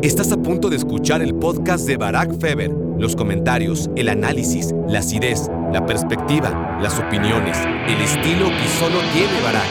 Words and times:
Estás 0.00 0.30
a 0.30 0.36
punto 0.36 0.70
de 0.70 0.76
escuchar 0.76 1.22
el 1.22 1.34
podcast 1.34 1.84
de 1.84 1.96
Barack 1.96 2.38
Feber. 2.38 2.70
Los 2.70 3.16
comentarios, 3.16 3.90
el 3.96 4.08
análisis, 4.08 4.72
la 4.86 5.00
acidez, 5.00 5.50
la 5.72 5.86
perspectiva, 5.86 6.78
las 6.80 7.00
opiniones, 7.00 7.58
el 7.58 8.00
estilo 8.00 8.46
que 8.46 8.68
solo 8.78 9.00
tiene 9.12 9.40
Barack. 9.42 9.66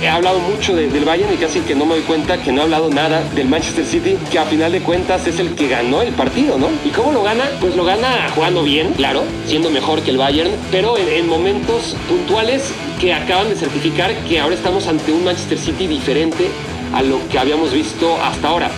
He 0.00 0.08
hablado 0.08 0.38
mucho 0.38 0.76
del 0.76 1.04
Bayern 1.04 1.34
y 1.34 1.36
casi 1.36 1.58
que 1.62 1.74
no 1.74 1.84
me 1.84 1.96
doy 1.96 2.02
cuenta 2.02 2.40
que 2.40 2.52
no 2.52 2.60
he 2.60 2.64
hablado 2.64 2.90
nada 2.90 3.24
del 3.34 3.48
Manchester 3.48 3.84
City, 3.84 4.16
que 4.30 4.38
a 4.38 4.44
final 4.44 4.70
de 4.70 4.82
cuentas 4.82 5.26
es 5.26 5.40
el 5.40 5.56
que 5.56 5.66
ganó 5.66 6.00
el 6.00 6.14
partido, 6.14 6.58
¿no? 6.58 6.68
¿Y 6.84 6.90
cómo 6.90 7.10
lo 7.10 7.24
gana? 7.24 7.46
Pues 7.60 7.74
lo 7.74 7.84
gana 7.84 8.28
jugando 8.36 8.62
bien, 8.62 8.92
claro, 8.92 9.24
siendo 9.46 9.70
mejor 9.70 10.00
que 10.02 10.12
el 10.12 10.18
Bayern, 10.18 10.50
pero 10.70 10.96
en, 10.96 11.08
en 11.08 11.28
momentos 11.28 11.96
puntuales 12.08 12.72
que 13.00 13.12
acaban 13.12 13.48
de 13.48 13.56
certificar 13.56 14.14
que 14.28 14.38
ahora 14.38 14.54
estamos 14.54 14.86
ante 14.86 15.10
un 15.10 15.24
Manchester 15.24 15.58
City 15.58 15.88
diferente 15.88 16.46
a 16.94 17.02
lo 17.02 17.18
que 17.28 17.40
habíamos 17.40 17.72
visto 17.72 18.16
hasta 18.22 18.48
ahora 18.48 18.70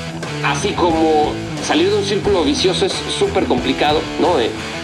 así 0.44 0.70
como 0.70 1.32
salir 1.64 1.90
de 1.90 1.96
un 1.96 2.04
círculo 2.04 2.44
vicioso 2.44 2.86
es 2.86 2.92
súper 3.18 3.44
complicado, 3.44 4.00
¿no? 4.20 4.36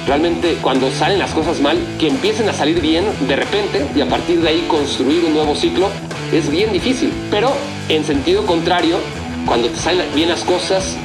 Realmente 0.06 0.58
cuando 0.60 0.90
salen 0.90 1.18
las 1.18 1.32
cosas 1.32 1.60
mal, 1.60 1.78
que 1.98 2.08
empiecen 2.08 2.48
a 2.48 2.52
salir 2.52 2.80
bien 2.80 3.04
de 3.26 3.36
repente 3.36 3.86
y 3.96 4.00
a 4.00 4.08
partir 4.08 4.40
de 4.40 4.48
ahí 4.48 4.66
construir 4.68 5.24
un 5.24 5.34
nuevo 5.34 5.54
ciclo 5.54 5.88
es 6.32 6.50
bien 6.50 6.72
difícil. 6.72 7.12
Pero 7.30 7.52
en 7.88 8.04
sentido 8.04 8.44
contrario, 8.44 8.98
cuando 9.46 9.68
te 9.68 9.76
salen 9.76 10.06
bien 10.14 10.28
las 10.28 10.44
cosas, 10.44 10.96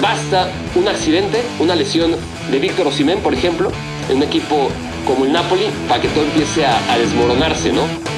basta 0.00 0.48
un 0.74 0.88
accidente, 0.88 1.42
una 1.58 1.74
lesión 1.74 2.16
de 2.50 2.58
Víctor 2.58 2.86
Osimén, 2.86 3.20
por 3.20 3.34
ejemplo, 3.34 3.70
en 4.08 4.18
un 4.18 4.22
equipo 4.22 4.68
como 5.06 5.24
el 5.24 5.32
Napoli, 5.32 5.66
para 5.88 6.00
que 6.00 6.08
todo 6.08 6.24
empiece 6.24 6.64
a, 6.64 6.92
a 6.92 6.98
desmoronarse, 6.98 7.72
¿no? 7.72 8.15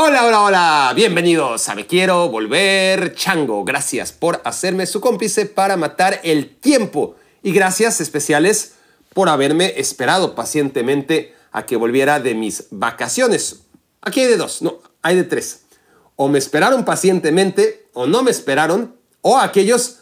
Hola, 0.00 0.26
hola, 0.26 0.42
hola, 0.44 0.92
bienvenidos 0.94 1.68
a 1.68 1.74
Me 1.74 1.84
Quiero 1.84 2.28
Volver 2.28 3.16
Chango. 3.16 3.64
Gracias 3.64 4.12
por 4.12 4.40
hacerme 4.44 4.86
su 4.86 5.00
cómplice 5.00 5.44
para 5.44 5.76
matar 5.76 6.20
el 6.22 6.54
tiempo. 6.54 7.16
Y 7.42 7.50
gracias 7.50 8.00
especiales 8.00 8.74
por 9.12 9.28
haberme 9.28 9.74
esperado 9.76 10.36
pacientemente 10.36 11.34
a 11.50 11.66
que 11.66 11.74
volviera 11.74 12.20
de 12.20 12.36
mis 12.36 12.68
vacaciones. 12.70 13.64
Aquí 14.00 14.20
hay 14.20 14.28
de 14.28 14.36
dos, 14.36 14.62
no, 14.62 14.78
hay 15.02 15.16
de 15.16 15.24
tres. 15.24 15.62
O 16.14 16.28
me 16.28 16.38
esperaron 16.38 16.84
pacientemente, 16.84 17.88
o 17.92 18.06
no 18.06 18.22
me 18.22 18.30
esperaron, 18.30 18.94
o 19.20 19.36
aquellos 19.36 19.98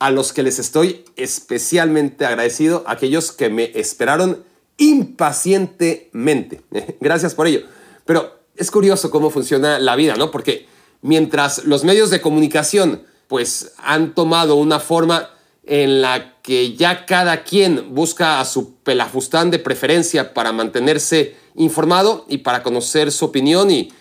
a 0.00 0.10
los 0.10 0.32
que 0.32 0.42
les 0.42 0.58
estoy 0.58 1.04
especialmente 1.14 2.26
agradecido, 2.26 2.82
aquellos 2.88 3.30
que 3.30 3.50
me 3.50 3.70
esperaron 3.76 4.42
impacientemente. 4.78 6.62
Gracias 7.00 7.36
por 7.36 7.46
ello. 7.46 7.60
Pero 8.04 8.41
es 8.56 8.70
curioso 8.70 9.10
cómo 9.10 9.30
funciona 9.30 9.78
la 9.78 9.96
vida, 9.96 10.14
¿no? 10.16 10.30
Porque 10.30 10.66
mientras 11.00 11.64
los 11.64 11.84
medios 11.84 12.10
de 12.10 12.20
comunicación 12.20 13.02
pues 13.28 13.72
han 13.78 14.14
tomado 14.14 14.56
una 14.56 14.78
forma 14.78 15.30
en 15.64 16.02
la 16.02 16.36
que 16.42 16.74
ya 16.74 17.06
cada 17.06 17.44
quien 17.44 17.94
busca 17.94 18.40
a 18.40 18.44
su 18.44 18.74
pelafustán 18.74 19.50
de 19.50 19.58
preferencia 19.58 20.34
para 20.34 20.52
mantenerse 20.52 21.36
informado 21.54 22.26
y 22.28 22.38
para 22.38 22.62
conocer 22.62 23.10
su 23.12 23.26
opinión 23.26 23.70
y, 23.70 23.92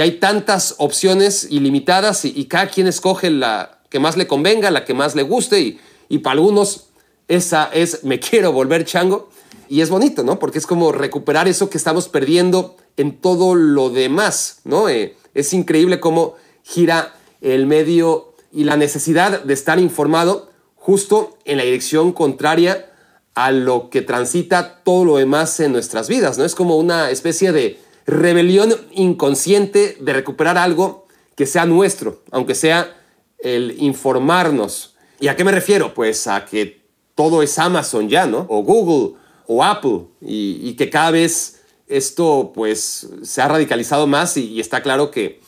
hay 0.00 0.18
tantas 0.18 0.76
opciones 0.78 1.48
ilimitadas 1.50 2.24
y, 2.24 2.44
cada 2.44 2.68
quien 2.68 2.86
escoge 2.86 3.30
la 3.30 3.80
que 3.90 3.98
más 3.98 4.16
le 4.16 4.28
convenga, 4.28 4.70
la 4.70 4.84
que 4.84 4.94
más 4.94 5.16
le 5.16 5.22
guste 5.22 5.60
y, 5.60 5.80
y 6.08 6.18
para 6.18 6.34
algunos 6.34 6.86
esa 7.26 7.70
es 7.72 8.04
me 8.04 8.18
quiero 8.18 8.52
volver 8.52 8.84
chango 8.84 9.30
y 9.68 9.82
es 9.82 9.90
bonito, 9.90 10.24
¿no? 10.24 10.40
Porque 10.40 10.58
es 10.58 10.66
como 10.66 10.90
recuperar 10.90 11.46
eso 11.46 11.70
que 11.70 11.78
estamos 11.78 12.08
perdiendo 12.08 12.76
en 13.00 13.20
todo 13.20 13.54
lo 13.54 13.88
demás, 13.88 14.60
¿no? 14.64 14.88
Eh, 14.88 15.16
es 15.34 15.52
increíble 15.54 16.00
cómo 16.00 16.34
gira 16.62 17.14
el 17.40 17.66
medio 17.66 18.34
y 18.52 18.64
la 18.64 18.76
necesidad 18.76 19.42
de 19.42 19.54
estar 19.54 19.78
informado 19.78 20.50
justo 20.76 21.38
en 21.44 21.56
la 21.56 21.64
dirección 21.64 22.12
contraria 22.12 22.90
a 23.34 23.52
lo 23.52 23.88
que 23.88 24.02
transita 24.02 24.82
todo 24.84 25.04
lo 25.04 25.16
demás 25.16 25.58
en 25.60 25.72
nuestras 25.72 26.08
vidas, 26.08 26.36
¿no? 26.36 26.44
Es 26.44 26.54
como 26.54 26.76
una 26.76 27.10
especie 27.10 27.52
de 27.52 27.78
rebelión 28.06 28.74
inconsciente 28.92 29.96
de 30.00 30.12
recuperar 30.12 30.58
algo 30.58 31.06
que 31.36 31.46
sea 31.46 31.64
nuestro, 31.64 32.22
aunque 32.30 32.54
sea 32.54 32.96
el 33.38 33.76
informarnos. 33.78 34.96
¿Y 35.20 35.28
a 35.28 35.36
qué 35.36 35.44
me 35.44 35.52
refiero? 35.52 35.94
Pues 35.94 36.26
a 36.26 36.44
que 36.44 36.82
todo 37.14 37.42
es 37.42 37.58
Amazon 37.58 38.10
ya, 38.10 38.26
¿no? 38.26 38.46
O 38.50 38.62
Google 38.62 39.16
o 39.46 39.64
Apple 39.64 40.02
y, 40.20 40.60
y 40.62 40.74
que 40.74 40.90
cada 40.90 41.12
vez 41.12 41.59
esto 41.90 42.52
pues 42.54 43.08
se 43.22 43.42
ha 43.42 43.48
radicalizado 43.48 44.06
más 44.06 44.36
y, 44.36 44.60
está 44.60 44.82
claro 44.82 45.10
que, 45.10 45.40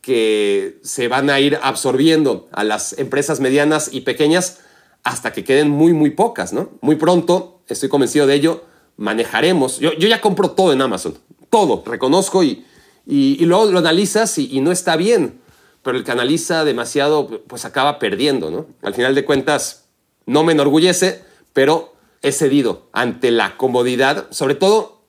que 0.00 0.78
se 0.82 1.08
van 1.08 1.30
a 1.30 1.40
ir 1.40 1.58
absorbiendo 1.62 2.48
a 2.52 2.64
las 2.64 2.98
empresas 2.98 3.40
medianas 3.40 3.90
y 3.92 4.02
pequeñas 4.02 4.60
hasta 5.02 5.32
que 5.32 5.44
queden 5.44 5.70
muy, 5.70 5.92
muy 5.92 6.10
pocas, 6.10 6.52
¿no? 6.52 6.70
Muy 6.80 6.96
pronto, 6.96 7.60
estoy 7.68 7.88
convencido 7.88 8.26
de 8.26 8.34
ello, 8.34 8.64
manejaremos. 8.96 9.78
Yo, 9.78 9.92
yo 9.94 10.08
ya 10.08 10.20
compro 10.20 10.50
todo 10.50 10.72
en 10.72 10.82
Amazon, 10.82 11.18
todo, 11.48 11.82
reconozco 11.86 12.44
y, 12.44 12.64
y, 13.06 13.44
luego 13.44 13.66
lo 13.66 13.78
analizas 13.78 14.38
y, 14.38 14.48
y, 14.50 14.60
no 14.60 14.72
está 14.72 14.96
bien, 14.96 15.40
pero 15.82 15.96
el 15.96 16.04
que 16.04 16.12
analiza 16.12 16.64
demasiado, 16.64 17.42
pues 17.46 17.64
acaba 17.64 17.98
perdiendo, 17.98 18.50
¿no? 18.50 18.66
Al 18.82 18.94
final 18.94 19.14
de 19.14 19.24
cuentas, 19.24 19.86
no 20.26 20.44
me 20.44 20.52
enorgullece, 20.52 21.22
pero 21.52 21.94
he 22.22 22.32
cedido 22.32 22.88
ante 22.92 23.30
la 23.30 23.56
comodidad, 23.56 24.26
sobre 24.30 24.54
todo 24.54 24.99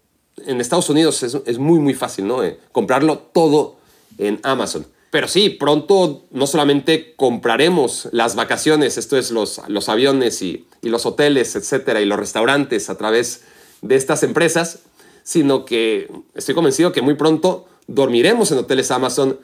en 0.46 0.62
Estados 0.62 0.90
Unidos 0.90 1.24
es, 1.24 1.58
muy, 1.58 1.80
muy 1.80 1.94
fácil, 1.94 2.28
¿no? 2.28 2.44
Eh, 2.44 2.60
comprarlo 2.72 3.18
todo 3.18 3.76
en 4.18 4.40
Amazon. 4.44 4.86
Pero 5.10 5.28
sí, 5.28 5.50
pronto 5.50 6.24
no 6.32 6.48
solamente 6.48 7.14
compraremos 7.16 8.08
las 8.12 8.36
vacaciones, 8.36 8.98
esto 8.98 9.18
es 9.18 9.32
los, 9.32 9.62
los 9.68 9.90
aviones 9.90 10.42
y, 10.42 10.66
y 10.82 10.90
los 10.90 11.06
hoteles, 11.06 11.56
etcétera, 11.56 12.02
y 12.02 12.06
los 12.06 12.18
restaurantes 12.18 12.90
a 12.90 12.98
través 12.98 13.44
de 13.82 13.96
estas 13.96 14.24
empresas, 14.24 14.80
sino 15.24 15.66
que 15.66 16.10
estoy 16.34 16.56
convencido 16.56 16.94
que 16.94 17.02
muy 17.02 17.16
pronto 17.16 17.68
dormiremos 17.88 18.52
en 18.52 18.60
hoteles 18.60 18.90
Amazon, 18.90 19.38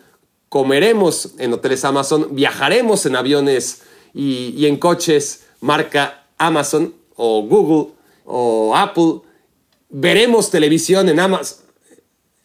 comeremos 0.48 1.34
en 1.38 1.54
hoteles 1.54 1.84
Amazon, 1.84 2.30
viajaremos 2.32 3.06
en 3.06 3.18
aviones 3.18 3.82
y, 4.14 4.54
y 4.58 4.68
en 4.68 4.78
coches 4.78 5.44
marca 5.60 6.26
Amazon 6.38 6.94
o 7.16 7.42
Google 7.42 7.94
o 8.26 8.76
Apple 8.76 9.27
veremos 9.90 10.52
televisión 10.52 11.10
en 11.10 11.20
Amazon. 11.20 11.66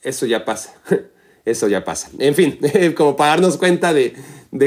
Eso 0.03 0.27
ya 0.27 0.45
pasa, 0.45 0.75
eso 1.45 1.69
ya 1.69 1.85
pasa. 1.85 2.11
En 2.19 2.35
fin, 2.35 2.59
como 2.97 3.17
para 3.17 3.31
darnos 3.31 3.57
cuenta 3.57 3.93
de, 3.93 4.15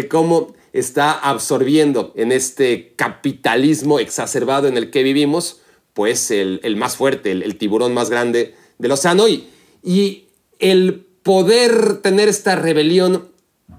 cómo 0.10 0.56
está 0.74 1.12
absorbiendo 1.12 2.14
en 2.16 2.32
este 2.32 2.94
capitalismo 2.96 4.00
exacerbado 4.00 4.68
en 4.68 4.78
el 4.78 4.92
que 4.92 5.04
vivimos, 5.04 5.62
pues 5.94 6.32
el, 6.32 6.76
más 6.76 6.98
fuerte, 6.98 7.32
el, 7.32 7.58
tiburón 7.58 7.94
más 7.94 8.10
grande 8.10 8.56
del 8.78 8.92
océano 8.92 9.28
y, 9.30 9.48
y 9.82 10.28
el 10.60 11.06
poder 11.24 12.02
tener 12.02 12.28
esta 12.28 12.56
rebelión 12.56 13.32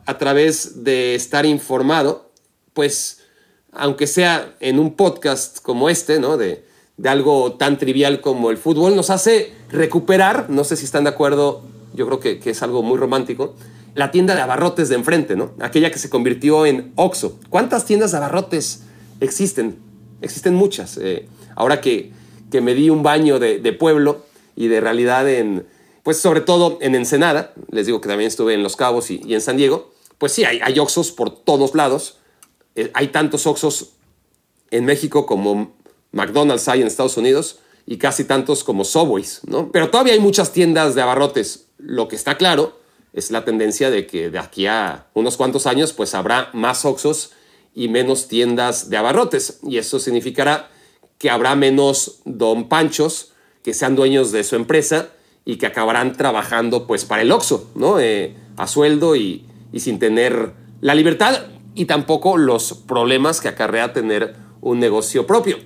a 0.07 0.19
través 0.19 0.85
de 0.85 1.15
estar 1.15 1.45
informado, 1.45 2.33
pues 2.73 3.21
aunque 3.73 4.07
sea 4.07 4.57
en 4.61 4.79
un 4.79 4.97
podcast 4.97 5.61
como 5.61 5.91
este, 5.91 6.19
¿no? 6.19 6.39
De, 6.39 6.65
de 6.97 7.09
algo 7.09 7.53
tan 7.53 7.79
trivial 7.79 8.21
como 8.21 8.51
el 8.51 8.57
fútbol, 8.57 8.97
nos 8.97 9.11
hace 9.11 9.53
recuperar, 9.71 10.49
no 10.49 10.65
sé 10.65 10.77
si 10.77 10.85
están 10.85 11.05
de 11.05 11.11
acuerdo, 11.11 11.63
yo 11.95 12.07
creo 12.07 12.21
que, 12.21 12.41
es 12.45 12.63
algo 12.63 12.83
muy 12.83 12.97
romántico, 12.99 13.55
la 13.95 14.11
tienda 14.11 14.35
de 14.35 14.43
abarrotes 14.43 14.89
de 14.89 14.95
enfrente, 14.95 15.37
¿no? 15.37 15.53
Aquella 15.61 15.91
que 15.91 15.99
se 15.99 16.11
convirtió 16.11 16.67
en 16.67 16.93
Oxxo. 16.97 17.39
¿Cuántas 17.49 17.87
tiendas 17.87 18.13
de 18.13 18.19
abarrotes 18.19 18.83
existen? 19.21 19.79
Existen 20.21 20.55
muchas. 20.55 20.99
Eh, 20.99 21.27
ahora 21.55 21.81
que, 21.81 22.13
que 22.51 22.61
me 22.61 22.75
di 22.75 22.91
un 22.91 23.03
baño 23.03 23.39
de, 23.39 23.73
pueblo 23.73 24.25
y 24.55 24.69
de 24.69 24.81
realidad 24.81 25.29
en, 25.29 25.67
pues 26.03 26.19
sobre 26.19 26.43
todo 26.43 26.79
en 26.83 26.95
Ensenada, 26.95 27.55
les 27.71 27.87
digo 27.87 28.01
que 28.01 28.09
también 28.09 28.29
estuve 28.29 28.55
en 28.55 28.63
Los 28.63 28.77
Cabos 28.77 29.11
y, 29.11 29.21
en 29.33 29.41
San 29.41 29.57
Diego, 29.57 29.93
pues 30.19 30.33
sí, 30.33 30.45
hay, 30.45 30.61
hay 30.63 30.79
Oxxos 30.79 31.13
por 31.13 31.31
todos 31.31 31.75
lados. 31.75 32.19
Eh, 32.75 32.91
hay 32.93 33.09
tantos 33.09 33.47
Oxxos 33.47 33.93
en 34.71 34.85
México 34.85 35.25
como 35.25 35.76
McDonald's 36.17 36.67
hay 36.69 36.81
en 36.81 36.87
Estados 36.87 37.17
Unidos 37.19 37.59
y 37.87 37.99
casi 37.99 38.25
tantos 38.25 38.65
como 38.65 38.85
Subways, 38.85 39.43
¿no? 39.47 39.71
Pero 39.71 39.91
todavía 39.91 40.15
hay 40.15 40.21
muchas 40.21 40.51
tiendas 40.53 40.95
de 40.95 41.03
abarrotes. 41.03 41.67
Lo 41.79 42.09
que 42.09 42.17
está 42.17 42.37
claro 42.39 42.81
es 43.13 43.31
la 43.31 43.45
tendencia 43.45 43.91
de 43.91 44.07
que 44.07 44.31
de 44.31 44.39
aquí 44.39 44.67
a 44.67 45.07
unos 45.13 45.37
cuantos 45.37 45.67
años 45.67 45.93
pues 45.93 46.15
habrá 46.15 46.49
más 46.55 46.85
Oxos 46.85 47.33
y 47.75 47.89
menos 47.89 48.29
tiendas 48.29 48.89
de 48.89 48.97
abarrotes 48.97 49.61
y 49.63 49.77
eso 49.77 50.01
significará 50.01 50.71
que 51.19 51.29
habrá 51.29 51.55
menos 51.55 52.21
don 52.25 52.69
Panchos 52.69 53.33
que 53.63 53.75
sean 53.75 53.95
dueños 53.95 54.33
de 54.33 54.43
su 54.43 54.57
empresa 54.57 55.11
y 55.45 55.57
que 55.57 55.67
acabarán 55.67 56.17
trabajando 56.17 56.87
pues 56.87 57.05
para 57.05 57.23
el 57.23 57.31
Oxo, 57.31 57.71
¿no? 57.75 58.01
Eh, 58.01 58.35
a 58.57 58.67
sueldo 58.67 59.17
y, 59.17 59.45
y 59.71 59.81
sin 59.81 59.99
tener 59.99 60.53
la 60.81 60.95
libertad 60.95 61.43
y 61.75 61.85
tampoco 61.85 62.39
los 62.39 62.73
problemas 62.73 63.43
que 63.43 63.49
acarrea 63.49 63.93
tener 63.93 64.35
un 64.63 64.81
negocio 64.81 65.27
propio 65.27 65.59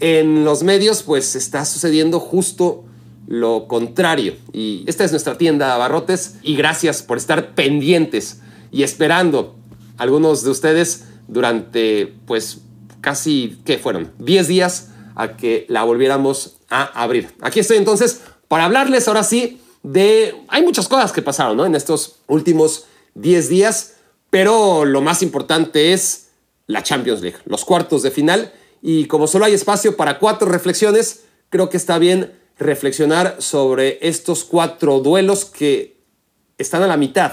en 0.00 0.44
los 0.44 0.62
medios 0.62 1.02
pues 1.02 1.36
está 1.36 1.64
sucediendo 1.64 2.18
justo 2.20 2.84
lo 3.26 3.68
contrario. 3.68 4.34
Y 4.52 4.84
esta 4.86 5.04
es 5.04 5.12
nuestra 5.12 5.38
tienda 5.38 5.74
Abarrotes 5.74 6.36
y 6.42 6.56
gracias 6.56 7.02
por 7.02 7.16
estar 7.16 7.54
pendientes 7.54 8.40
y 8.72 8.82
esperando 8.82 9.56
algunos 9.98 10.42
de 10.42 10.50
ustedes 10.50 11.04
durante 11.28 12.12
pues 12.26 12.62
casi, 13.00 13.58
¿qué 13.64 13.78
fueron? 13.78 14.12
10 14.18 14.48
días 14.48 14.88
a 15.14 15.36
que 15.36 15.66
la 15.68 15.84
volviéramos 15.84 16.56
a 16.68 16.84
abrir. 17.02 17.28
Aquí 17.40 17.60
estoy 17.60 17.76
entonces 17.76 18.22
para 18.48 18.64
hablarles 18.64 19.06
ahora 19.06 19.22
sí 19.22 19.60
de... 19.82 20.34
Hay 20.48 20.62
muchas 20.62 20.88
cosas 20.88 21.12
que 21.12 21.22
pasaron 21.22 21.56
¿no? 21.56 21.66
en 21.66 21.74
estos 21.74 22.16
últimos 22.26 22.86
10 23.14 23.48
días, 23.48 23.94
pero 24.30 24.84
lo 24.84 25.02
más 25.02 25.22
importante 25.22 25.92
es 25.92 26.30
la 26.66 26.82
Champions 26.82 27.20
League, 27.20 27.38
los 27.44 27.64
cuartos 27.64 28.02
de 28.02 28.10
final. 28.10 28.52
Y 28.82 29.06
como 29.06 29.26
solo 29.26 29.44
hay 29.44 29.54
espacio 29.54 29.96
para 29.96 30.18
cuatro 30.18 30.48
reflexiones, 30.48 31.24
creo 31.50 31.68
que 31.68 31.76
está 31.76 31.98
bien 31.98 32.32
reflexionar 32.58 33.36
sobre 33.38 33.98
estos 34.02 34.44
cuatro 34.44 35.00
duelos 35.00 35.44
que 35.44 35.98
están 36.58 36.82
a 36.82 36.86
la 36.86 36.96
mitad. 36.96 37.32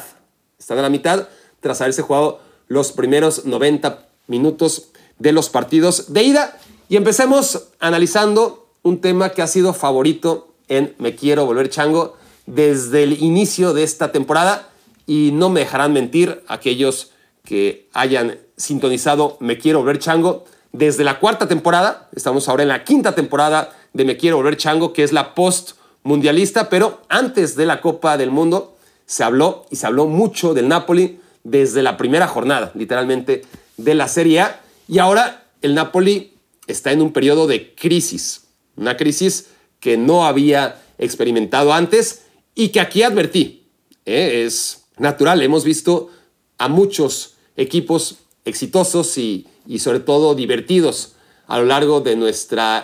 Están 0.57 0.79
a 0.79 0.81
la 0.81 0.89
mitad 0.89 1.27
tras 1.59 1.81
haberse 1.81 2.01
jugado 2.01 2.39
los 2.67 2.91
primeros 2.91 3.45
90 3.45 4.07
minutos 4.27 4.89
de 5.19 5.31
los 5.31 5.49
partidos 5.49 6.13
de 6.13 6.23
ida. 6.23 6.57
Y 6.89 6.95
empecemos 6.95 7.69
analizando 7.79 8.69
un 8.83 9.01
tema 9.01 9.29
que 9.29 9.41
ha 9.41 9.47
sido 9.47 9.73
favorito 9.73 10.55
en 10.67 10.95
Me 10.97 11.15
Quiero 11.15 11.45
Volver 11.45 11.69
Chango 11.69 12.15
desde 12.45 13.03
el 13.03 13.21
inicio 13.21 13.73
de 13.73 13.83
esta 13.83 14.11
temporada. 14.11 14.69
Y 15.05 15.31
no 15.33 15.49
me 15.49 15.61
dejarán 15.61 15.93
mentir 15.93 16.43
aquellos 16.47 17.11
que 17.43 17.89
hayan 17.93 18.39
sintonizado 18.57 19.37
Me 19.39 19.57
Quiero 19.57 19.79
Volver 19.79 19.99
Chango 19.99 20.45
desde 20.77 21.03
la 21.03 21.19
cuarta 21.19 21.47
temporada. 21.47 22.09
Estamos 22.15 22.47
ahora 22.47 22.63
en 22.63 22.69
la 22.69 22.83
quinta 22.83 23.15
temporada 23.15 23.75
de 23.93 24.05
Me 24.05 24.17
Quiero 24.17 24.37
Volver 24.37 24.57
Chango, 24.57 24.93
que 24.93 25.03
es 25.03 25.11
la 25.11 25.33
post 25.33 25.71
mundialista, 26.03 26.69
pero 26.69 27.01
antes 27.09 27.55
de 27.55 27.65
la 27.65 27.81
Copa 27.81 28.17
del 28.17 28.31
Mundo 28.31 28.77
se 29.05 29.23
habló 29.23 29.65
y 29.71 29.77
se 29.77 29.87
habló 29.87 30.05
mucho 30.05 30.53
del 30.53 30.67
Napoli 30.67 31.19
desde 31.43 31.81
la 31.81 31.97
primera 31.97 32.27
jornada, 32.27 32.71
literalmente, 32.75 33.43
de 33.77 33.95
la 33.95 34.07
Serie 34.07 34.41
A. 34.41 34.61
Y 34.87 34.99
ahora 34.99 35.45
el 35.61 35.73
Napoli 35.73 36.33
está 36.67 36.91
en 36.91 37.01
un 37.01 37.11
periodo 37.11 37.47
de 37.47 37.73
crisis, 37.73 38.43
una 38.75 38.97
crisis 38.97 39.47
que 39.79 39.97
no 39.97 40.25
había 40.25 40.81
experimentado 40.97 41.73
antes 41.73 42.23
y 42.53 42.69
que 42.69 42.79
aquí 42.79 43.03
advertí. 43.03 43.67
¿eh? 44.05 44.43
Es 44.45 44.85
natural, 44.97 45.41
hemos 45.41 45.63
visto 45.63 46.09
a 46.57 46.67
muchos 46.67 47.35
equipos 47.55 48.17
exitosos 48.45 49.17
y, 49.17 49.47
y 49.67 49.79
sobre 49.79 49.99
todo 49.99 50.35
divertidos 50.35 51.13
a 51.47 51.59
lo 51.59 51.65
largo 51.65 52.01
de 52.01 52.15
nuestra 52.15 52.83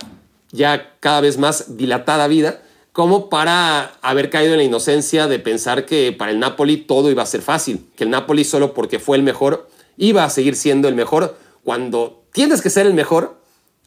ya 0.52 0.96
cada 1.00 1.22
vez 1.22 1.38
más 1.38 1.78
dilatada 1.78 2.28
vida, 2.28 2.62
como 2.92 3.30
para 3.30 3.96
haber 4.02 4.30
caído 4.30 4.54
en 4.54 4.60
la 4.60 4.64
inocencia 4.64 5.28
de 5.28 5.40
pensar 5.40 5.86
que 5.86 6.12
para 6.12 6.32
el 6.32 6.40
Napoli 6.40 6.78
todo 6.78 7.10
iba 7.10 7.24
a 7.24 7.26
ser 7.26 7.42
fácil, 7.42 7.88
que 7.96 8.04
el 8.04 8.12
Napoli 8.12 8.44
solo 8.44 8.74
porque 8.74 9.00
fue 9.00 9.18
el 9.18 9.24
mejor 9.24 9.68
iba 9.98 10.24
a 10.24 10.30
seguir 10.30 10.56
siendo 10.56 10.88
el 10.88 10.96
mejor, 10.96 11.38
cuando 11.64 12.24
tienes 12.34 12.62
que 12.62 12.70
ser 12.70 12.86
el 12.86 12.94
mejor 12.94 13.38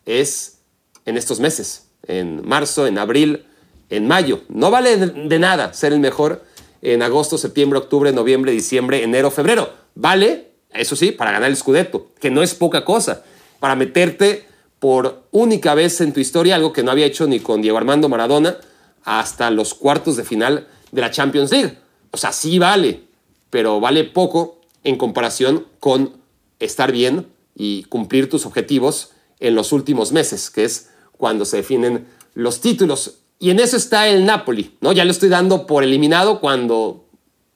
es 0.04 0.58
en 1.04 1.16
estos 1.16 1.40
meses, 1.40 1.88
en 2.06 2.46
marzo, 2.46 2.86
en 2.86 2.98
abril, 2.98 3.46
en 3.90 4.06
mayo. 4.06 4.42
No 4.48 4.70
vale 4.70 4.96
de 4.96 5.38
nada 5.38 5.72
ser 5.72 5.92
el 5.92 6.00
mejor 6.00 6.44
en 6.82 7.02
agosto, 7.02 7.38
septiembre, 7.38 7.78
octubre, 7.78 8.12
noviembre, 8.12 8.52
diciembre, 8.52 9.02
enero, 9.02 9.30
febrero. 9.30 9.70
Vale, 9.94 10.52
eso 10.78 10.96
sí, 10.96 11.12
para 11.12 11.32
ganar 11.32 11.50
el 11.50 11.56
Scudetto, 11.56 12.08
que 12.20 12.30
no 12.30 12.42
es 12.42 12.54
poca 12.54 12.84
cosa, 12.84 13.22
para 13.60 13.76
meterte 13.76 14.46
por 14.78 15.24
única 15.30 15.74
vez 15.74 16.00
en 16.00 16.12
tu 16.12 16.20
historia, 16.20 16.54
algo 16.54 16.72
que 16.72 16.82
no 16.82 16.90
había 16.90 17.06
hecho 17.06 17.26
ni 17.26 17.40
con 17.40 17.62
Diego 17.62 17.78
Armando 17.78 18.08
Maradona, 18.08 18.58
hasta 19.04 19.50
los 19.50 19.74
cuartos 19.74 20.16
de 20.16 20.24
final 20.24 20.66
de 20.92 21.00
la 21.00 21.10
Champions 21.10 21.50
League. 21.50 21.78
O 22.10 22.16
sea, 22.16 22.32
sí 22.32 22.58
vale, 22.58 23.04
pero 23.50 23.80
vale 23.80 24.04
poco 24.04 24.60
en 24.84 24.96
comparación 24.96 25.66
con 25.80 26.12
estar 26.58 26.92
bien 26.92 27.26
y 27.54 27.84
cumplir 27.84 28.28
tus 28.28 28.46
objetivos 28.46 29.10
en 29.40 29.54
los 29.54 29.72
últimos 29.72 30.12
meses, 30.12 30.50
que 30.50 30.64
es 30.64 30.90
cuando 31.16 31.44
se 31.44 31.58
definen 31.58 32.06
los 32.34 32.60
títulos. 32.60 33.18
Y 33.38 33.50
en 33.50 33.60
eso 33.60 33.76
está 33.76 34.08
el 34.08 34.24
Napoli, 34.24 34.76
¿no? 34.80 34.92
Ya 34.92 35.04
lo 35.04 35.10
estoy 35.10 35.28
dando 35.28 35.66
por 35.66 35.84
eliminado 35.84 36.40
cuando 36.40 37.06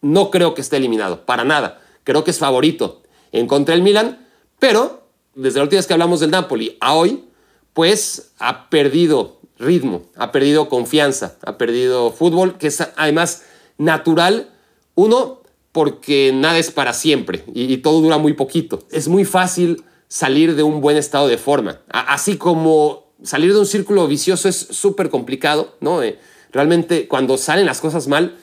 no 0.01 0.31
creo 0.31 0.55
que 0.55 0.61
esté 0.61 0.77
eliminado, 0.77 1.25
para 1.27 1.45
nada. 1.45 1.81
Creo 2.05 2.25
que 2.25 2.31
es 2.31 2.39
favorito 2.39 3.03
en 3.33 3.47
contra 3.47 3.75
del 3.75 3.83
Milan, 3.83 4.27
pero 4.59 5.05
desde 5.35 5.59
la 5.59 5.65
última 5.65 5.79
vez 5.79 5.87
que 5.87 5.93
hablamos 5.93 6.21
del 6.21 6.31
Napoli 6.31 6.77
a 6.81 6.95
hoy, 6.95 7.25
pues 7.73 8.33
ha 8.39 8.69
perdido 8.69 9.41
ritmo, 9.59 10.03
ha 10.17 10.33
perdido 10.33 10.69
confianza, 10.69 11.37
ha 11.43 11.59
perdido 11.59 12.11
fútbol, 12.11 12.59
que 12.59 12.69
es 12.69 12.81
además 12.97 13.45
natural. 13.79 14.51
Uno, 14.95 15.41
porque 15.73 16.33
nada 16.35 16.59
es 16.59 16.71
para 16.71 16.93
siempre 16.93 17.45
y, 17.55 17.77
todo 17.79 18.01
dura 18.01 18.19
muy 18.19 18.33
poquito. 18.33 18.81
Es 18.91 19.09
muy 19.09 19.25
fácil 19.25 19.85
salir 20.09 20.57
de 20.57 20.63
un 20.63 20.81
buen 20.81 20.97
estado 20.97 21.29
de 21.29 21.39
forma. 21.39 21.81
así 21.89 22.37
como 22.37 23.11
salir 23.23 23.53
de 23.53 23.61
un 23.61 23.67
círculo 23.67 24.09
vicioso 24.09 24.49
es 24.49 24.57
súper 24.57 25.11
complicado, 25.11 25.77
¿no? 25.81 26.03
Eh, 26.03 26.19
realmente 26.53 27.07
cuando 27.07 27.37
salen 27.37 27.67
las 27.67 27.81
cosas 27.81 28.09
mal, 28.09 28.37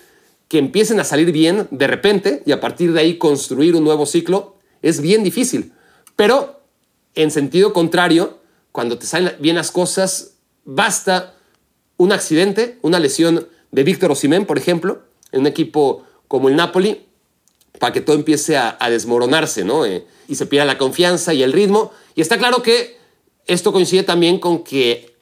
que 0.48 0.60
empiecen 0.60 1.00
a 1.00 1.04
salir 1.04 1.32
bien 1.32 1.68
de 1.72 1.88
repente 1.88 2.44
y 2.46 2.54
a 2.54 2.62
partir 2.62 2.94
de 2.94 3.02
ahí 3.02 3.18
construir 3.18 3.76
un 3.76 3.84
nuevo 3.84 4.06
ciclo 4.06 4.57
es 4.82 5.02
bien 5.02 5.24
difícil. 5.24 5.74
Pero 6.16 6.62
en 7.16 7.32
sentido 7.32 7.74
contrario, 7.74 8.40
cuando 8.72 8.98
te 8.98 9.08
salen 9.08 9.36
bien 9.40 9.56
las 9.56 9.72
cosas, 9.72 10.36
basta 10.66 11.34
un 11.98 12.12
accidente, 12.12 12.78
una 12.84 13.00
lesión 13.00 13.48
de 13.72 13.84
Víctor 13.84 14.12
Osimén, 14.12 14.46
por 14.46 14.58
ejemplo, 14.58 15.02
en 15.32 15.42
un 15.42 15.48
equipo 15.48 16.04
como 16.28 16.50
el 16.50 16.56
Napoli, 16.56 17.06
para 17.80 17.94
que 17.94 18.02
todo 18.02 18.16
empiece 18.16 18.58
a, 18.58 18.78
desmoronarse, 18.90 19.64
¿no? 19.64 19.86
Eh, 19.86 20.06
y 20.28 20.36
se 20.36 20.46
pierda 20.46 20.66
la 20.66 20.78
confianza 20.78 21.34
y 21.34 21.44
el 21.44 21.54
ritmo. 21.54 21.92
Y 22.16 22.22
está 22.22 22.38
claro 22.38 22.62
que 22.62 22.98
esto 23.46 23.72
coincide 23.72 24.04
también 24.04 24.40
con 24.40 24.64
que 24.64 25.16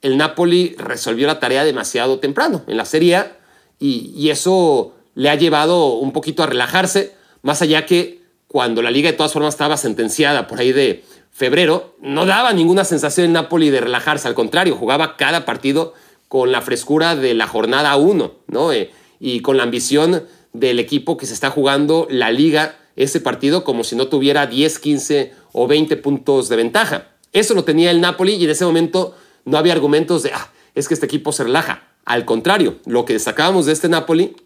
el 0.00 0.16
Napoli 0.16 0.74
resolvió 0.78 1.26
la 1.26 1.40
tarea 1.40 1.64
demasiado 1.64 2.20
temprano 2.20 2.62
en 2.66 2.76
la 2.76 2.84
Serie 2.84 3.16
A 3.16 3.38
y, 3.78 4.12
y 4.16 4.30
eso 4.30 4.94
le 5.14 5.30
ha 5.30 5.34
llevado 5.34 5.94
un 5.94 6.12
poquito 6.12 6.42
a 6.42 6.46
relajarse, 6.46 7.14
más 7.42 7.62
allá 7.62 7.86
que 7.86 8.23
cuando 8.54 8.82
la 8.82 8.92
liga 8.92 9.10
de 9.10 9.16
todas 9.16 9.32
formas 9.32 9.54
estaba 9.54 9.76
sentenciada 9.76 10.46
por 10.46 10.60
ahí 10.60 10.70
de 10.70 11.02
febrero, 11.32 11.96
no 12.00 12.24
daba 12.24 12.52
ninguna 12.52 12.84
sensación 12.84 13.26
en 13.26 13.32
Napoli 13.32 13.68
de 13.70 13.80
relajarse, 13.80 14.28
al 14.28 14.36
contrario, 14.36 14.76
jugaba 14.76 15.16
cada 15.16 15.44
partido 15.44 15.92
con 16.28 16.52
la 16.52 16.62
frescura 16.62 17.16
de 17.16 17.34
la 17.34 17.48
jornada 17.48 17.96
1, 17.96 18.32
¿no? 18.46 18.72
Eh, 18.72 18.92
y 19.18 19.40
con 19.40 19.56
la 19.56 19.64
ambición 19.64 20.22
del 20.52 20.78
equipo 20.78 21.16
que 21.16 21.26
se 21.26 21.34
está 21.34 21.50
jugando 21.50 22.06
la 22.08 22.30
liga 22.30 22.76
ese 22.94 23.20
partido 23.20 23.64
como 23.64 23.82
si 23.82 23.96
no 23.96 24.06
tuviera 24.06 24.46
10, 24.46 24.78
15 24.78 25.32
o 25.50 25.66
20 25.66 25.96
puntos 25.96 26.48
de 26.48 26.54
ventaja. 26.54 27.08
Eso 27.32 27.54
lo 27.54 27.64
tenía 27.64 27.90
el 27.90 28.00
Napoli 28.00 28.34
y 28.34 28.44
en 28.44 28.50
ese 28.50 28.64
momento 28.64 29.16
no 29.44 29.58
había 29.58 29.72
argumentos 29.72 30.22
de, 30.22 30.30
ah, 30.32 30.52
es 30.76 30.86
que 30.86 30.94
este 30.94 31.06
equipo 31.06 31.32
se 31.32 31.42
relaja. 31.42 31.88
Al 32.04 32.24
contrario, 32.24 32.78
lo 32.86 33.04
que 33.04 33.14
destacábamos 33.14 33.66
de 33.66 33.72
este 33.72 33.88
Napoli 33.88 34.36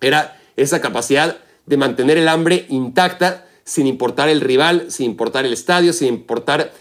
era 0.00 0.40
esa 0.56 0.80
capacidad 0.80 1.36
de 1.66 1.76
mantener 1.76 2.18
el 2.18 2.28
hambre 2.28 2.66
intacta 2.68 3.46
sin 3.64 3.86
importar 3.86 4.28
el 4.28 4.40
rival, 4.40 4.90
sin 4.90 5.06
importar 5.06 5.46
el 5.46 5.52
estadio, 5.52 5.92
sin 5.92 6.08
importar 6.08 6.72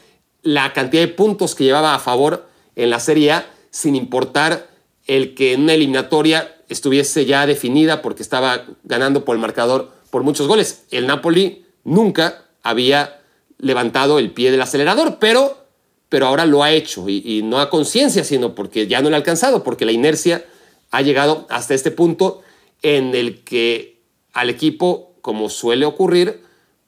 la 0.41 0.73
cantidad 0.73 1.03
de 1.03 1.07
puntos 1.07 1.55
que 1.55 1.63
llevaba 1.63 1.93
a 1.93 1.99
favor 1.99 2.47
en 2.75 2.89
la 2.89 2.99
Serie 2.99 3.31
A, 3.31 3.45
sin 3.69 3.95
importar 3.95 4.69
el 5.05 5.35
que 5.35 5.53
en 5.53 5.61
una 5.61 5.73
eliminatoria 5.73 6.55
estuviese 6.69 7.25
ya 7.25 7.45
definida 7.45 8.01
porque 8.01 8.23
estaba 8.23 8.65
ganando 8.83 9.25
por 9.25 9.35
el 9.35 9.41
marcador 9.41 9.91
por 10.09 10.23
muchos 10.23 10.47
goles. 10.47 10.85
El 10.91 11.07
Napoli 11.07 11.65
nunca 11.83 12.45
había 12.63 13.21
levantado 13.57 14.19
el 14.19 14.31
pie 14.31 14.51
del 14.51 14.61
acelerador, 14.61 15.17
pero, 15.19 15.65
pero 16.09 16.27
ahora 16.27 16.45
lo 16.45 16.63
ha 16.63 16.71
hecho 16.71 17.07
y, 17.07 17.21
y 17.25 17.43
no 17.43 17.59
a 17.59 17.69
conciencia, 17.69 18.23
sino 18.23 18.55
porque 18.55 18.87
ya 18.87 19.01
no 19.01 19.09
le 19.09 19.15
ha 19.15 19.17
alcanzado, 19.17 19.63
porque 19.63 19.85
la 19.85 19.91
inercia 19.91 20.45
ha 20.89 21.01
llegado 21.01 21.45
hasta 21.49 21.73
este 21.73 21.91
punto 21.91 22.41
en 22.81 23.15
el 23.15 23.43
que 23.43 23.90
al 24.33 24.49
equipo, 24.49 25.13
como 25.21 25.49
suele 25.49 25.85
ocurrir, 25.85 26.41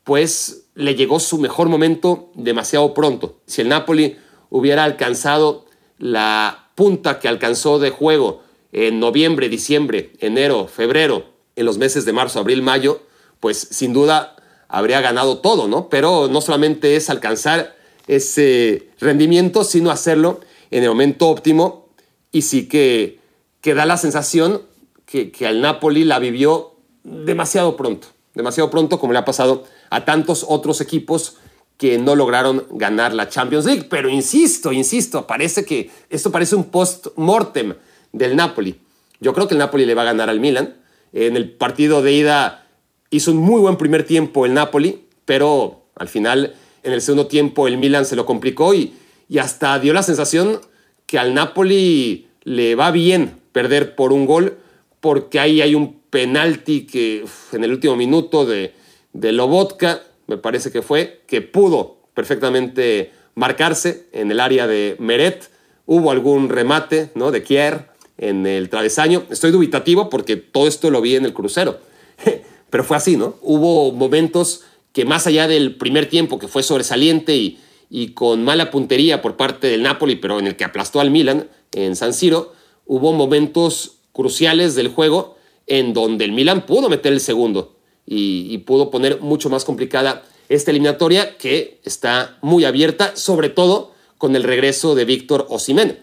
pues 0.04 0.66
le 0.76 0.96
llegó 0.96 1.20
su 1.20 1.38
mejor 1.38 1.70
momento 1.70 2.32
demasiado 2.36 2.94
pronto. 2.94 3.38
Si 3.46 3.62
el 3.62 3.70
Napoli 3.70 4.18
hubiera 4.50 4.84
alcanzado 4.84 5.66
la 5.98 6.70
punta 6.76 7.20
que 7.20 7.28
alcanzó 7.28 7.80
de 7.80 7.90
juego 7.90 8.44
en 8.72 9.00
noviembre, 9.00 9.50
diciembre, 9.50 10.12
enero, 10.20 10.68
febrero, 10.68 11.26
en 11.56 11.66
los 11.66 11.78
meses 11.78 12.06
de 12.06 12.14
marzo, 12.14 12.40
abril, 12.40 12.62
mayo, 12.62 13.02
pues 13.40 13.58
sin 13.58 13.94
duda 13.94 14.36
habría 14.68 15.02
ganado 15.02 15.38
todo, 15.38 15.68
¿no? 15.68 15.90
Pero 15.90 16.28
no 16.28 16.42
solamente 16.42 16.96
es 16.96 17.10
alcanzar 17.10 17.76
ese 18.08 18.90
rendimiento, 19.00 19.64
sino 19.64 19.92
hacerlo 19.92 20.42
en 20.72 20.84
el 20.84 20.90
momento 20.90 21.30
óptimo 21.30 21.90
y 22.32 22.42
sí 22.42 22.68
que, 22.68 23.20
que 23.62 23.76
da 23.76 23.86
la 23.86 23.98
sensación 23.98 24.64
que, 25.06 25.32
que 25.32 25.46
al 25.46 25.62
Napoli 25.62 26.04
la 26.04 26.18
vivió 26.18 26.73
demasiado 27.04 27.76
pronto, 27.76 28.08
demasiado 28.34 28.70
pronto 28.70 29.00
como 29.00 29.14
le 29.14 29.20
ha 29.20 29.26
pasado 29.26 29.66
a 29.90 30.06
tantos 30.06 30.46
otros 30.48 30.82
equipos 30.82 31.38
que 31.78 31.98
no 31.98 32.16
lograron 32.16 32.66
ganar 32.72 33.14
la 33.14 33.30
Champions 33.30 33.66
League. 33.66 33.88
Pero 33.90 34.10
insisto, 34.10 34.72
insisto, 34.72 35.28
parece 35.28 35.66
que 35.66 35.92
esto 36.10 36.32
parece 36.32 36.56
un 36.56 36.66
post-mortem 36.66 37.74
del 38.12 38.36
Napoli. 38.36 38.80
Yo 39.20 39.34
creo 39.34 39.48
que 39.48 39.54
el 39.54 39.60
Napoli 39.60 39.86
le 39.86 39.96
va 39.96 40.04
a 40.04 40.06
ganar 40.06 40.30
al 40.30 40.40
Milan. 40.40 40.76
En 41.12 41.36
el 41.36 41.52
partido 41.52 42.02
de 42.02 42.14
ida 42.14 42.68
hizo 43.10 43.32
un 43.32 43.38
muy 43.38 43.62
buen 43.62 43.78
primer 43.78 44.06
tiempo 44.06 44.46
el 44.46 44.54
Napoli, 44.54 45.06
pero 45.26 45.86
al 45.96 46.08
final 46.08 46.56
en 46.84 46.94
el 46.94 47.02
segundo 47.02 47.28
tiempo 47.28 47.68
el 47.68 47.78
Milan 47.78 48.06
se 48.06 48.16
lo 48.16 48.26
complicó 48.26 48.74
y, 48.74 48.94
y 49.30 49.38
hasta 49.38 49.78
dio 49.80 49.94
la 49.94 50.04
sensación 50.04 50.60
que 51.06 51.20
al 51.20 51.34
Napoli 51.34 52.28
le 52.44 52.76
va 52.76 52.92
bien 52.92 53.40
perder 53.52 53.96
por 53.96 54.12
un 54.12 54.26
gol, 54.26 54.58
porque 55.00 55.40
ahí 55.40 55.62
hay 55.62 55.76
un 55.76 56.03
penalti 56.14 56.86
que 56.86 57.26
en 57.54 57.64
el 57.64 57.72
último 57.72 57.96
minuto 57.96 58.46
de, 58.46 58.76
de 59.14 59.32
Lobotka, 59.32 60.04
me 60.28 60.38
parece 60.38 60.72
que 60.72 60.84
fue, 60.84 61.24
que 61.26 61.42
pudo 61.42 61.98
perfectamente 62.14 63.12
marcarse 63.34 64.06
en 64.12 64.30
el 64.30 64.40
área 64.40 64.68
de 64.68 64.96
Meret. 65.00 65.50
Hubo 65.88 66.12
algún 66.12 66.50
remate 66.50 67.10
¿no? 67.16 67.32
de 67.32 67.42
Kier 67.42 67.88
en 68.20 68.46
el 68.46 68.70
travesaño. 68.70 69.24
Estoy 69.32 69.50
dubitativo 69.50 70.12
porque 70.12 70.36
todo 70.36 70.68
esto 70.68 70.92
lo 70.92 71.02
vi 71.02 71.16
en 71.16 71.26
el 71.26 71.34
crucero. 71.34 71.80
Pero 72.70 72.84
fue 72.84 72.98
así, 72.98 73.18
¿no? 73.18 73.38
Hubo 73.42 73.92
momentos 73.92 74.66
que 74.92 75.06
más 75.06 75.26
allá 75.26 75.48
del 75.48 75.78
primer 75.78 76.10
tiempo 76.10 76.38
que 76.38 76.48
fue 76.48 76.62
sobresaliente 76.62 77.36
y, 77.36 77.58
y 77.90 78.10
con 78.10 78.44
mala 78.44 78.70
puntería 78.70 79.24
por 79.24 79.36
parte 79.36 79.66
del 79.66 79.82
Napoli, 79.82 80.16
pero 80.18 80.38
en 80.38 80.46
el 80.46 80.56
que 80.56 80.64
aplastó 80.64 81.00
al 81.00 81.10
Milan 81.10 81.50
en 81.72 81.96
San 81.96 82.14
Siro, 82.14 82.54
hubo 82.86 83.14
momentos 83.14 83.96
cruciales 84.12 84.76
del 84.76 84.90
juego 84.90 85.38
en 85.68 85.94
donde 85.94 86.26
el 86.26 86.32
Milan 86.32 86.66
pudo 86.66 86.90
meter 86.90 87.14
el 87.14 87.20
segundo 87.20 87.76
y, 88.06 88.58
pudo 88.60 88.92
poner 88.92 89.22
mucho 89.22 89.50
más 89.50 89.66
complicada 89.66 90.24
esta 90.50 90.72
eliminatoria 90.72 91.38
que 91.38 91.80
está 91.84 92.38
muy 92.42 92.66
abierta, 92.66 93.16
sobre 93.16 93.50
todo 93.50 93.94
con 94.18 94.36
el 94.36 94.44
regreso 94.44 94.94
de 94.96 95.06
Víctor 95.06 95.48
Osimén. 95.50 96.00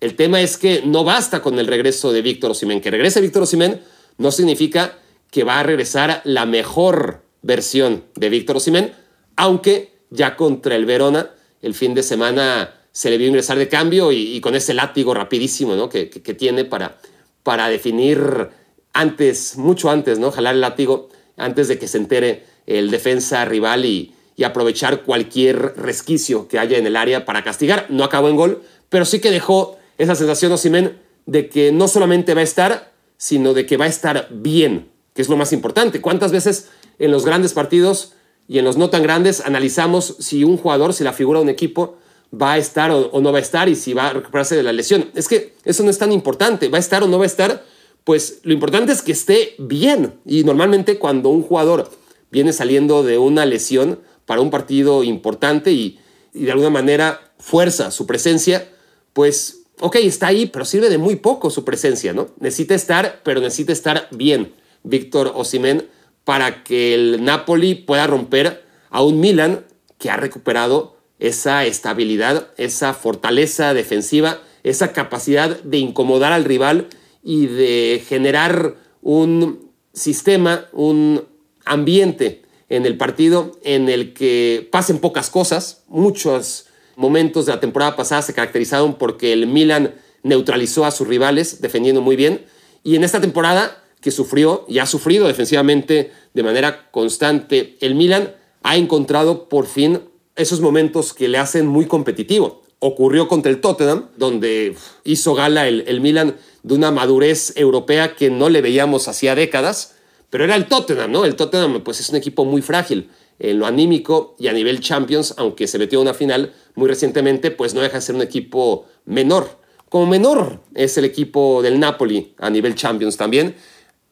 El 0.00 0.16
tema 0.16 0.40
es 0.40 0.56
que 0.56 0.82
no 0.84 1.04
basta 1.04 1.42
con 1.42 1.58
el 1.58 1.66
regreso 1.66 2.12
de 2.12 2.22
Víctor 2.22 2.52
Osimén. 2.52 2.80
Que 2.80 2.90
regrese 2.90 3.20
Víctor 3.20 3.42
Osimén 3.42 3.80
no 4.16 4.30
significa 4.30 4.98
que 5.30 5.44
va 5.44 5.60
a 5.60 5.62
regresar 5.62 6.22
la 6.24 6.46
mejor 6.46 7.22
versión 7.42 8.04
de 8.14 8.28
Víctor 8.28 8.56
Osimén, 8.56 8.92
aunque 9.36 9.92
ya 10.10 10.36
contra 10.36 10.76
el 10.76 10.86
Verona 10.86 11.30
el 11.62 11.74
fin 11.74 11.94
de 11.94 12.02
semana 12.02 12.74
se 12.92 13.10
le 13.10 13.18
vio 13.18 13.28
ingresar 13.28 13.58
de 13.58 13.68
cambio 13.68 14.12
y, 14.12 14.40
con 14.40 14.54
ese 14.54 14.74
látigo 14.74 15.14
rapidísimo 15.14 15.76
¿no? 15.76 15.88
que, 15.88 16.10
que, 16.10 16.34
tiene 16.34 16.64
para, 16.64 16.98
para 17.42 17.68
definir 17.68 18.48
antes, 18.92 19.56
mucho 19.56 19.90
antes, 19.90 20.18
¿no? 20.18 20.30
jalar 20.30 20.54
el 20.54 20.60
látigo 20.60 21.08
antes 21.36 21.68
de 21.68 21.78
que 21.78 21.88
se 21.88 21.98
entere 21.98 22.44
el 22.66 22.90
defensa 22.90 23.44
rival 23.44 23.84
y, 23.84 24.14
aprovechar 24.42 25.02
cualquier 25.02 25.74
resquicio 25.76 26.48
que 26.48 26.58
haya 26.58 26.78
en 26.78 26.86
el 26.86 26.96
área 26.96 27.26
para 27.26 27.44
castigar. 27.44 27.84
No 27.90 28.04
acabó 28.04 28.30
en 28.30 28.36
gol, 28.36 28.62
pero 28.88 29.04
sí 29.04 29.20
que 29.20 29.30
dejó 29.30 29.76
esa 29.98 30.14
sensación 30.14 30.50
Osimen 30.50 30.98
de 31.26 31.50
que 31.50 31.72
no 31.72 31.88
solamente 31.88 32.32
va 32.32 32.40
a 32.40 32.44
estar, 32.44 32.90
sino 33.18 33.52
de 33.52 33.66
que 33.66 33.76
va 33.76 33.84
a 33.84 33.88
estar 33.88 34.28
bien, 34.30 34.88
que 35.12 35.20
es 35.20 35.28
lo 35.28 35.36
más 35.36 35.52
importante. 35.52 36.00
¿Cuántas 36.00 36.32
veces 36.32 36.70
en 36.98 37.10
los 37.10 37.26
grandes 37.26 37.52
partidos 37.52 38.14
y 38.48 38.58
en 38.58 38.64
los 38.64 38.78
no 38.78 38.88
tan 38.88 39.02
grandes 39.02 39.40
analizamos 39.40 40.16
si 40.20 40.42
un 40.42 40.56
jugador, 40.56 40.94
si 40.94 41.04
la 41.04 41.12
figura 41.12 41.40
de 41.40 41.44
un 41.44 41.50
equipo 41.50 41.98
va 42.32 42.52
a 42.52 42.58
estar 42.58 42.90
o, 42.90 43.20
no 43.20 43.32
va 43.32 43.38
a 43.38 43.42
estar 43.42 43.68
y 43.68 43.76
si 43.76 43.92
va 43.92 44.08
a 44.08 44.12
recuperarse 44.14 44.56
de 44.56 44.62
la 44.62 44.72
lesión? 44.72 45.10
Es 45.14 45.28
que 45.28 45.54
eso 45.64 45.82
no 45.82 45.90
es 45.90 45.98
tan 45.98 46.12
importante, 46.12 46.68
va 46.68 46.78
a 46.78 46.80
estar 46.80 47.02
o 47.02 47.08
no 47.08 47.18
va 47.18 47.24
a 47.24 47.26
estar, 47.26 47.62
pues 48.04 48.40
lo 48.42 48.52
importante 48.52 48.92
es 48.92 49.02
que 49.02 49.12
esté 49.12 49.54
bien. 49.58 50.14
Y 50.24 50.44
normalmente 50.44 50.98
cuando 50.98 51.28
un 51.28 51.42
jugador 51.42 51.90
viene 52.30 52.52
saliendo 52.52 53.02
de 53.02 53.18
una 53.18 53.46
lesión 53.46 54.00
para 54.26 54.40
un 54.40 54.50
partido 54.50 55.04
importante 55.04 55.72
y, 55.72 55.98
de 56.32 56.52
alguna 56.52 56.70
manera 56.70 57.32
fuerza 57.38 57.90
su 57.90 58.06
presencia, 58.06 58.68
pues 59.12 59.62
ok, 59.80 59.96
está 59.96 60.28
ahí, 60.28 60.46
pero 60.46 60.64
sirve 60.64 60.88
de 60.88 60.98
muy 60.98 61.16
poco 61.16 61.50
su 61.50 61.64
presencia, 61.64 62.12
¿no? 62.12 62.28
Necesita 62.38 62.74
estar, 62.74 63.20
pero 63.24 63.40
necesita 63.40 63.72
estar 63.72 64.08
bien 64.12 64.52
Víctor 64.82 65.32
Osimen 65.34 65.88
para 66.24 66.62
que 66.62 66.94
el 66.94 67.24
Napoli 67.24 67.74
pueda 67.74 68.06
romper 68.06 68.64
a 68.90 69.02
un 69.02 69.20
Milan 69.20 69.64
que 69.98 70.10
ha 70.10 70.16
recuperado 70.16 70.96
esa 71.18 71.66
estabilidad, 71.66 72.48
esa 72.56 72.94
fortaleza 72.94 73.74
defensiva, 73.74 74.40
esa 74.62 74.92
capacidad 74.92 75.60
de 75.62 75.78
incomodar 75.78 76.32
al 76.32 76.44
rival 76.44 76.88
y 77.22 77.46
de 77.46 78.02
generar 78.06 78.76
un 79.02 79.70
sistema, 79.92 80.66
un 80.72 81.24
ambiente 81.64 82.42
en 82.68 82.86
el 82.86 82.96
partido 82.96 83.58
en 83.62 83.88
el 83.88 84.12
que 84.12 84.68
pasen 84.70 84.98
pocas 84.98 85.28
cosas, 85.30 85.82
muchos 85.88 86.66
momentos 86.96 87.46
de 87.46 87.52
la 87.52 87.60
temporada 87.60 87.96
pasada 87.96 88.22
se 88.22 88.34
caracterizaron 88.34 88.94
porque 88.94 89.32
el 89.32 89.46
Milan 89.46 89.94
neutralizó 90.22 90.84
a 90.84 90.90
sus 90.90 91.08
rivales 91.08 91.60
defendiendo 91.60 92.00
muy 92.00 92.16
bien. 92.16 92.44
Y 92.82 92.96
en 92.96 93.04
esta 93.04 93.20
temporada 93.20 93.82
que 94.00 94.10
sufrió 94.10 94.64
y 94.68 94.78
ha 94.78 94.86
sufrido 94.86 95.26
defensivamente 95.26 96.12
de 96.32 96.42
manera 96.42 96.90
constante, 96.90 97.76
el 97.80 97.94
Milan 97.94 98.34
ha 98.62 98.76
encontrado 98.76 99.48
por 99.48 99.66
fin 99.66 100.00
esos 100.36 100.60
momentos 100.60 101.12
que 101.12 101.28
le 101.28 101.38
hacen 101.38 101.66
muy 101.66 101.86
competitivo. 101.86 102.62
Ocurrió 102.78 103.28
contra 103.28 103.50
el 103.50 103.60
Tottenham, 103.60 104.08
donde 104.16 104.74
hizo 105.04 105.34
gala 105.34 105.68
el, 105.68 105.84
el 105.86 106.00
Milan 106.00 106.36
de 106.62 106.74
una 106.74 106.90
madurez 106.90 107.52
europea 107.56 108.14
que 108.14 108.30
no 108.30 108.48
le 108.48 108.60
veíamos 108.60 109.08
hacía 109.08 109.34
décadas, 109.34 109.96
pero 110.30 110.44
era 110.44 110.56
el 110.56 110.66
Tottenham, 110.66 111.10
¿no? 111.10 111.24
El 111.24 111.36
Tottenham 111.36 111.82
pues 111.82 112.00
es 112.00 112.10
un 112.10 112.16
equipo 112.16 112.44
muy 112.44 112.62
frágil 112.62 113.10
en 113.38 113.58
lo 113.58 113.66
anímico 113.66 114.36
y 114.38 114.48
a 114.48 114.52
nivel 114.52 114.80
Champions, 114.80 115.34
aunque 115.38 115.66
se 115.66 115.78
metió 115.78 115.98
a 115.98 116.02
una 116.02 116.14
final 116.14 116.52
muy 116.74 116.88
recientemente, 116.88 117.50
pues 117.50 117.74
no 117.74 117.80
deja 117.80 117.96
de 117.96 118.02
ser 118.02 118.14
un 118.14 118.22
equipo 118.22 118.86
menor. 119.06 119.58
Como 119.88 120.06
menor 120.06 120.60
es 120.74 120.96
el 120.98 121.04
equipo 121.04 121.62
del 121.62 121.80
Napoli 121.80 122.34
a 122.38 122.50
nivel 122.50 122.74
Champions 122.74 123.16
también, 123.16 123.56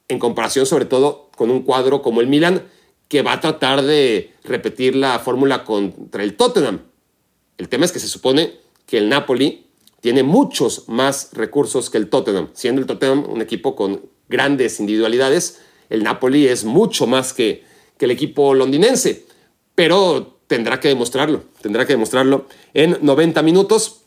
en 0.08 0.18
comparación 0.18 0.66
sobre 0.66 0.86
todo 0.86 1.30
con 1.36 1.50
un 1.50 1.62
cuadro 1.62 2.02
como 2.02 2.20
el 2.20 2.26
Milan, 2.26 2.64
que 3.06 3.22
va 3.22 3.34
a 3.34 3.40
tratar 3.40 3.82
de 3.82 4.32
repetir 4.44 4.96
la 4.96 5.18
fórmula 5.18 5.64
contra 5.64 6.22
el 6.22 6.36
Tottenham. 6.36 6.80
El 7.58 7.68
tema 7.68 7.84
es 7.84 7.92
que 7.92 8.00
se 8.00 8.08
supone 8.08 8.54
que 8.86 8.98
el 8.98 9.08
Napoli 9.08 9.67
tiene 10.00 10.22
muchos 10.22 10.88
más 10.88 11.30
recursos 11.32 11.90
que 11.90 11.98
el 11.98 12.08
Tottenham, 12.08 12.48
siendo 12.52 12.80
el 12.80 12.86
Tottenham 12.86 13.24
un 13.28 13.42
equipo 13.42 13.74
con 13.74 14.02
grandes 14.28 14.80
individualidades, 14.80 15.60
el 15.90 16.02
Napoli 16.02 16.46
es 16.46 16.64
mucho 16.64 17.06
más 17.06 17.32
que 17.32 17.68
que 17.98 18.06
el 18.06 18.12
equipo 18.12 18.54
londinense, 18.54 19.26
pero 19.74 20.38
tendrá 20.46 20.80
que 20.80 20.88
demostrarlo, 20.88 21.42
tendrá 21.60 21.84
que 21.84 21.92
demostrarlo 21.92 22.46
en 22.72 22.96
90 23.02 23.42
minutos 23.42 24.02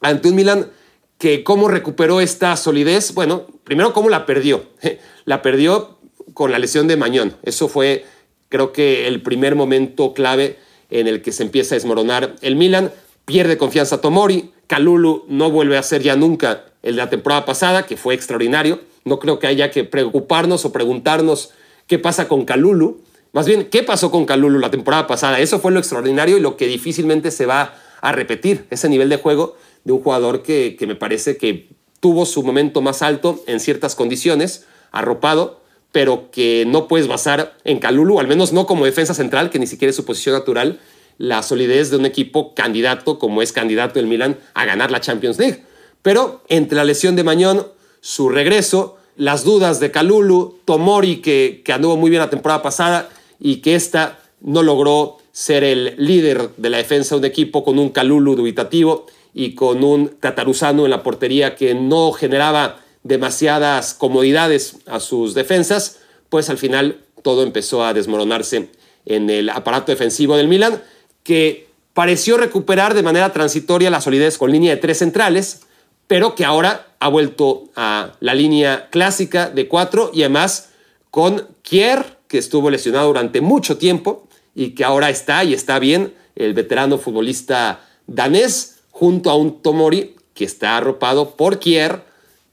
ante 0.00 0.28
un 0.28 0.34
Milan 0.34 0.70
que 1.16 1.42
cómo 1.42 1.68
recuperó 1.68 2.20
esta 2.20 2.54
solidez, 2.56 3.14
bueno, 3.14 3.46
primero 3.64 3.94
cómo 3.94 4.10
la 4.10 4.26
perdió, 4.26 4.66
la 5.24 5.40
perdió 5.40 5.98
con 6.34 6.50
la 6.50 6.58
lesión 6.58 6.88
de 6.88 6.96
Mañón, 6.96 7.36
eso 7.44 7.68
fue 7.68 8.04
creo 8.48 8.72
que 8.72 9.06
el 9.06 9.22
primer 9.22 9.54
momento 9.54 10.12
clave 10.12 10.58
en 10.90 11.06
el 11.06 11.22
que 11.22 11.32
se 11.32 11.42
empieza 11.42 11.74
a 11.74 11.78
desmoronar 11.78 12.36
el 12.42 12.56
Milan, 12.56 12.92
pierde 13.26 13.58
confianza 13.58 14.00
Tomori, 14.00 14.52
Calulu 14.66 15.26
no 15.28 15.50
vuelve 15.50 15.76
a 15.76 15.82
ser 15.82 16.02
ya 16.02 16.16
nunca 16.16 16.64
el 16.82 16.94
de 16.94 17.02
la 17.02 17.10
temporada 17.10 17.44
pasada, 17.44 17.84
que 17.84 17.96
fue 17.96 18.14
extraordinario, 18.14 18.80
no 19.04 19.18
creo 19.18 19.38
que 19.38 19.48
haya 19.48 19.70
que 19.70 19.84
preocuparnos 19.84 20.64
o 20.64 20.72
preguntarnos 20.72 21.50
qué 21.86 21.98
pasa 21.98 22.28
con 22.28 22.44
Calulu, 22.44 23.02
más 23.32 23.46
bien, 23.46 23.68
¿qué 23.70 23.82
pasó 23.82 24.10
con 24.10 24.24
Calulu 24.24 24.58
la 24.58 24.70
temporada 24.70 25.06
pasada? 25.06 25.40
Eso 25.40 25.58
fue 25.58 25.72
lo 25.72 25.78
extraordinario 25.78 26.38
y 26.38 26.40
lo 26.40 26.56
que 26.56 26.66
difícilmente 26.66 27.30
se 27.30 27.44
va 27.44 27.74
a 28.00 28.12
repetir, 28.12 28.66
ese 28.70 28.88
nivel 28.88 29.08
de 29.08 29.18
juego 29.18 29.56
de 29.84 29.92
un 29.92 30.02
jugador 30.02 30.42
que, 30.42 30.76
me 30.86 30.94
parece 30.94 31.36
que 31.36 31.68
tuvo 32.00 32.24
su 32.24 32.42
momento 32.42 32.80
más 32.80 33.02
alto 33.02 33.42
en 33.46 33.60
ciertas 33.60 33.94
condiciones, 33.94 34.64
arropado, 34.90 35.60
pero 35.92 36.30
que 36.30 36.64
no 36.66 36.88
puedes 36.88 37.08
basar 37.08 37.56
en 37.64 37.78
Calulu, 37.78 38.20
al 38.20 38.28
menos 38.28 38.52
no 38.52 38.66
como 38.66 38.84
defensa 38.84 39.14
central, 39.14 39.50
que 39.50 39.58
ni 39.58 39.66
siquiera 39.66 39.90
es 39.90 39.96
su 39.96 40.04
posición 40.04 40.34
natural, 40.34 40.80
la 41.18 41.42
solidez 41.42 41.90
de 41.90 41.96
un 41.96 42.06
equipo 42.06 42.54
candidato, 42.54 43.18
como 43.18 43.42
es 43.42 43.52
candidato 43.52 43.98
el 43.98 44.06
Milan, 44.06 44.38
a 44.54 44.64
ganar 44.64 44.90
la 44.90 45.00
Champions 45.00 45.38
League. 45.38 45.62
Pero 46.02 46.42
entre 46.48 46.76
la 46.76 46.84
lesión 46.84 47.16
de 47.16 47.24
Mañón, 47.24 47.66
su 48.00 48.28
regreso, 48.28 48.96
las 49.16 49.44
dudas 49.44 49.80
de 49.80 49.90
Calulu, 49.90 50.58
Tomori, 50.64 51.16
que, 51.16 51.62
anduvo 51.72 51.96
muy 51.96 52.10
bien 52.10 52.20
la 52.20 52.30
temporada 52.30 52.62
pasada, 52.62 53.08
y 53.40 53.56
que 53.56 53.74
esta 53.74 54.18
no 54.40 54.62
logró 54.62 55.18
ser 55.32 55.64
el 55.64 55.94
líder 55.98 56.50
de 56.56 56.70
la 56.70 56.78
defensa 56.78 57.14
de 57.14 57.20
un 57.20 57.24
equipo 57.24 57.64
con 57.64 57.78
un 57.78 57.90
Calulu 57.90 58.36
dubitativo 58.36 59.06
y 59.34 59.54
con 59.54 59.84
un 59.84 60.08
Tataruzano 60.20 60.84
en 60.84 60.90
la 60.90 61.02
portería 61.02 61.56
que 61.56 61.74
no 61.74 62.12
generaba 62.12 62.80
demasiadas 63.02 63.94
comodidades 63.94 64.78
a 64.86 65.00
sus 65.00 65.34
defensas, 65.34 65.98
pues 66.28 66.50
al 66.50 66.58
final 66.58 67.00
todo 67.22 67.42
empezó 67.42 67.84
a 67.84 67.94
desmoronarse 67.94 68.70
en 69.04 69.30
el 69.30 69.48
aparato 69.50 69.92
defensivo 69.92 70.36
del 70.36 70.48
Milan, 70.48 70.82
que 71.26 71.66
pareció 71.92 72.36
recuperar 72.36 72.94
de 72.94 73.02
manera 73.02 73.32
transitoria 73.32 73.90
la 73.90 74.00
solidez 74.00 74.38
con 74.38 74.52
línea 74.52 74.72
de 74.72 74.80
tres 74.80 74.98
centrales, 74.98 75.62
pero 76.06 76.36
que 76.36 76.44
ahora 76.44 76.86
ha 77.00 77.08
vuelto 77.08 77.64
a 77.74 78.12
la 78.20 78.32
línea 78.32 78.88
clásica 78.90 79.50
de 79.50 79.66
cuatro 79.66 80.12
y 80.14 80.22
además 80.22 80.68
con 81.10 81.48
Kier 81.62 82.18
que 82.28 82.38
estuvo 82.38 82.70
lesionado 82.70 83.08
durante 83.08 83.40
mucho 83.40 83.76
tiempo 83.76 84.28
y 84.54 84.70
que 84.70 84.84
ahora 84.84 85.10
está 85.10 85.42
y 85.42 85.52
está 85.52 85.80
bien, 85.80 86.14
el 86.36 86.54
veterano 86.54 86.96
futbolista 86.96 87.80
danés, 88.06 88.76
junto 88.92 89.28
a 89.28 89.34
un 89.34 89.60
Tomori 89.60 90.14
que 90.32 90.44
está 90.44 90.76
arropado 90.76 91.34
por 91.34 91.58
Kier, 91.58 92.04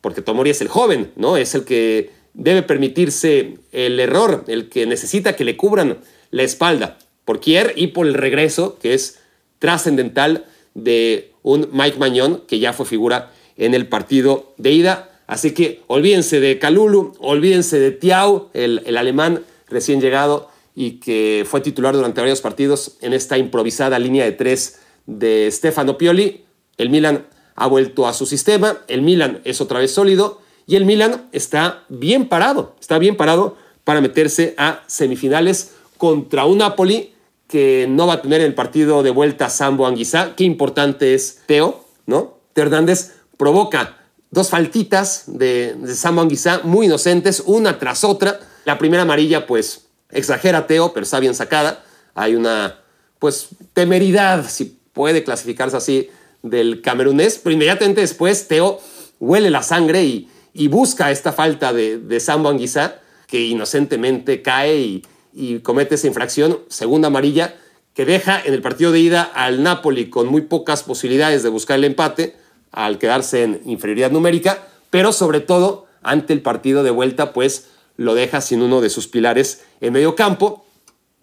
porque 0.01 0.23
Tomori 0.23 0.49
es 0.49 0.61
el 0.61 0.67
joven, 0.67 1.11
¿no? 1.15 1.37
Es 1.37 1.53
el 1.53 1.63
que 1.63 2.09
debe 2.33 2.63
permitirse 2.63 3.59
el 3.71 3.99
error, 3.99 4.45
el 4.47 4.67
que 4.67 4.87
necesita 4.87 5.35
que 5.35 5.43
le 5.43 5.57
cubran 5.57 5.99
la 6.31 6.41
espalda 6.41 6.97
por 7.25 7.39
Kier 7.39 7.73
y 7.75 7.87
por 7.87 8.07
el 8.07 8.13
regreso, 8.13 8.77
que 8.79 8.93
es 8.93 9.19
trascendental 9.59 10.45
de 10.73 11.31
un 11.41 11.69
Mike 11.71 11.97
Mañón, 11.97 12.43
que 12.47 12.59
ya 12.59 12.73
fue 12.73 12.85
figura 12.85 13.31
en 13.57 13.73
el 13.73 13.87
partido 13.87 14.53
de 14.57 14.71
ida. 14.71 15.09
Así 15.27 15.51
que 15.51 15.81
olvídense 15.87 16.39
de 16.39 16.59
Calulu, 16.59 17.13
olvídense 17.19 17.79
de 17.79 17.91
Tiao, 17.91 18.49
el, 18.53 18.81
el 18.85 18.97
alemán 18.97 19.43
recién 19.67 20.01
llegado 20.01 20.49
y 20.75 20.99
que 20.99 21.45
fue 21.47 21.61
titular 21.61 21.95
durante 21.95 22.21
varios 22.21 22.41
partidos 22.41 22.97
en 23.01 23.13
esta 23.13 23.37
improvisada 23.37 23.99
línea 23.99 24.25
de 24.25 24.31
tres 24.31 24.79
de 25.05 25.49
Stefano 25.51 25.97
Pioli. 25.97 26.45
El 26.77 26.89
Milan 26.89 27.25
ha 27.55 27.67
vuelto 27.67 28.07
a 28.07 28.13
su 28.13 28.25
sistema, 28.25 28.79
el 28.87 29.01
Milan 29.01 29.41
es 29.43 29.61
otra 29.61 29.79
vez 29.79 29.91
sólido 29.91 30.41
y 30.65 30.75
el 30.75 30.85
Milan 30.85 31.29
está 31.31 31.83
bien 31.89 32.27
parado, 32.27 32.75
está 32.79 32.97
bien 32.97 33.15
parado 33.15 33.57
para 33.83 34.01
meterse 34.01 34.55
a 34.57 34.83
semifinales 34.87 35.73
contra 35.97 36.45
un 36.45 36.59
Napoli 36.59 37.12
que 37.53 37.85
no 37.87 38.07
va 38.07 38.15
a 38.15 38.21
tener 38.23 38.41
el 38.41 38.55
partido 38.55 39.03
de 39.03 39.11
vuelta 39.11 39.47
Sambo 39.47 39.85
Anguizá. 39.85 40.35
Qué 40.35 40.43
importante 40.43 41.13
es 41.13 41.43
Teo, 41.45 41.85
¿no? 42.07 42.39
Hernández 42.55 43.11
provoca 43.37 43.97
dos 44.31 44.49
faltitas 44.49 45.25
de, 45.27 45.75
Sambo 45.93 46.21
Anguizá 46.21 46.61
muy 46.63 46.87
inocentes, 46.87 47.43
una 47.45 47.77
tras 47.77 48.03
otra. 48.03 48.39
La 48.65 48.79
primera 48.79 49.03
amarilla, 49.03 49.45
pues, 49.45 49.85
exagera 50.09 50.65
Teo, 50.65 50.93
pero 50.93 51.03
está 51.03 51.19
bien 51.19 51.35
sacada. 51.35 51.83
Hay 52.15 52.33
una, 52.33 52.79
pues, 53.19 53.49
temeridad, 53.73 54.49
si 54.49 54.79
puede 54.91 55.23
clasificarse 55.23 55.77
así, 55.77 56.09
del 56.41 56.81
camerunés, 56.81 57.37
pero 57.37 57.53
inmediatamente 57.53 58.01
después 58.01 58.47
Teo 58.47 58.81
huele 59.19 59.51
la 59.51 59.61
sangre 59.61 60.03
y, 60.03 60.27
y 60.55 60.69
busca 60.69 61.11
esta 61.11 61.31
falta 61.31 61.71
de, 61.71 61.99
de 61.99 62.19
Sambo 62.19 62.49
Anguizá, 62.49 62.95
que 63.27 63.41
inocentemente 63.41 64.41
cae 64.41 64.79
y, 64.79 65.03
y 65.33 65.59
comete 65.59 65.95
esa 65.95 66.07
infracción, 66.07 66.59
segunda 66.69 67.07
amarilla, 67.07 67.55
que 67.93 68.05
deja 68.05 68.41
en 68.43 68.53
el 68.53 68.61
partido 68.61 68.91
de 68.91 68.99
ida 68.99 69.23
al 69.23 69.63
Napoli 69.63 70.09
con 70.09 70.27
muy 70.27 70.41
pocas 70.41 70.83
posibilidades 70.83 71.43
de 71.43 71.49
buscar 71.49 71.77
el 71.77 71.83
empate, 71.83 72.35
al 72.71 72.97
quedarse 72.97 73.43
en 73.43 73.61
inferioridad 73.65 74.11
numérica, 74.11 74.67
pero 74.89 75.11
sobre 75.11 75.39
todo 75.39 75.85
ante 76.01 76.33
el 76.33 76.41
partido 76.41 76.83
de 76.83 76.91
vuelta, 76.91 77.33
pues 77.33 77.67
lo 77.97 78.15
deja 78.15 78.41
sin 78.41 78.61
uno 78.61 78.81
de 78.81 78.89
sus 78.89 79.07
pilares 79.07 79.63
en 79.79 79.93
medio 79.93 80.15
campo. 80.15 80.65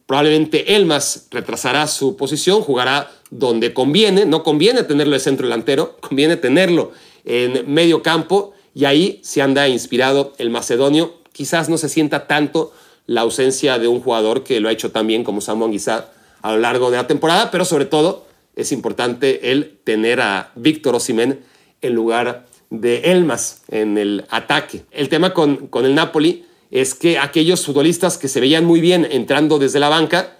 Probablemente 0.06 0.76
Elmas 0.76 1.26
retrasará 1.30 1.86
su 1.86 2.16
posición, 2.16 2.62
jugará 2.62 3.10
donde 3.30 3.74
conviene, 3.74 4.26
no 4.26 4.42
conviene 4.42 4.82
tenerlo 4.82 5.14
de 5.14 5.20
centro 5.20 5.46
delantero, 5.46 5.96
conviene 6.00 6.36
tenerlo 6.36 6.92
en 7.24 7.72
medio 7.72 8.02
campo 8.02 8.54
y 8.74 8.84
ahí 8.84 9.20
se 9.22 9.42
anda 9.42 9.68
inspirado 9.68 10.32
el 10.38 10.50
macedonio. 10.50 11.14
Quizás 11.32 11.68
no 11.68 11.78
se 11.78 11.88
sienta 11.88 12.26
tanto 12.26 12.72
la 13.10 13.22
ausencia 13.22 13.80
de 13.80 13.88
un 13.88 14.00
jugador 14.00 14.44
que 14.44 14.60
lo 14.60 14.68
ha 14.68 14.72
hecho 14.72 14.92
tan 14.92 15.08
bien 15.08 15.24
como 15.24 15.40
Samuel 15.40 15.72
Guizá 15.72 16.12
a 16.42 16.52
lo 16.52 16.58
largo 16.58 16.92
de 16.92 16.96
la 16.96 17.08
temporada, 17.08 17.50
pero 17.50 17.64
sobre 17.64 17.84
todo 17.84 18.24
es 18.54 18.70
importante 18.70 19.50
el 19.50 19.80
tener 19.82 20.20
a 20.20 20.52
Víctor 20.54 20.94
Osimen 20.94 21.40
en 21.82 21.92
lugar 21.92 22.46
de 22.70 23.10
Elmas 23.10 23.62
en 23.66 23.98
el 23.98 24.26
ataque. 24.30 24.84
El 24.92 25.08
tema 25.08 25.34
con, 25.34 25.66
con 25.66 25.86
el 25.86 25.96
Napoli 25.96 26.44
es 26.70 26.94
que 26.94 27.18
aquellos 27.18 27.66
futbolistas 27.66 28.16
que 28.16 28.28
se 28.28 28.38
veían 28.38 28.64
muy 28.64 28.80
bien 28.80 29.04
entrando 29.10 29.58
desde 29.58 29.80
la 29.80 29.88
banca 29.88 30.36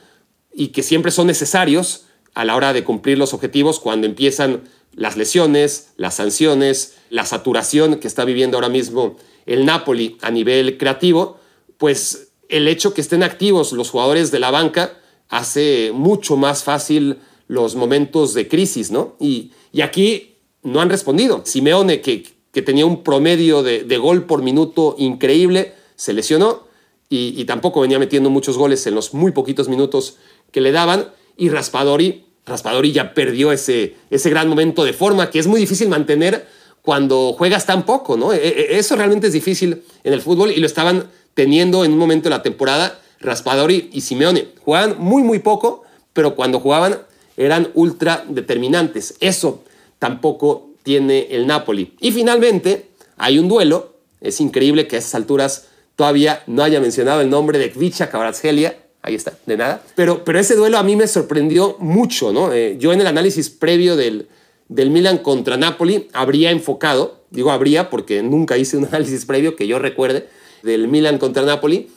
y 0.55 0.69
que 0.69 0.85
siempre 0.85 1.11
son 1.11 1.27
necesarios 1.27 2.05
a 2.35 2.45
la 2.45 2.55
hora 2.55 2.73
de 2.73 2.85
cumplir 2.85 3.19
los 3.19 3.35
objetivos 3.35 3.81
cuando 3.81 4.07
empiezan 4.07 4.63
las 4.95 5.17
lesiones, 5.17 5.91
las 5.97 6.15
sanciones, 6.15 6.99
la 7.11 7.27
saturación 7.27 7.97
que 7.97 8.07
está 8.07 8.25
viviendo 8.25 8.59
ahora 8.59 8.69
mismo 8.69 9.17
el 9.45 9.67
Napoli 9.67 10.19
a 10.23 10.31
nivel 10.31 10.79
creativo, 10.79 11.41
pues 11.77 12.30
el 12.51 12.69
hecho 12.69 12.95
que 12.95 13.01
estén 13.01 13.23
activos 13.23 13.73
los 13.73 13.91
jugadores 13.91 14.31
de 14.31 14.39
la 14.39 14.51
banca 14.51 14.99
hace 15.29 15.93
mucho 15.95 16.37
más 16.37 16.65
fácil 16.65 17.19
los 17.49 17.75
momentos 17.75 18.35
de 18.35 18.49
crisis, 18.49 18.91
¿no? 18.91 19.17
Y, 19.19 19.53
aquí 19.83 20.37
no 20.63 20.81
han 20.81 20.91
respondido. 20.91 21.43
Simeone, 21.45 22.01
que, 22.01 22.25
tenía 22.63 22.85
un 22.87 23.03
promedio 23.03 23.63
de, 23.63 23.85
de, 23.85 23.99
gol 23.99 24.27
por 24.27 24.43
minuto 24.43 24.97
increíble, 24.99 25.73
se 25.97 26.13
lesionó 26.13 26.65
y, 27.09 27.35
y, 27.41 27.45
tampoco 27.45 27.81
venía 27.81 27.99
metiendo 27.99 28.31
muchos 28.31 28.59
goles 28.59 28.87
en 28.87 28.95
los 28.95 29.15
muy 29.15 29.33
poquitos 29.33 29.69
minutos 29.69 30.17
que 30.53 30.61
le 30.61 30.73
daban. 30.73 31.09
Y 31.37 31.49
Raspadori, 31.49 32.25
Raspadori 32.47 32.93
ya 32.93 33.15
perdió 33.15 33.53
ese, 33.53 33.97
ese 34.11 34.31
gran 34.31 34.49
momento 34.49 34.85
de 34.85 34.93
forma 34.93 35.31
que 35.31 35.39
es 35.39 35.47
muy 35.47 35.61
difícil 35.61 35.89
mantener 35.89 36.47
cuando 36.83 37.33
juegas 37.33 37.67
tan 37.67 37.85
poco, 37.85 38.17
¿no? 38.17 38.33
E, 38.33 38.37
e, 38.37 38.79
eso 38.79 38.97
realmente 38.97 39.29
es 39.29 39.33
difícil 39.33 39.83
en 40.05 40.13
el 40.13 40.23
fútbol 40.23 40.51
y 40.51 40.57
lo 40.57 40.67
estaban 40.67 41.11
teniendo 41.35 41.85
en 41.85 41.93
un 41.93 41.99
momento 41.99 42.29
de 42.29 42.37
la 42.37 42.43
temporada 42.43 43.01
Raspadori 43.21 43.91
y 43.93 44.01
Simeone. 44.01 44.49
Jugaban 44.65 44.97
muy, 44.99 45.23
muy 45.23 45.39
poco, 45.39 45.85
pero 46.13 46.35
cuando 46.35 46.61
jugaban 46.61 46.99
eran 47.37 47.71
ultra 47.75 48.25
determinantes. 48.29 49.15
Eso 49.21 49.63
tampoco 49.99 50.71
tiene 50.83 51.29
el 51.31 51.47
Napoli. 51.47 51.95
Y 52.01 52.13
finalmente 52.13 52.89
hay 53.17 53.39
un 53.39 53.49
duelo. 53.49 53.95
Es 54.21 54.41
increíble 54.41 54.87
que 54.87 54.97
a 54.97 54.99
esas 54.99 55.15
alturas 55.15 55.67
todavía 55.97 56.43
no 56.47 56.63
haya 56.63 56.81
mencionado 56.81 57.21
el 57.21 57.31
nombre 57.31 57.59
de 57.59 57.71
Kvicha 57.71 58.11
Kvaratskhelia. 58.11 58.77
Ahí 59.03 59.15
está, 59.15 59.33
de 59.47 59.57
nada. 59.57 59.83
Pero, 59.95 60.25
pero 60.25 60.39
ese 60.39 60.57
duelo 60.57 60.77
a 60.77 60.83
mí 60.83 60.97
me 60.97 61.07
sorprendió 61.07 61.77
mucho, 61.79 62.33
¿no? 62.33 62.53
Eh, 62.53 62.77
yo 62.79 62.93
en 62.93 63.01
el 63.01 63.07
análisis 63.07 63.49
previo 63.49 63.97
del, 63.97 64.29
del 64.71 64.91
Milan 64.91 65.19
contra 65.19 65.57
Napoli 65.57 66.09
habría 66.13 66.53
enfocado, 66.53 67.25
digo 67.31 67.51
habría 67.51 67.91
porque 67.91 68.23
nunca 68.23 68.57
hice 68.57 68.77
un 68.77 68.85
análisis 68.89 69.27
previo 69.27 69.57
que 69.57 69.67
yo 69.67 69.79
recuerde, 69.79 70.29
del 70.63 70.89
Milan 70.89 71.19
contra 71.19 71.43
Napoli, 71.43 71.91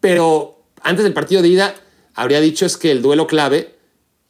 pero 0.00 0.60
antes 0.82 1.04
del 1.04 1.14
partido 1.14 1.42
de 1.42 1.48
ida 1.48 1.74
habría 2.14 2.40
dicho 2.40 2.66
es 2.66 2.76
que 2.76 2.90
el 2.90 3.02
duelo 3.02 3.26
clave 3.26 3.74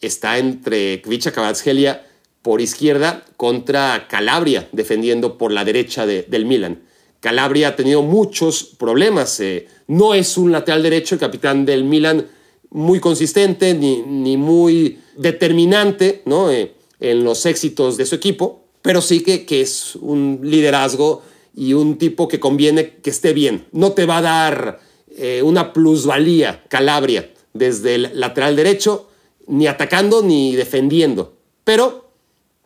está 0.00 0.38
entre 0.38 1.02
Kvicha 1.02 1.32
Kvaratskhelia 1.32 2.06
por 2.42 2.60
izquierda 2.60 3.24
contra 3.36 4.06
Calabria 4.08 4.68
defendiendo 4.72 5.36
por 5.36 5.52
la 5.52 5.64
derecha 5.64 6.06
de, 6.06 6.22
del 6.22 6.46
Milan. 6.46 6.82
Calabria 7.20 7.68
ha 7.68 7.76
tenido 7.76 8.02
muchos 8.02 8.62
problemas, 8.62 9.40
eh, 9.40 9.66
no 9.88 10.14
es 10.14 10.38
un 10.38 10.52
lateral 10.52 10.84
derecho, 10.84 11.16
el 11.16 11.20
capitán 11.20 11.66
del 11.66 11.82
Milan 11.82 12.26
muy 12.70 13.00
consistente 13.00 13.74
ni, 13.74 14.02
ni 14.02 14.36
muy 14.36 15.00
determinante 15.16 16.22
¿no? 16.26 16.52
Eh, 16.52 16.77
en 17.00 17.24
los 17.24 17.46
éxitos 17.46 17.96
de 17.96 18.06
su 18.06 18.14
equipo, 18.14 18.64
pero 18.82 19.00
sí 19.00 19.20
que, 19.22 19.44
que 19.44 19.60
es 19.60 19.96
un 19.96 20.40
liderazgo 20.42 21.22
y 21.54 21.74
un 21.74 21.98
tipo 21.98 22.28
que 22.28 22.40
conviene 22.40 22.96
que 23.02 23.10
esté 23.10 23.32
bien. 23.32 23.66
No 23.72 23.92
te 23.92 24.06
va 24.06 24.18
a 24.18 24.22
dar 24.22 24.80
eh, 25.16 25.42
una 25.42 25.72
plusvalía 25.72 26.64
Calabria 26.68 27.32
desde 27.52 27.96
el 27.96 28.10
lateral 28.14 28.56
derecho, 28.56 29.08
ni 29.46 29.66
atacando 29.66 30.22
ni 30.22 30.54
defendiendo. 30.54 31.34
Pero, 31.64 32.10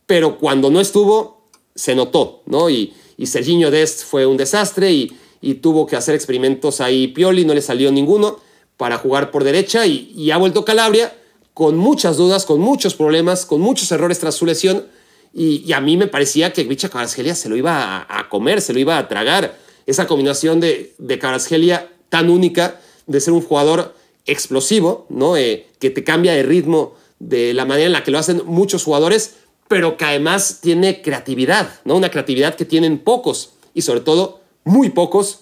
pero 0.07 0.39
cuando 0.39 0.71
no 0.71 0.81
estuvo, 0.81 1.49
se 1.75 1.95
notó, 1.95 2.43
¿no? 2.47 2.69
Y, 2.69 2.93
y 3.17 3.27
Serginho 3.27 3.71
Dest 3.71 4.05
fue 4.05 4.27
un 4.27 4.37
desastre 4.37 4.93
y, 4.93 5.13
y, 5.41 5.55
tuvo 5.55 5.87
que 5.87 5.97
hacer 5.97 6.15
experimentos 6.15 6.81
ahí 6.81 7.09
Pioli, 7.09 7.45
no 7.45 7.55
le 7.55 7.63
salió 7.63 7.91
ninguno 7.91 8.39
para 8.77 8.99
jugar 8.99 9.31
por 9.31 9.45
derecha 9.45 9.87
y, 9.87 10.13
y 10.15 10.31
ha 10.31 10.37
vuelto 10.37 10.65
Calabria 10.65 11.17
con 11.55 11.77
muchas 11.77 12.17
dudas, 12.17 12.47
con 12.47 12.61
muchos 12.61 12.95
problemas, 12.95 13.47
con 13.47 13.61
muchos 13.61 13.91
errores 13.93 14.19
tras 14.19 14.35
su 14.35 14.47
lesión 14.47 14.87
y, 15.35 15.73
a 15.73 15.81
mí 15.81 15.97
me 15.97 16.07
parecía 16.07 16.53
que 16.53 16.65
Gvicha 16.65 16.91
Kvaratskhelia 16.91 17.35
se 17.35 17.49
lo 17.49 17.57
iba 17.57 18.07
a, 18.09 18.29
comer, 18.29 18.61
se 18.61 18.73
lo 18.73 18.79
iba 18.79 18.99
a 18.99 19.09
tragar. 19.09 19.59
Esa 19.87 20.07
combinación 20.07 20.61
de, 20.61 20.95
de 20.99 21.19
tan 22.09 22.29
única, 22.29 22.81
de 23.07 23.21
ser 23.21 23.33
un 23.33 23.41
jugador 23.41 23.95
explosivo, 24.27 25.07
¿no? 25.09 25.37
Eh, 25.37 25.67
que 25.79 25.91
te 25.91 26.05
cambia 26.05 26.33
de 26.33 26.43
ritmo 26.43 26.95
de 27.19 27.55
la 27.55 27.65
manera 27.65 27.87
en 27.87 27.93
la 27.93 28.05
que 28.05 28.11
lo 28.11 28.19
hacen 28.19 28.43
muchos 28.45 28.85
jugadores, 28.85 29.37
pero 29.69 29.97
que 29.97 30.05
además 30.05 30.59
tiene 30.61 31.01
creatividad, 31.01 31.81
¿no? 31.85 31.97
Una 31.97 32.11
creatividad 32.11 32.55
que 32.55 32.67
tienen 32.67 32.99
pocos 32.99 33.55
y 33.75 33.83
sobre 33.83 34.01
todo 34.01 34.41
muy 34.65 34.91
pocos 34.91 35.41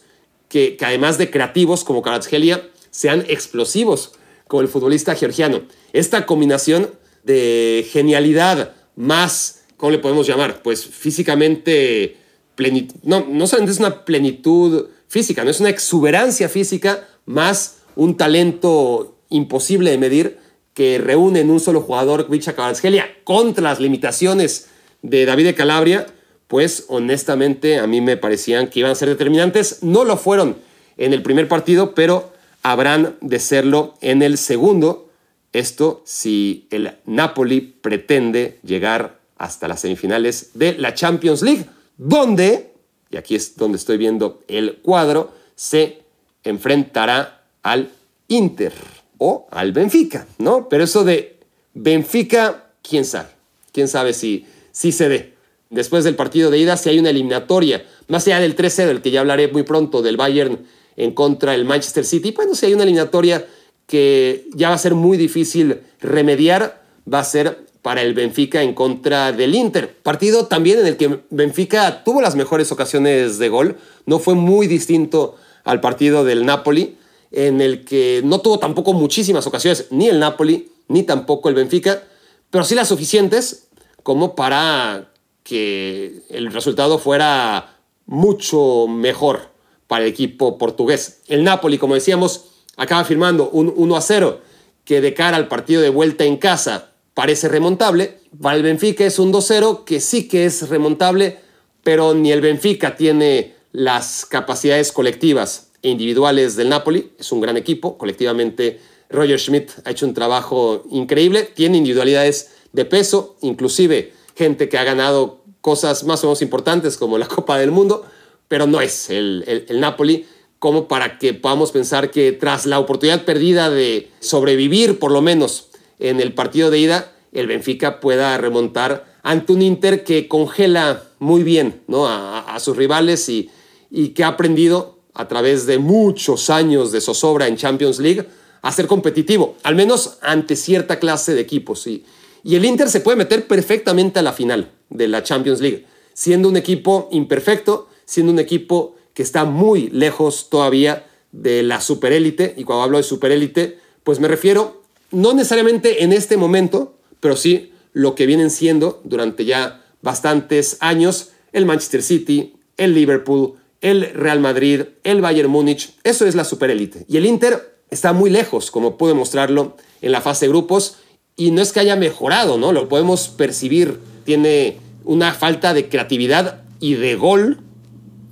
que, 0.48 0.76
además 0.80 1.18
de 1.18 1.30
creativos 1.30 1.84
como 1.84 2.02
Kvaratskhelia 2.02 2.68
sean 2.90 3.24
explosivos 3.28 4.12
como 4.50 4.62
el 4.62 4.68
futbolista 4.68 5.14
georgiano. 5.14 5.62
Esta 5.92 6.26
combinación 6.26 6.90
de 7.22 7.86
genialidad 7.90 8.72
más 8.96 9.60
¿cómo 9.80 9.92
le 9.92 9.98
podemos 9.98 10.26
llamar? 10.26 10.60
Pues 10.62 10.84
físicamente, 10.84 12.18
plenitud, 12.54 12.96
no, 13.02 13.24
no 13.26 13.46
solamente 13.46 13.72
es 13.72 13.78
una 13.78 14.04
plenitud 14.04 14.88
física, 15.08 15.42
no 15.42 15.50
es 15.50 15.58
una 15.58 15.70
exuberancia 15.70 16.50
física 16.50 17.08
más 17.24 17.78
un 17.96 18.18
talento 18.18 19.16
imposible 19.30 19.90
de 19.90 19.98
medir 19.98 20.38
que 20.74 20.98
reúne 20.98 21.40
en 21.40 21.50
un 21.50 21.60
solo 21.60 21.80
jugador 21.80 22.28
Vicha 22.28 22.52
Kvaratskhelia 22.52 23.06
contra 23.24 23.64
las 23.64 23.80
limitaciones 23.80 24.68
de 25.00 25.24
David 25.24 25.46
de 25.46 25.54
Calabria, 25.54 26.06
pues 26.46 26.84
honestamente 26.88 27.78
a 27.78 27.86
mí 27.86 28.02
me 28.02 28.18
parecían 28.18 28.68
que 28.68 28.80
iban 28.80 28.92
a 28.92 28.96
ser 28.96 29.08
determinantes. 29.08 29.82
No 29.82 30.04
lo 30.04 30.18
fueron 30.18 30.56
en 30.98 31.14
el 31.14 31.22
primer 31.22 31.48
partido, 31.48 31.94
pero 31.94 32.32
habrán 32.62 33.16
de 33.20 33.38
serlo 33.38 33.94
en 34.00 34.22
el 34.22 34.38
segundo. 34.38 35.10
Esto 35.52 36.02
si 36.04 36.66
el 36.70 36.92
Napoli 37.06 37.60
pretende 37.60 38.58
llegar 38.62 39.18
hasta 39.36 39.68
las 39.68 39.80
semifinales 39.80 40.50
de 40.54 40.74
la 40.74 40.94
Champions 40.94 41.42
League, 41.42 41.66
donde 41.96 42.70
y 43.10 43.16
aquí 43.16 43.34
es 43.34 43.56
donde 43.56 43.76
estoy 43.76 43.98
viendo 43.98 44.42
el 44.48 44.76
cuadro, 44.76 45.32
se 45.54 46.02
enfrentará 46.44 47.44
al 47.62 47.90
Inter 48.28 48.72
o 49.18 49.48
al 49.50 49.72
Benfica, 49.72 50.26
¿no? 50.38 50.68
Pero 50.68 50.84
eso 50.84 51.04
de 51.04 51.38
Benfica, 51.74 52.70
quién 52.82 53.04
sabe, 53.04 53.30
quién 53.72 53.88
sabe 53.88 54.12
si, 54.14 54.46
si 54.70 54.92
se 54.92 55.08
dé. 55.08 55.34
Después 55.68 56.04
del 56.04 56.16
partido 56.16 56.50
de 56.50 56.58
ida, 56.58 56.76
si 56.76 56.88
hay 56.88 56.98
una 56.98 57.10
eliminatoria, 57.10 57.84
más 58.08 58.26
allá 58.26 58.40
del 58.40 58.56
3-0, 58.56 58.86
del 58.86 59.02
que 59.02 59.10
ya 59.10 59.20
hablaré 59.20 59.48
muy 59.48 59.62
pronto, 59.62 60.02
del 60.02 60.16
Bayern 60.16 60.66
en 60.96 61.12
contra 61.12 61.52
del 61.52 61.64
Manchester 61.64 62.04
City, 62.04 62.32
bueno, 62.32 62.54
si 62.54 62.66
hay 62.66 62.74
una 62.74 62.82
eliminatoria 62.82 63.46
que 63.86 64.48
ya 64.54 64.68
va 64.68 64.74
a 64.74 64.78
ser 64.78 64.94
muy 64.94 65.16
difícil 65.16 65.80
remediar, 66.00 66.82
va 67.12 67.20
a 67.20 67.24
ser 67.24 67.64
para 67.82 68.02
el 68.02 68.14
Benfica 68.14 68.62
en 68.62 68.74
contra 68.74 69.32
del 69.32 69.54
Inter. 69.54 69.96
Partido 70.02 70.46
también 70.46 70.78
en 70.78 70.86
el 70.86 70.96
que 70.96 71.20
Benfica 71.30 72.04
tuvo 72.04 72.20
las 72.20 72.36
mejores 72.36 72.70
ocasiones 72.72 73.38
de 73.38 73.48
gol, 73.48 73.78
no 74.06 74.18
fue 74.18 74.34
muy 74.34 74.66
distinto 74.66 75.36
al 75.64 75.80
partido 75.80 76.24
del 76.24 76.46
Napoli, 76.46 76.96
en 77.32 77.60
el 77.60 77.84
que 77.84 78.22
no 78.24 78.40
tuvo 78.40 78.58
tampoco 78.58 78.92
muchísimas 78.92 79.46
ocasiones, 79.46 79.86
ni 79.90 80.08
el 80.08 80.18
Napoli, 80.18 80.70
ni 80.88 81.02
tampoco 81.02 81.48
el 81.48 81.54
Benfica, 81.54 82.02
pero 82.50 82.64
sí 82.64 82.74
las 82.74 82.88
suficientes 82.88 83.68
como 84.02 84.34
para 84.34 85.10
que 85.42 86.22
el 86.30 86.52
resultado 86.52 86.98
fuera 86.98 87.78
mucho 88.06 88.86
mejor 88.88 89.49
para 89.90 90.04
el 90.04 90.10
equipo 90.10 90.56
portugués. 90.56 91.18
El 91.26 91.42
Napoli, 91.42 91.76
como 91.76 91.94
decíamos, 91.94 92.44
acaba 92.76 93.04
firmando 93.04 93.50
un 93.50 93.74
1 93.76 93.96
a 93.96 94.00
0 94.00 94.40
que 94.84 95.00
de 95.00 95.14
cara 95.14 95.36
al 95.36 95.48
partido 95.48 95.82
de 95.82 95.88
vuelta 95.88 96.24
en 96.24 96.36
casa 96.36 96.92
parece 97.12 97.48
remontable. 97.48 98.18
Para 98.40 98.56
el 98.56 98.62
Benfica 98.62 99.04
es 99.04 99.18
un 99.18 99.32
2-0 99.32 99.82
que 99.82 99.98
sí 99.98 100.28
que 100.28 100.44
es 100.44 100.68
remontable, 100.68 101.40
pero 101.82 102.14
ni 102.14 102.30
el 102.30 102.40
Benfica 102.40 102.94
tiene 102.94 103.56
las 103.72 104.26
capacidades 104.26 104.92
colectivas 104.92 105.72
e 105.82 105.88
individuales 105.88 106.54
del 106.54 106.68
Napoli. 106.68 107.10
Es 107.18 107.32
un 107.32 107.40
gran 107.40 107.56
equipo. 107.56 107.98
Colectivamente, 107.98 108.78
Roger 109.08 109.40
Schmidt 109.40 109.72
ha 109.84 109.90
hecho 109.90 110.06
un 110.06 110.14
trabajo 110.14 110.84
increíble. 110.92 111.50
Tiene 111.52 111.78
individualidades 111.78 112.52
de 112.72 112.84
peso, 112.84 113.34
inclusive 113.40 114.12
gente 114.36 114.68
que 114.68 114.78
ha 114.78 114.84
ganado 114.84 115.40
cosas 115.60 116.04
más 116.04 116.22
o 116.22 116.28
menos 116.28 116.42
importantes 116.42 116.96
como 116.96 117.18
la 117.18 117.26
Copa 117.34 117.58
del 117.58 117.72
Mundo, 117.72 118.06
pero 118.50 118.66
no 118.66 118.80
es 118.80 119.10
el, 119.10 119.64
el, 119.68 119.78
Napoli 119.78 120.26
como 120.58 120.88
para 120.88 121.18
que 121.18 121.34
podamos 121.34 121.70
pensar 121.70 122.10
que 122.10 122.32
tras 122.32 122.66
la 122.66 122.80
oportunidad 122.80 123.24
perdida 123.24 123.70
de 123.70 124.10
sobrevivir 124.18 124.98
por 124.98 125.12
lo 125.12 125.22
menos 125.22 125.68
en 126.00 126.18
el 126.20 126.34
partido 126.34 126.68
de 126.68 126.80
ida, 126.80 127.12
el 127.32 127.46
Benfica 127.46 128.00
pueda 128.00 128.36
remontar 128.38 129.06
ante 129.22 129.52
un 129.52 129.62
Inter 129.62 130.02
que 130.02 130.26
congela 130.26 131.04
muy 131.20 131.44
bien 131.44 131.82
¿no? 131.86 132.08
a, 132.08 132.58
sus 132.58 132.76
rivales 132.76 133.28
y, 133.28 133.50
y, 133.88 134.08
que 134.08 134.24
ha 134.24 134.28
aprendido 134.28 134.98
a 135.14 135.28
través 135.28 135.66
de 135.66 135.78
muchos 135.78 136.50
años 136.50 136.90
de 136.90 137.00
zozobra 137.00 137.46
en 137.46 137.56
Champions 137.56 138.00
League 138.00 138.26
a 138.62 138.72
ser 138.72 138.88
competitivo, 138.88 139.58
al 139.62 139.76
menos 139.76 140.18
ante 140.22 140.56
cierta 140.56 140.98
clase 140.98 141.34
de 141.34 141.40
equipos. 141.40 141.86
Y, 141.86 142.04
y 142.42 142.56
el 142.56 142.64
Inter 142.64 142.90
se 142.90 143.00
puede 143.00 143.16
meter 143.16 143.46
perfectamente 143.46 144.18
a 144.18 144.22
la 144.22 144.32
final 144.32 144.72
de 144.88 145.06
la 145.06 145.22
Champions 145.22 145.60
League, 145.60 145.86
siendo 146.14 146.48
un 146.48 146.56
equipo 146.56 147.08
imperfecto, 147.12 147.89
siendo 148.10 148.32
un 148.32 148.40
equipo 148.40 148.96
que 149.14 149.22
está 149.22 149.44
muy 149.44 149.88
lejos 149.90 150.50
todavía 150.50 151.06
de 151.30 151.62
la 151.62 151.80
superélite. 151.80 152.54
Y 152.56 152.64
cuando 152.64 152.82
hablo 152.82 152.96
de 152.96 153.04
superélite, 153.04 153.78
pues 154.02 154.18
me 154.18 154.26
refiero 154.26 154.82
no 155.12 155.32
necesariamente 155.32 156.02
en 156.02 156.12
este 156.12 156.36
momento, 156.36 156.98
pero 157.20 157.36
sí 157.36 157.72
lo 157.92 158.16
que 158.16 158.26
vienen 158.26 158.50
siendo 158.50 159.00
durante 159.04 159.44
ya 159.44 159.84
bastantes 160.02 160.76
años 160.80 161.30
el 161.52 161.66
Manchester 161.66 162.02
City, 162.02 162.54
el 162.76 162.94
Liverpool, 162.94 163.54
el 163.80 164.12
Real 164.12 164.40
Madrid, 164.40 164.82
el 165.04 165.20
Bayern 165.20 165.48
Múnich. 165.48 165.94
Eso 166.02 166.26
es 166.26 166.34
la 166.34 166.44
superélite. 166.44 167.04
Y 167.08 167.16
el 167.16 167.26
Inter 167.26 167.78
está 167.90 168.12
muy 168.12 168.28
lejos, 168.28 168.72
como 168.72 168.98
pude 168.98 169.14
mostrarlo 169.14 169.76
en 170.02 170.10
la 170.10 170.20
fase 170.20 170.46
de 170.46 170.50
grupos, 170.50 170.96
y 171.36 171.52
no 171.52 171.62
es 171.62 171.72
que 171.72 171.78
haya 171.78 171.94
mejorado, 171.94 172.58
¿no? 172.58 172.72
Lo 172.72 172.88
podemos 172.88 173.28
percibir. 173.28 174.00
Tiene 174.24 174.78
una 175.04 175.32
falta 175.32 175.74
de 175.74 175.88
creatividad 175.88 176.62
y 176.80 176.94
de 176.94 177.14
gol 177.14 177.60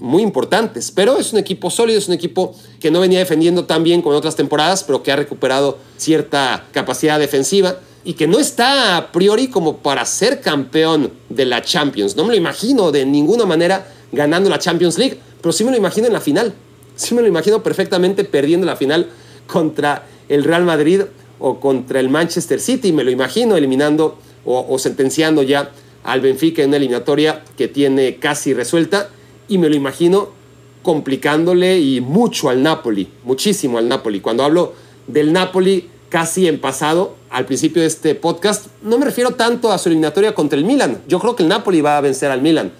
muy 0.00 0.22
importantes, 0.22 0.92
pero 0.92 1.18
es 1.18 1.32
un 1.32 1.38
equipo 1.38 1.70
sólido, 1.70 1.98
es 1.98 2.08
un 2.08 2.14
equipo 2.14 2.54
que 2.80 2.90
no 2.90 3.00
venía 3.00 3.18
defendiendo 3.18 3.64
tan 3.64 3.82
bien 3.82 4.00
como 4.00 4.14
en 4.14 4.18
otras 4.18 4.36
temporadas, 4.36 4.84
pero 4.84 5.02
que 5.02 5.10
ha 5.10 5.16
recuperado 5.16 5.78
cierta 5.96 6.66
capacidad 6.72 7.18
defensiva 7.18 7.78
y 8.04 8.14
que 8.14 8.26
no 8.26 8.38
está 8.38 8.96
a 8.96 9.12
priori 9.12 9.48
como 9.48 9.78
para 9.78 10.04
ser 10.06 10.40
campeón 10.40 11.12
de 11.28 11.44
la 11.44 11.62
Champions. 11.62 12.16
No 12.16 12.24
me 12.24 12.30
lo 12.30 12.36
imagino 12.36 12.92
de 12.92 13.04
ninguna 13.04 13.44
manera 13.44 13.88
ganando 14.12 14.48
la 14.48 14.58
Champions 14.58 14.98
League, 14.98 15.18
pero 15.42 15.52
sí 15.52 15.64
me 15.64 15.72
lo 15.72 15.76
imagino 15.76 16.06
en 16.06 16.12
la 16.12 16.20
final. 16.20 16.54
Sí 16.94 17.14
me 17.14 17.22
lo 17.22 17.28
imagino 17.28 17.62
perfectamente 17.62 18.24
perdiendo 18.24 18.66
la 18.66 18.76
final 18.76 19.08
contra 19.46 20.06
el 20.28 20.44
Real 20.44 20.64
Madrid 20.64 21.02
o 21.38 21.58
contra 21.60 22.00
el 22.00 22.08
Manchester 22.08 22.60
City. 22.60 22.92
Me 22.92 23.04
lo 23.04 23.10
imagino 23.10 23.56
eliminando 23.56 24.18
o, 24.44 24.64
o 24.68 24.78
sentenciando 24.78 25.42
ya 25.42 25.70
al 26.04 26.20
Benfica 26.20 26.62
en 26.62 26.68
una 26.68 26.76
eliminatoria 26.76 27.42
que 27.56 27.68
tiene 27.68 28.16
casi 28.16 28.54
resuelta 28.54 29.10
y 29.48 29.58
me 29.58 29.68
lo 29.68 29.74
imagino 29.74 30.30
complicándole 30.82 31.78
y 31.78 32.00
mucho 32.00 32.48
al 32.48 32.62
Napoli, 32.62 33.08
muchísimo 33.24 33.78
al 33.78 33.88
Napoli. 33.88 34.20
Cuando 34.20 34.44
hablo 34.44 34.74
del 35.06 35.32
Napoli 35.32 35.88
casi 36.08 36.46
en 36.46 36.60
pasado, 36.60 37.16
al 37.30 37.44
principio 37.44 37.82
de 37.82 37.88
este 37.88 38.14
podcast, 38.14 38.68
no 38.82 38.98
me 38.98 39.04
refiero 39.04 39.32
tanto 39.32 39.70
a 39.70 39.78
su 39.78 39.88
eliminatoria 39.88 40.34
contra 40.34 40.58
el 40.58 40.64
Milan. 40.64 41.02
Yo 41.06 41.18
creo 41.18 41.36
que 41.36 41.42
el 41.42 41.48
Napoli 41.48 41.80
va 41.80 41.98
a 41.98 42.00
vencer 42.00 42.30
al 42.30 42.40
Milan, 42.40 42.72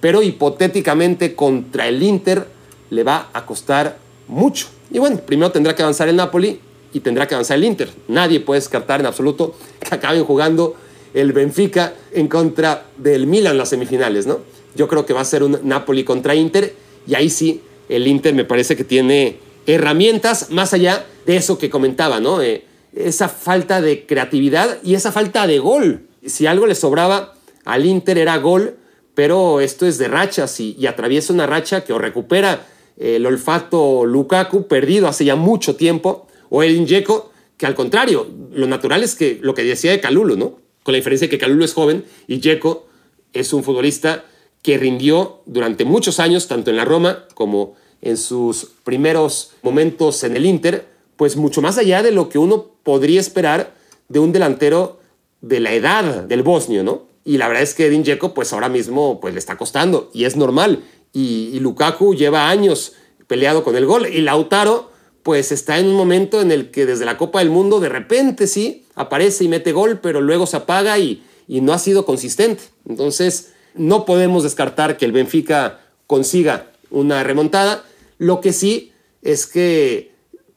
pero 0.00 0.22
hipotéticamente 0.22 1.34
contra 1.34 1.88
el 1.88 2.02
Inter 2.02 2.46
le 2.90 3.02
va 3.02 3.30
a 3.32 3.44
costar 3.44 3.98
mucho. 4.28 4.66
Y 4.90 4.98
bueno, 4.98 5.16
primero 5.18 5.50
tendrá 5.50 5.74
que 5.74 5.82
avanzar 5.82 6.08
el 6.08 6.16
Napoli 6.16 6.60
y 6.92 7.00
tendrá 7.00 7.26
que 7.26 7.34
avanzar 7.34 7.58
el 7.58 7.64
Inter. 7.64 7.90
Nadie 8.06 8.40
puede 8.40 8.60
descartar 8.60 9.00
en 9.00 9.06
absoluto 9.06 9.54
que 9.80 9.94
acaben 9.94 10.24
jugando 10.24 10.76
el 11.14 11.32
Benfica 11.32 11.94
en 12.12 12.28
contra 12.28 12.86
del 12.96 13.26
Milan 13.26 13.52
en 13.52 13.58
las 13.58 13.70
semifinales, 13.70 14.26
¿no? 14.26 14.38
Yo 14.78 14.86
creo 14.86 15.04
que 15.04 15.12
va 15.12 15.22
a 15.22 15.24
ser 15.24 15.42
un 15.42 15.58
Napoli 15.64 16.04
contra 16.04 16.36
Inter 16.36 16.72
y 17.04 17.16
ahí 17.16 17.30
sí 17.30 17.60
el 17.88 18.06
Inter 18.06 18.32
me 18.32 18.44
parece 18.44 18.76
que 18.76 18.84
tiene 18.84 19.38
herramientas 19.66 20.50
más 20.50 20.72
allá 20.72 21.04
de 21.26 21.36
eso 21.36 21.58
que 21.58 21.68
comentaba, 21.68 22.20
¿no? 22.20 22.40
Eh, 22.40 22.64
esa 22.94 23.28
falta 23.28 23.80
de 23.82 24.06
creatividad 24.06 24.78
y 24.84 24.94
esa 24.94 25.10
falta 25.10 25.48
de 25.48 25.58
gol. 25.58 26.06
Si 26.24 26.46
algo 26.46 26.64
le 26.68 26.76
sobraba 26.76 27.34
al 27.64 27.86
Inter 27.86 28.18
era 28.18 28.36
gol, 28.36 28.76
pero 29.16 29.60
esto 29.60 29.84
es 29.84 29.98
de 29.98 30.06
rachas 30.06 30.60
y, 30.60 30.86
atraviesa 30.86 31.32
una 31.32 31.48
racha 31.48 31.82
que 31.82 31.92
o 31.92 31.98
recupera 31.98 32.64
el 32.96 33.26
olfato 33.26 34.06
Lukaku 34.06 34.68
perdido 34.68 35.08
hace 35.08 35.24
ya 35.24 35.34
mucho 35.34 35.74
tiempo 35.74 36.28
o 36.50 36.62
el 36.62 36.76
Injeco 36.76 37.32
que 37.56 37.66
al 37.66 37.74
contrario, 37.74 38.28
lo 38.52 38.68
natural 38.68 39.02
es 39.02 39.16
que 39.16 39.40
lo 39.42 39.54
que 39.54 39.64
decía 39.64 39.90
de 39.90 40.00
Calulo, 40.00 40.36
¿no? 40.36 40.60
Con 40.84 40.92
la 40.92 40.98
diferencia 40.98 41.26
de 41.26 41.30
que 41.30 41.38
Calulo 41.38 41.64
es 41.64 41.74
joven 41.74 42.04
y 42.28 42.40
Jeco 42.40 42.86
es 43.32 43.52
un 43.52 43.64
futbolista 43.64 44.24
que 44.62 44.78
rindió 44.78 45.40
durante 45.46 45.84
muchos 45.84 46.20
años, 46.20 46.48
tanto 46.48 46.70
en 46.70 46.76
la 46.76 46.84
Roma 46.84 47.24
como 47.34 47.74
en 48.00 48.16
sus 48.16 48.66
primeros 48.84 49.52
momentos 49.62 50.22
en 50.24 50.36
el 50.36 50.46
Inter, 50.46 50.86
pues 51.16 51.36
mucho 51.36 51.62
más 51.62 51.78
allá 51.78 52.02
de 52.02 52.12
lo 52.12 52.28
que 52.28 52.38
uno 52.38 52.66
podría 52.82 53.20
esperar 53.20 53.74
de 54.08 54.20
un 54.20 54.32
delantero 54.32 55.00
de 55.40 55.60
la 55.60 55.72
edad 55.72 56.24
del 56.24 56.42
bosnio, 56.42 56.82
¿no? 56.82 57.06
Y 57.24 57.36
la 57.38 57.48
verdad 57.48 57.62
es 57.62 57.74
que 57.74 57.86
Edin 57.86 58.02
Dzeko, 58.02 58.34
pues 58.34 58.52
ahora 58.52 58.68
mismo, 58.68 59.20
pues 59.20 59.34
le 59.34 59.40
está 59.40 59.56
costando, 59.56 60.10
y 60.14 60.24
es 60.24 60.36
normal. 60.36 60.82
Y, 61.12 61.50
y, 61.52 61.60
Lukaku 61.60 62.14
lleva 62.14 62.48
años 62.48 62.94
peleado 63.26 63.64
con 63.64 63.76
el 63.76 63.84
gol, 63.84 64.06
y 64.06 64.22
Lautaro, 64.22 64.90
pues 65.22 65.52
está 65.52 65.78
en 65.78 65.88
un 65.88 65.94
momento 65.94 66.40
en 66.40 66.50
el 66.50 66.70
que 66.70 66.86
desde 66.86 67.04
la 67.04 67.18
Copa 67.18 67.40
del 67.40 67.50
Mundo, 67.50 67.80
de 67.80 67.90
repente 67.90 68.46
sí, 68.46 68.86
aparece 68.94 69.44
y 69.44 69.48
mete 69.48 69.72
gol, 69.72 70.00
pero 70.00 70.20
luego 70.20 70.46
se 70.46 70.56
apaga 70.56 70.98
y, 70.98 71.22
y 71.46 71.60
no 71.60 71.72
ha 71.72 71.78
sido 71.78 72.06
consistente. 72.06 72.62
Entonces, 72.88 73.52
no 73.78 74.04
podemos 74.04 74.42
descartar 74.42 74.96
que 74.96 75.04
el 75.04 75.12
Benfica 75.12 75.80
consiga 76.06 76.66
una 76.90 77.22
remontada. 77.22 77.84
Lo 78.18 78.40
que 78.40 78.52
sí 78.52 78.92
es 79.22 79.46
que 79.46 80.12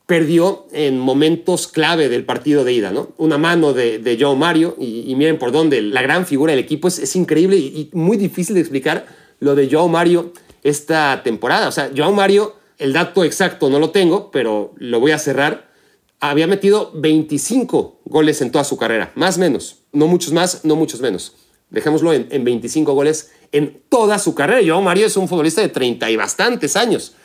perdió 0.05 0.65
en 0.73 0.99
momentos 0.99 1.67
clave 1.67 2.10
del 2.10 2.25
partido 2.25 2.63
de 2.65 2.73
ida, 2.73 2.91
¿no? 2.91 3.13
Una 3.17 3.38
mano 3.38 3.71
de, 3.71 3.99
de 3.99 4.17
Joe 4.19 4.36
Mario, 4.36 4.75
y, 4.77 5.13
miren 5.15 5.39
por 5.39 5.51
dónde, 5.51 5.81
la 5.81 6.01
gran 6.01 6.25
figura 6.25 6.51
del 6.51 6.60
equipo 6.60 6.89
es, 6.89 7.15
increíble 7.15 7.55
y, 7.55 7.67
y, 7.67 7.89
muy 7.93 8.17
difícil 8.17 8.55
de 8.55 8.62
explicar 8.62 9.05
lo 9.39 9.55
de 9.55 9.69
Joe 9.71 9.88
Mario 9.88 10.34
esta 10.63 11.21
temporada. 11.23 11.69
O 11.69 11.71
sea, 11.71 11.91
Joe 11.95 12.12
Mario, 12.12 12.55
el 12.77 12.91
dato 12.91 13.23
exacto 13.23 13.69
no 13.69 13.79
lo 13.79 13.91
tengo, 13.91 14.31
pero 14.31 14.73
lo 14.77 14.99
voy 14.99 15.12
a 15.12 15.19
cerrar. 15.19 15.71
Había 16.19 16.45
metido 16.45 16.91
25 16.93 18.01
goles 18.05 18.41
en 18.41 18.51
toda 18.51 18.63
su 18.63 18.77
carrera, 18.77 19.12
más 19.15 19.38
o 19.38 19.39
menos. 19.39 19.77
No 19.93 20.07
muchos 20.07 20.34
más, 20.34 20.65
no 20.65 20.75
muchos 20.75 20.99
menos 20.99 21.36
dejémoslo 21.71 22.13
en, 22.13 22.43
25 22.43 22.93
goles 22.93 23.31
en 23.51 23.81
toda 23.89 24.19
su 24.19 24.36
carrera. 24.36 24.62
Yo, 24.62 24.79
Mario 24.81 25.07
es 25.07 25.17
un 25.17 25.27
futbolista 25.27 25.62
de 25.62 25.69
30 25.69 26.12
y 26.12 26.15
bastantes 26.15 26.75
años. 26.75 27.15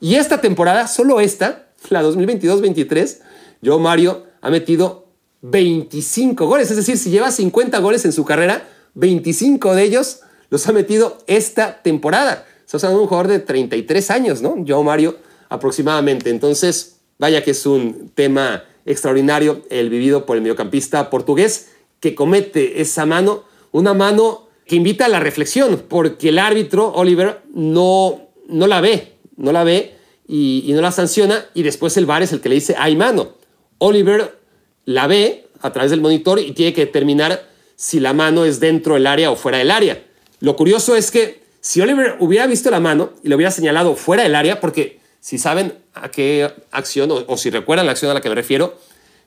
Y 0.00 0.14
esta 0.14 0.40
temporada, 0.40 0.88
solo 0.88 1.20
esta, 1.20 1.68
la 1.90 2.02
2022-23, 2.02 3.18
yo, 3.60 3.78
Mario, 3.78 4.24
ha 4.40 4.50
metido 4.50 5.08
25 5.42 6.46
goles. 6.46 6.70
Es 6.70 6.76
decir, 6.76 6.96
si 6.96 7.10
lleva 7.10 7.30
50 7.30 7.78
goles 7.80 8.04
en 8.04 8.12
su 8.12 8.24
carrera, 8.24 8.66
25 8.94 9.74
de 9.74 9.82
ellos 9.82 10.20
los 10.48 10.66
ha 10.66 10.72
metido 10.72 11.18
esta 11.26 11.82
temporada. 11.82 12.46
Estamos 12.64 12.84
hablando 12.84 12.98
de 12.98 13.02
un 13.02 13.08
jugador 13.08 13.28
de 13.28 13.38
33 13.40 14.10
años, 14.10 14.42
¿no? 14.42 14.56
Joao 14.66 14.82
Mario 14.82 15.18
aproximadamente. 15.48 16.30
Entonces, 16.30 17.00
vaya 17.18 17.42
que 17.42 17.50
es 17.50 17.66
un 17.66 18.10
tema 18.14 18.64
extraordinario 18.86 19.62
el 19.70 19.90
vivido 19.90 20.26
por 20.26 20.36
el 20.36 20.42
mediocampista 20.42 21.10
portugués 21.10 21.68
que 22.00 22.14
comete 22.14 22.80
esa 22.80 23.04
mano, 23.06 23.44
una 23.72 23.94
mano 23.94 24.48
que 24.66 24.76
invita 24.76 25.06
a 25.06 25.08
la 25.08 25.20
reflexión, 25.20 25.84
porque 25.88 26.28
el 26.28 26.38
árbitro, 26.38 26.92
Oliver, 26.92 27.40
no, 27.52 28.28
no 28.48 28.66
la 28.66 28.80
ve, 28.80 29.14
no 29.36 29.52
la 29.52 29.64
ve 29.64 29.96
y, 30.28 30.70
no 30.74 30.80
la 30.80 30.92
sanciona, 30.92 31.46
y 31.54 31.62
después 31.62 31.96
el 31.96 32.06
VAR 32.06 32.22
es 32.22 32.32
el 32.32 32.40
que 32.40 32.48
le 32.48 32.54
dice, 32.56 32.76
hay 32.78 32.94
mano. 32.94 33.34
Oliver 33.78 34.38
la 34.84 35.06
ve 35.06 35.48
a 35.60 35.72
través 35.72 35.90
del 35.90 36.00
monitor 36.00 36.38
y 36.38 36.52
tiene 36.52 36.72
que 36.72 36.86
determinar 36.86 37.48
si 37.76 37.98
la 37.98 38.12
mano 38.12 38.44
es 38.44 38.60
dentro 38.60 38.94
del 38.94 39.06
área 39.06 39.30
o 39.30 39.36
fuera 39.36 39.58
del 39.58 39.70
área. 39.70 40.04
Lo 40.38 40.56
curioso 40.56 40.94
es 40.96 41.10
que 41.10 41.42
si 41.60 41.80
Oliver 41.80 42.16
hubiera 42.20 42.46
visto 42.46 42.70
la 42.70 42.80
mano 42.80 43.12
y 43.22 43.28
lo 43.28 43.36
hubiera 43.36 43.50
señalado 43.50 43.96
fuera 43.96 44.22
del 44.22 44.34
área, 44.34 44.60
porque 44.60 45.00
si 45.20 45.38
saben 45.38 45.74
a 45.94 46.10
qué 46.10 46.50
acción 46.70 47.10
o, 47.10 47.36
si 47.36 47.50
recuerdan 47.50 47.86
la 47.86 47.92
acción 47.92 48.10
a 48.10 48.14
la 48.14 48.20
que 48.20 48.28
me 48.28 48.34
refiero, 48.34 48.78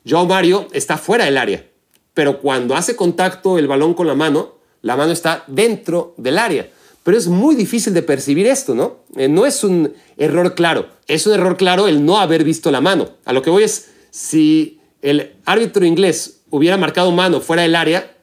Joe 0.08 0.26
Mario 0.26 0.68
está 0.72 0.98
fuera 0.98 1.26
del 1.26 1.38
área, 1.38 1.66
pero 2.14 2.40
cuando 2.40 2.76
hace 2.76 2.96
contacto 2.96 3.58
el 3.58 3.68
balón 3.68 3.94
con 3.94 4.08
la 4.08 4.16
mano, 4.16 4.56
la 4.82 4.96
mano 4.96 5.12
está 5.12 5.44
dentro 5.48 6.14
del 6.18 6.38
área. 6.38 6.70
Pero 7.04 7.18
es 7.18 7.28
muy 7.28 7.56
difícil 7.56 7.94
de 7.94 8.02
percibir 8.02 8.48
esto, 8.48 8.76
¿no? 8.76 9.00
Eh, 9.16 9.28
no 9.28 9.46
es 9.46 9.64
un 9.64 9.94
error 10.18 10.56
claro, 10.56 10.88
es 11.08 11.28
un 11.28 11.34
error 11.34 11.58
claro 11.58 11.88
el 11.88 12.06
no 12.06 12.20
haber 12.20 12.44
visto 12.44 12.72
la 12.72 12.82
mano. 12.82 13.10
A 13.26 13.34
lo 13.34 13.42
que 13.42 13.50
voy 13.50 13.64
es, 13.64 13.90
si 14.10 14.80
el 15.02 15.34
árbitro 15.46 15.86
inglés 15.86 16.42
hubiera 16.50 16.78
marcado 16.78 17.12
mano 17.12 17.42
fuera 17.42 17.64
del 17.64 17.76
área, 17.76 18.16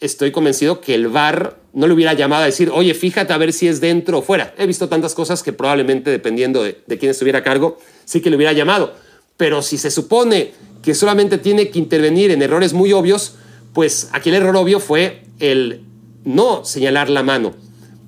estoy 0.00 0.30
convencido 0.30 0.80
que 0.80 0.94
el 0.94 1.08
VAR 1.08 1.58
no 1.72 1.86
le 1.86 1.94
hubiera 1.94 2.14
llamado 2.14 2.42
a 2.42 2.46
decir, 2.46 2.70
oye, 2.72 2.94
fíjate 2.94 3.32
a 3.32 3.38
ver 3.38 3.52
si 3.52 3.68
es 3.68 3.80
dentro 3.80 4.18
o 4.18 4.22
fuera. 4.22 4.54
He 4.56 4.66
visto 4.66 4.88
tantas 4.88 5.14
cosas 5.14 5.42
que 5.42 5.52
probablemente, 5.52 6.10
dependiendo 6.10 6.62
de, 6.62 6.82
quién 6.98 7.10
estuviera 7.10 7.40
a 7.40 7.42
cargo, 7.42 7.78
sí 8.04 8.20
que 8.20 8.30
le 8.30 8.36
hubiera 8.36 8.52
llamado. 8.52 8.94
Pero 9.36 9.62
si 9.62 9.78
se 9.78 9.90
supone 9.90 10.52
que 10.82 10.94
solamente 10.94 11.38
tiene 11.38 11.70
que 11.70 11.78
intervenir 11.78 12.30
en 12.30 12.42
errores 12.42 12.72
muy 12.72 12.92
obvios, 12.92 13.34
pues 13.72 14.08
aquí 14.12 14.30
el 14.30 14.36
error 14.36 14.56
obvio 14.56 14.80
fue 14.80 15.22
el 15.38 15.82
no 16.24 16.64
señalar 16.64 17.08
la 17.08 17.22
mano. 17.22 17.54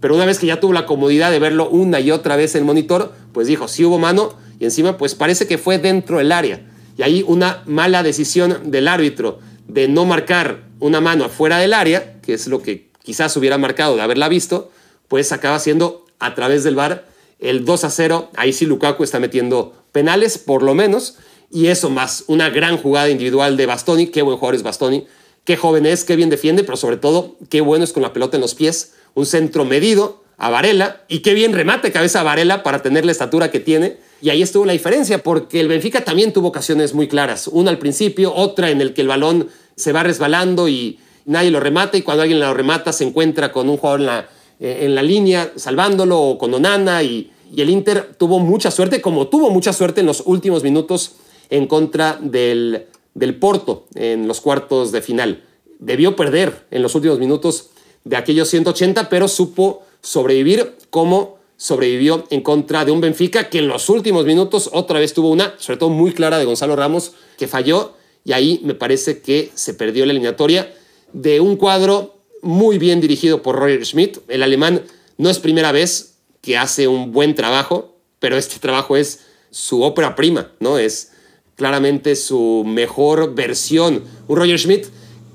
Pero 0.00 0.14
una 0.14 0.24
vez 0.24 0.38
que 0.38 0.46
ya 0.46 0.61
tuvo 0.61 0.72
la 0.72 0.87
comodidad 0.87 1.30
de 1.30 1.38
verlo 1.38 1.68
una 1.68 2.00
y 2.00 2.11
otra 2.11 2.37
vez 2.37 2.54
en 2.54 2.61
el 2.61 2.66
monitor, 2.66 3.12
pues 3.33 3.46
dijo, 3.46 3.68
sí 3.68 3.85
hubo 3.85 3.98
mano 3.98 4.35
y 4.59 4.64
encima 4.64 4.96
pues 4.96 5.14
parece 5.14 5.46
que 5.46 5.59
fue 5.59 5.78
dentro 5.78 6.18
del 6.18 6.33
área. 6.33 6.66
Y 6.96 7.02
ahí 7.02 7.24
una 7.26 7.62
mala 7.66 8.02
decisión 8.02 8.70
del 8.70 8.88
árbitro 8.88 9.38
de 9.68 9.88
no 9.88 10.04
marcar 10.04 10.64
una 10.80 11.00
mano 11.00 11.24
afuera 11.24 11.59
del 11.59 11.74
área, 11.74 12.20
que 12.22 12.35
es 12.35 12.46
lo 12.46 12.62
que 12.62 12.90
quizás 13.02 13.37
hubiera 13.37 13.59
marcado 13.59 13.96
de 13.96 14.02
haberla 14.02 14.28
visto, 14.28 14.70
pues 15.09 15.33
acaba 15.33 15.59
siendo 15.59 16.06
a 16.18 16.35
través 16.35 16.64
del 16.64 16.74
VAR 16.74 17.06
el 17.38 17.64
2 17.64 17.85
a 17.85 17.90
0. 17.90 18.30
Ahí 18.37 18.52
sí 18.52 18.66
Lukaku 18.66 19.04
está 19.04 19.18
metiendo 19.18 19.74
penales, 19.92 20.38
por 20.38 20.62
lo 20.62 20.74
menos, 20.74 21.16
y 21.50 21.66
eso 21.66 21.90
más 21.90 22.24
una 22.28 22.48
gran 22.48 22.76
jugada 22.76 23.10
individual 23.10 23.56
de 23.56 23.66
Bastoni. 23.66 24.06
Qué 24.06 24.22
buen 24.22 24.36
jugador 24.36 24.54
es 24.54 24.62
Bastoni, 24.62 25.06
qué 25.44 25.56
joven 25.56 25.84
es, 25.84 26.04
qué 26.04 26.16
bien 26.16 26.30
defiende, 26.30 26.62
pero 26.62 26.76
sobre 26.76 26.96
todo 26.96 27.36
qué 27.48 27.60
bueno 27.60 27.84
es 27.84 27.92
con 27.92 28.02
la 28.02 28.12
pelota 28.12 28.36
en 28.36 28.40
los 28.40 28.54
pies. 28.54 28.94
Un 29.14 29.26
centro 29.26 29.64
medido 29.64 30.22
a 30.38 30.48
Varela 30.48 31.02
y 31.08 31.18
qué 31.18 31.34
bien 31.34 31.52
remate 31.52 31.92
cabeza 31.92 32.20
a 32.20 32.22
Varela 32.22 32.62
para 32.62 32.82
tener 32.82 33.04
la 33.04 33.12
estatura 33.12 33.50
que 33.50 33.60
tiene. 33.60 33.98
Y 34.22 34.30
ahí 34.30 34.42
estuvo 34.42 34.64
la 34.64 34.72
diferencia, 34.72 35.22
porque 35.22 35.60
el 35.60 35.68
Benfica 35.68 36.04
también 36.04 36.32
tuvo 36.32 36.48
ocasiones 36.48 36.94
muy 36.94 37.08
claras. 37.08 37.48
Una 37.48 37.70
al 37.70 37.78
principio, 37.78 38.34
otra 38.34 38.70
en 38.70 38.80
el 38.80 38.94
que 38.94 39.00
el 39.00 39.08
balón 39.08 39.48
se 39.76 39.92
va 39.92 40.02
resbalando 40.02 40.68
y 40.68 40.98
nadie 41.24 41.50
lo 41.50 41.58
remata 41.58 41.96
y 41.96 42.02
cuando 42.02 42.22
alguien 42.22 42.38
lo 42.38 42.52
remata 42.54 42.92
se 42.92 43.04
encuentra 43.04 43.50
con 43.50 43.68
un 43.68 43.76
jugador 43.76 44.00
en 44.00 44.06
la, 44.06 44.28
eh, 44.60 44.78
en 44.82 44.94
la 44.94 45.02
línea 45.02 45.52
salvándolo 45.56 46.20
o 46.20 46.38
con 46.38 46.52
Onana 46.52 47.02
y, 47.02 47.30
y, 47.54 47.60
el 47.60 47.70
Inter 47.70 48.14
tuvo 48.18 48.38
mucha 48.38 48.70
suerte, 48.70 49.00
como 49.00 49.28
tuvo 49.28 49.50
mucha 49.50 49.72
suerte 49.72 50.00
en 50.00 50.06
los 50.06 50.22
últimos 50.26 50.62
minutos 50.62 51.16
en 51.50 51.66
contra 51.66 52.18
del, 52.20 52.86
del 53.14 53.36
Porto 53.36 53.86
en 53.94 54.26
los 54.26 54.40
cuartos 54.40 54.92
de 54.92 55.02
final. 55.02 55.44
Debió 55.78 56.16
perder 56.16 56.66
en 56.70 56.82
los 56.82 56.94
últimos 56.94 57.18
minutos 57.18 57.70
de 58.04 58.16
aquellos 58.16 58.48
180, 58.48 59.08
pero 59.08 59.28
supo 59.28 59.82
sobrevivir 60.00 60.76
como 60.90 61.38
sobrevivió 61.56 62.26
en 62.30 62.40
contra 62.40 62.86
de 62.86 62.90
un 62.90 63.02
Benfica 63.02 63.50
que 63.50 63.58
en 63.58 63.68
los 63.68 63.90
últimos 63.90 64.24
minutos 64.24 64.70
otra 64.72 64.98
vez 64.98 65.12
tuvo 65.12 65.30
una, 65.30 65.54
sobre 65.58 65.76
todo 65.76 65.90
muy 65.90 66.12
clara 66.12 66.38
de 66.38 66.46
Gonzalo 66.46 66.74
Ramos, 66.74 67.12
que 67.36 67.48
falló 67.48 67.92
y 68.24 68.32
ahí 68.32 68.60
me 68.64 68.74
parece 68.74 69.20
que 69.20 69.50
se 69.54 69.74
perdió 69.74 70.06
la 70.06 70.12
eliminatoria 70.12 70.72
de 71.12 71.40
un 71.40 71.56
cuadro 71.56 72.16
muy 72.40 72.78
bien 72.78 73.02
dirigido 73.02 73.42
por 73.42 73.56
Roger 73.56 73.84
Schmidt. 73.84 74.18
El 74.28 74.42
alemán 74.42 74.82
no 75.18 75.28
es 75.28 75.38
primera 75.38 75.70
vez 75.70 76.14
que 76.40 76.56
hace 76.56 76.88
un 76.88 77.12
buen 77.12 77.34
trabajo, 77.34 77.96
pero 78.18 78.38
este 78.38 78.58
trabajo 78.58 78.96
es 78.96 79.20
su 79.50 79.82
ópera 79.82 80.16
prima, 80.16 80.52
¿no? 80.60 80.78
Es 80.78 81.12
claramente 81.60 82.16
su 82.16 82.64
mejor 82.66 83.34
versión. 83.34 84.04
Un 84.28 84.36
Roger 84.38 84.58
Schmidt 84.58 84.86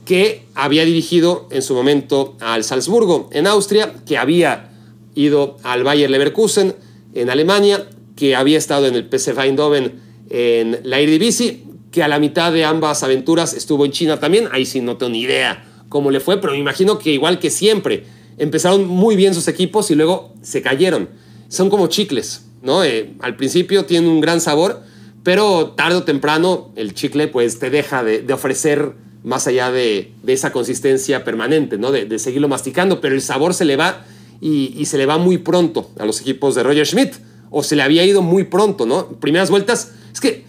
que 0.05 0.41
había 0.55 0.83
dirigido 0.83 1.47
en 1.51 1.61
su 1.61 1.75
momento 1.75 2.35
al 2.39 2.63
Salzburgo 2.63 3.29
en 3.31 3.45
Austria, 3.45 3.93
que 4.07 4.17
había 4.17 4.71
ido 5.13 5.57
al 5.61 5.83
Bayer 5.83 6.09
Leverkusen 6.09 6.73
en 7.13 7.29
Alemania, 7.29 7.87
que 8.15 8.35
había 8.35 8.57
estado 8.57 8.87
en 8.87 8.95
el 8.95 9.07
PSV 9.07 9.39
Eindhoven 9.39 10.01
en 10.31 10.79
la 10.81 10.99
Eredivisie 10.99 11.61
que 11.91 12.01
a 12.01 12.07
la 12.07 12.17
mitad 12.17 12.51
de 12.51 12.65
ambas 12.65 13.03
aventuras 13.03 13.53
estuvo 13.53 13.85
en 13.85 13.91
China 13.91 14.19
también. 14.19 14.49
Ahí 14.51 14.65
sí 14.65 14.81
no 14.81 14.97
tengo 14.97 15.11
ni 15.11 15.21
idea 15.21 15.63
cómo 15.89 16.09
le 16.09 16.21
fue, 16.21 16.41
pero 16.41 16.53
me 16.53 16.59
imagino 16.59 16.97
que 16.97 17.11
igual 17.11 17.37
que 17.37 17.51
siempre, 17.51 18.05
empezaron 18.39 18.87
muy 18.87 19.15
bien 19.15 19.35
sus 19.35 19.47
equipos 19.47 19.91
y 19.91 19.95
luego 19.95 20.33
se 20.41 20.63
cayeron. 20.63 21.07
Son 21.49 21.69
como 21.69 21.85
chicles, 21.85 22.47
¿no? 22.63 22.83
Eh, 22.83 23.13
al 23.19 23.35
principio 23.35 23.85
tienen 23.85 24.09
un 24.09 24.21
gran 24.21 24.41
sabor, 24.41 24.81
pero 25.25 25.71
tarde 25.71 25.97
o 25.97 26.03
temprano 26.03 26.71
el 26.75 26.93
chicle 26.93 27.27
pues 27.27 27.57
te 27.57 27.71
deja 27.71 28.03
de, 28.03 28.31
ofrecer 28.31 28.93
más 29.23 29.47
allá 29.47 29.71
de, 29.71 30.11
esa 30.27 30.51
consistencia 30.51 31.23
permanente, 31.23 31.79
¿no? 31.79 31.91
De, 31.91 32.19
seguirlo 32.19 32.47
masticando, 32.47 33.01
pero 33.01 33.15
el 33.15 33.23
sabor 33.23 33.55
se 33.55 33.65
le 33.65 33.75
va 33.75 34.05
y, 34.39 34.85
se 34.85 34.99
le 34.99 35.07
va 35.07 35.17
muy 35.17 35.39
pronto 35.39 35.89
a 35.97 36.05
los 36.05 36.21
equipos 36.21 36.53
de 36.53 36.61
Roger 36.61 36.85
Schmidt, 36.85 37.15
o 37.49 37.63
se 37.63 37.75
le 37.75 37.81
había 37.81 38.05
ido 38.05 38.21
muy 38.21 38.43
pronto, 38.43 38.85
¿no? 38.85 39.07
Primeras 39.19 39.49
vueltas, 39.49 39.93
es 40.13 40.19
que 40.19 40.45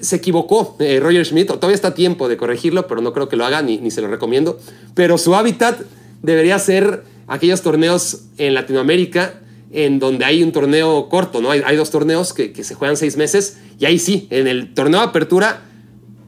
se 0.00 0.16
equivocó 0.16 0.76
eh, 0.80 0.98
Roger 0.98 1.24
Schmidt, 1.24 1.46
todavía 1.46 1.76
está 1.76 1.94
tiempo 1.94 2.28
de 2.28 2.36
corregirlo, 2.36 2.88
pero 2.88 3.00
no 3.00 3.12
creo 3.12 3.28
que 3.28 3.36
lo 3.36 3.44
haga 3.44 3.62
ni, 3.62 3.78
ni 3.78 3.92
se 3.92 4.02
lo 4.02 4.08
recomiendo. 4.08 4.58
Pero 4.94 5.16
su 5.16 5.36
hábitat 5.36 5.80
debería 6.22 6.58
ser 6.58 7.04
aquellos 7.28 7.62
torneos 7.62 8.22
en 8.36 8.54
Latinoamérica 8.54 9.42
en 9.72 9.98
donde 9.98 10.24
hay 10.24 10.42
un 10.42 10.52
torneo 10.52 11.08
corto, 11.08 11.40
¿no? 11.40 11.50
Hay, 11.50 11.76
dos 11.76 11.90
torneos 11.90 12.32
que, 12.32 12.52
que, 12.52 12.64
se 12.64 12.74
juegan 12.74 12.96
seis 12.96 13.16
meses 13.16 13.58
y 13.78 13.84
ahí 13.84 13.98
sí, 13.98 14.26
en 14.30 14.46
el 14.46 14.74
torneo 14.74 15.00
de 15.00 15.06
apertura, 15.06 15.62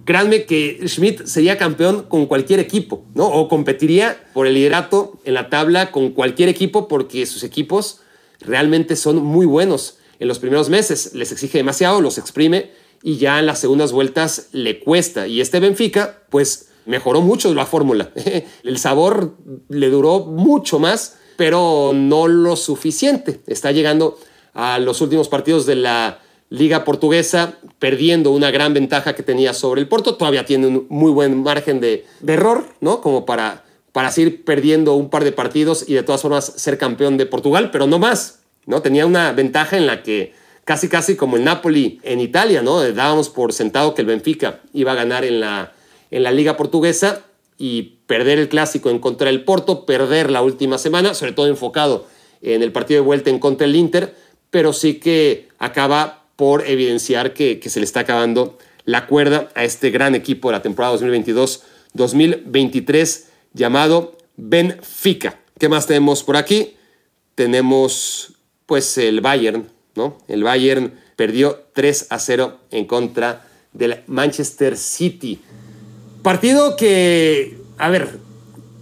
créanme 0.04 0.44
que 0.44 0.80
Schmidt 0.86 1.24
sería 1.26 1.56
campeón 1.56 2.04
con 2.08 2.26
cualquier 2.26 2.60
equipo, 2.60 3.04
¿no? 3.14 3.26
O 3.26 3.48
competiría 3.48 4.18
por 4.34 4.46
el 4.46 4.54
liderato 4.54 5.20
en 5.24 5.34
la 5.34 5.48
tabla 5.48 5.90
con 5.90 6.10
cualquier 6.10 6.48
equipo 6.48 6.88
porque 6.88 7.26
sus 7.26 7.44
equipos 7.44 8.00
realmente 8.40 8.96
son 8.96 9.16
muy 9.16 9.46
buenos. 9.46 9.98
En 10.18 10.28
los 10.28 10.38
primeros 10.38 10.68
meses 10.68 11.14
les 11.14 11.32
exige 11.32 11.58
demasiado, 11.58 12.00
los 12.00 12.18
exprime 12.18 12.70
y 13.02 13.16
ya 13.16 13.38
en 13.38 13.46
las 13.46 13.58
segundas 13.58 13.92
vueltas 13.92 14.48
le 14.52 14.80
cuesta. 14.80 15.26
Y 15.26 15.40
este 15.40 15.60
Benfica, 15.60 16.24
pues 16.28 16.70
mejoró 16.86 17.20
mucho 17.20 17.52
la 17.54 17.66
fórmula. 17.66 18.10
El 18.64 18.78
sabor 18.78 19.36
le 19.68 19.88
duró 19.90 20.20
mucho 20.20 20.78
más, 20.78 21.18
pero 21.40 21.92
no 21.94 22.28
lo 22.28 22.54
suficiente. 22.54 23.40
Está 23.46 23.72
llegando 23.72 24.18
a 24.52 24.78
los 24.78 25.00
últimos 25.00 25.30
partidos 25.30 25.64
de 25.64 25.74
la 25.74 26.18
Liga 26.50 26.84
Portuguesa, 26.84 27.54
perdiendo 27.78 28.30
una 28.32 28.50
gran 28.50 28.74
ventaja 28.74 29.14
que 29.14 29.22
tenía 29.22 29.54
sobre 29.54 29.80
el 29.80 29.88
Porto. 29.88 30.16
Todavía 30.16 30.44
tiene 30.44 30.66
un 30.66 30.86
muy 30.90 31.10
buen 31.10 31.42
margen 31.42 31.80
de, 31.80 32.04
error, 32.26 32.66
¿no? 32.82 33.00
Como 33.00 33.24
para, 33.24 33.64
para 33.92 34.10
seguir 34.10 34.44
perdiendo 34.44 34.96
un 34.96 35.08
par 35.08 35.24
de 35.24 35.32
partidos 35.32 35.88
y 35.88 35.94
de 35.94 36.02
todas 36.02 36.20
formas 36.20 36.44
ser 36.44 36.76
campeón 36.76 37.16
de 37.16 37.24
Portugal, 37.24 37.70
pero 37.70 37.86
no 37.86 37.98
más, 37.98 38.40
¿no? 38.66 38.82
Tenía 38.82 39.06
una 39.06 39.32
ventaja 39.32 39.78
en 39.78 39.86
la 39.86 40.02
que 40.02 40.34
casi 40.66 40.90
casi 40.90 41.16
como 41.16 41.38
el 41.38 41.44
Napoli 41.44 42.00
en 42.02 42.20
Italia, 42.20 42.60
¿no? 42.60 42.82
Dábamos 42.92 43.30
por 43.30 43.54
sentado 43.54 43.94
que 43.94 44.02
el 44.02 44.08
Benfica 44.08 44.60
iba 44.74 44.92
a 44.92 44.94
ganar 44.94 45.24
en 45.24 45.40
la, 45.40 45.72
en 46.10 46.22
la 46.22 46.32
liga 46.32 46.58
portuguesa 46.58 47.22
y 47.56 47.99
perder 48.10 48.38
el 48.40 48.48
clásico 48.48 48.90
en 48.90 48.98
contra 48.98 49.28
del 49.28 49.44
Porto, 49.44 49.86
perder 49.86 50.32
la 50.32 50.42
última 50.42 50.78
semana, 50.78 51.14
sobre 51.14 51.30
todo 51.30 51.46
enfocado 51.46 52.08
en 52.42 52.60
el 52.60 52.72
partido 52.72 53.02
de 53.02 53.06
vuelta 53.06 53.30
en 53.30 53.38
contra 53.38 53.68
del 53.68 53.76
Inter, 53.76 54.16
pero 54.50 54.72
sí 54.72 54.94
que 54.94 55.46
acaba 55.60 56.24
por 56.34 56.66
evidenciar 56.66 57.34
que, 57.34 57.60
que 57.60 57.70
se 57.70 57.78
le 57.78 57.84
está 57.84 58.00
acabando 58.00 58.58
la 58.84 59.06
cuerda 59.06 59.48
a 59.54 59.62
este 59.62 59.90
gran 59.90 60.16
equipo 60.16 60.48
de 60.48 60.54
la 60.54 60.62
temporada 60.62 60.96
2022-2023 60.96 63.26
llamado 63.52 64.18
Benfica. 64.36 65.38
¿Qué 65.56 65.68
más 65.68 65.86
tenemos 65.86 66.24
por 66.24 66.36
aquí? 66.36 66.74
Tenemos 67.36 68.32
pues 68.66 68.98
el 68.98 69.20
Bayern, 69.20 69.68
el 70.26 70.42
Bayern 70.42 70.98
perdió 71.14 71.62
3 71.74 72.08
a 72.10 72.18
0 72.18 72.58
en 72.72 72.86
contra 72.86 73.46
del 73.72 74.02
Manchester 74.08 74.76
City. 74.76 75.38
Partido 76.24 76.74
que, 76.76 77.59
a 77.80 77.88
ver, 77.88 78.18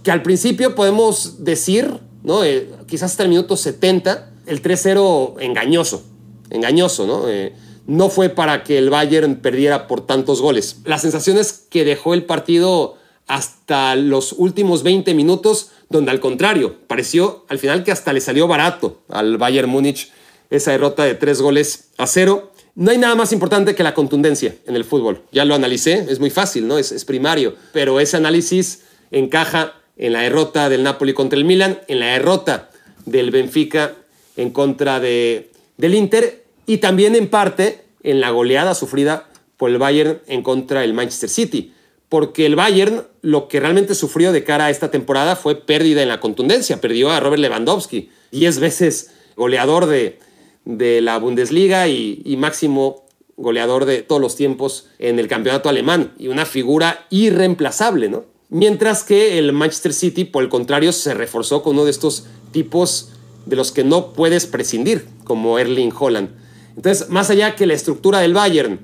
que 0.03 0.11
al 0.11 0.21
principio 0.21 0.75
podemos 0.75 1.43
decir, 1.43 1.99
¿no? 2.23 2.43
Eh, 2.43 2.69
quizás 2.87 3.11
hasta 3.11 3.23
el 3.23 3.29
minuto 3.29 3.57
70, 3.57 4.31
el 4.45 4.61
3-0 4.61 5.35
engañoso, 5.39 6.03
engañoso, 6.49 7.07
¿no? 7.07 7.27
Eh, 7.27 7.53
no 7.87 8.09
fue 8.09 8.29
para 8.29 8.63
que 8.63 8.77
el 8.77 8.89
Bayern 8.89 9.37
perdiera 9.37 9.87
por 9.87 10.05
tantos 10.05 10.41
goles. 10.41 10.77
La 10.85 10.99
sensación 10.99 11.37
es 11.37 11.65
que 11.69 11.85
dejó 11.85 12.13
el 12.13 12.25
partido 12.25 12.97
hasta 13.27 13.95
los 13.95 14.33
últimos 14.33 14.83
20 14.83 15.13
minutos, 15.13 15.71
donde 15.89 16.11
al 16.11 16.19
contrario, 16.19 16.75
pareció 16.87 17.45
al 17.47 17.59
final 17.59 17.83
que 17.83 17.91
hasta 17.91 18.13
le 18.13 18.21
salió 18.21 18.47
barato 18.47 19.01
al 19.09 19.37
Bayern 19.37 19.69
Múnich 19.69 20.11
esa 20.49 20.71
derrota 20.71 21.03
de 21.03 21.15
tres 21.15 21.41
goles 21.41 21.89
a 21.97 22.07
cero. 22.07 22.51
No 22.75 22.91
hay 22.91 22.97
nada 22.97 23.15
más 23.15 23.31
importante 23.31 23.75
que 23.75 23.83
la 23.83 23.93
contundencia 23.93 24.55
en 24.65 24.75
el 24.75 24.83
fútbol. 24.83 25.23
Ya 25.31 25.45
lo 25.45 25.55
analicé, 25.55 26.05
es 26.09 26.19
muy 26.19 26.29
fácil, 26.29 26.67
¿no? 26.67 26.77
Es, 26.77 26.91
es 26.91 27.05
primario, 27.05 27.55
pero 27.73 27.99
ese 27.99 28.17
análisis 28.17 28.81
encaja 29.11 29.73
en 29.97 30.13
la 30.13 30.21
derrota 30.21 30.69
del 30.69 30.83
Napoli 30.83 31.13
contra 31.13 31.37
el 31.37 31.45
Milan, 31.45 31.79
en 31.87 31.99
la 31.99 32.07
derrota 32.07 32.69
del 33.05 33.31
Benfica 33.31 33.95
en 34.37 34.51
contra 34.51 34.99
de, 34.99 35.49
del 35.77 35.95
Inter 35.95 36.45
y 36.65 36.77
también 36.77 37.15
en 37.15 37.27
parte 37.27 37.81
en 38.03 38.21
la 38.21 38.29
goleada 38.29 38.73
sufrida 38.73 39.27
por 39.57 39.69
el 39.69 39.77
Bayern 39.77 40.21
en 40.27 40.43
contra 40.43 40.81
del 40.81 40.93
Manchester 40.93 41.29
City. 41.29 41.73
Porque 42.07 42.45
el 42.45 42.55
Bayern 42.55 43.03
lo 43.21 43.47
que 43.47 43.59
realmente 43.59 43.93
sufrió 43.93 44.31
de 44.31 44.43
cara 44.43 44.65
a 44.65 44.69
esta 44.69 44.89
temporada 44.89 45.35
fue 45.35 45.55
pérdida 45.55 46.01
en 46.01 46.07
la 46.07 46.19
contundencia. 46.19 46.79
Perdió 46.79 47.11
a 47.11 47.19
Robert 47.19 47.41
Lewandowski, 47.41 48.09
10 48.31 48.59
veces 48.59 49.11
goleador 49.35 49.85
de, 49.85 50.19
de 50.63 51.01
la 51.01 51.17
Bundesliga 51.19 51.87
y, 51.87 52.21
y 52.23 52.37
máximo 52.37 53.05
goleador 53.35 53.85
de 53.85 54.01
todos 54.01 54.21
los 54.21 54.35
tiempos 54.35 54.87
en 54.99 55.19
el 55.19 55.27
campeonato 55.27 55.69
alemán 55.69 56.13
y 56.17 56.29
una 56.29 56.45
figura 56.45 57.05
irreemplazable, 57.09 58.09
¿no? 58.09 58.25
Mientras 58.49 59.03
que 59.03 59.37
el 59.37 59.53
Manchester 59.53 59.93
City, 59.93 60.25
por 60.25 60.43
el 60.43 60.49
contrario, 60.49 60.91
se 60.91 61.13
reforzó 61.13 61.61
con 61.61 61.75
uno 61.75 61.85
de 61.85 61.91
estos 61.91 62.25
tipos 62.51 63.11
de 63.45 63.55
los 63.55 63.71
que 63.71 63.83
no 63.83 64.13
puedes 64.13 64.47
prescindir, 64.47 65.05
como 65.23 65.59
Erling 65.59 65.93
Holland. 65.97 66.29
Entonces, 66.75 67.09
más 67.09 67.29
allá 67.29 67.55
que 67.55 67.67
la 67.67 67.75
estructura 67.75 68.19
del 68.19 68.33
Bayern 68.33 68.79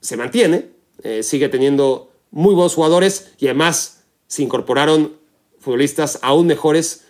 se 0.00 0.16
mantiene, 0.16 0.70
eh, 1.02 1.22
sigue 1.22 1.48
teniendo 1.48 2.10
muy 2.30 2.54
buenos 2.54 2.74
jugadores 2.74 3.32
y 3.38 3.46
además 3.46 4.04
se 4.26 4.42
incorporaron 4.42 5.14
futbolistas 5.58 6.18
aún 6.22 6.46
mejores 6.46 7.04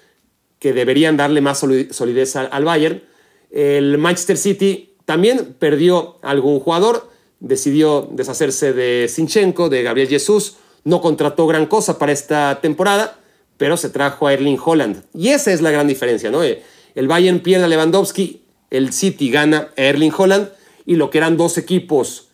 que 0.59 0.73
deberían 0.73 1.17
darle 1.17 1.41
más 1.41 1.59
solidez 1.59 2.37
al 2.37 2.65
Bayern. 2.65 3.03
El 3.51 3.97
Manchester 3.99 4.37
City 4.37 4.95
también 5.07 5.57
perdió 5.59 6.19
algún 6.23 6.61
jugador, 6.61 7.11
decidió 7.41 8.09
deshacerse 8.13 8.73
de 8.73 9.09
Sinchenko, 9.09 9.69
de 9.69 9.83
Gabriel 9.83 10.09
Jesús, 10.09 10.57
no 10.85 11.01
contrató 11.01 11.47
gran 11.47 11.67
cosa 11.67 11.99
para 11.99 12.13
esta 12.13 12.61
temporada, 12.61 13.19
pero 13.57 13.77
se 13.77 13.91
trajo 13.91 14.27
a 14.27 14.33
Erling 14.33 14.59
Holland. 14.65 15.05
Y 15.15 15.29
esa 15.29 15.53
es 15.53 15.61
la 15.61 15.71
gran 15.71 15.87
diferencia, 15.87 16.31
¿no? 16.31 16.43
Eh, 16.43 16.63
el 16.95 17.09
Bayern 17.09 17.41
pierde 17.41 17.65
a 17.65 17.69
Lewandowski, 17.69 18.43
el 18.71 18.93
City 18.93 19.31
gana 19.31 19.69
a 19.77 19.83
Erling 19.83 20.13
Holland, 20.17 20.49
y 20.87 20.97
lo 20.97 21.11
que 21.11 21.19
eran 21.19 21.37
dos 21.37 21.59
equipos, 21.59 22.29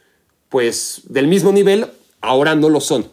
pues, 0.48 1.02
del 1.09 1.26
mismo 1.26 1.52
nivel, 1.52 1.87
ahora 2.20 2.54
no 2.54 2.68
lo 2.68 2.80
son, 2.80 3.09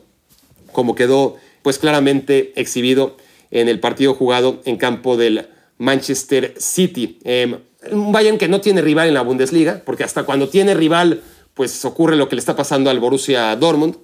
como 0.72 0.96
quedó, 0.96 1.38
pues, 1.64 1.80
claramente 1.80 2.54
exhibido 2.56 3.18
en 3.52 3.68
el 3.68 3.80
partido 3.80 4.14
jugado 4.14 4.62
en 4.66 4.78
campo 4.78 5.18
del 5.18 5.48
Manchester 5.78 6.54
City. 6.58 7.20
Eh, 7.24 7.58
un 7.92 8.12
Bayern 8.12 8.38
que 8.38 8.48
no 8.48 8.62
tiene 8.62 8.82
rival 8.82 9.08
en 9.08 9.14
la 9.16 9.22
Bundesliga, 9.22 9.82
porque 9.86 10.04
hasta 10.04 10.24
cuando 10.24 10.50
tiene 10.50 10.74
rival, 10.74 11.22
pues 11.54 11.84
ocurre 11.86 12.16
lo 12.16 12.30
que 12.30 12.36
le 12.36 12.40
está 12.40 12.56
pasando 12.56 12.90
al 12.90 13.00
Borussia 13.00 13.56
Dortmund 13.56 13.98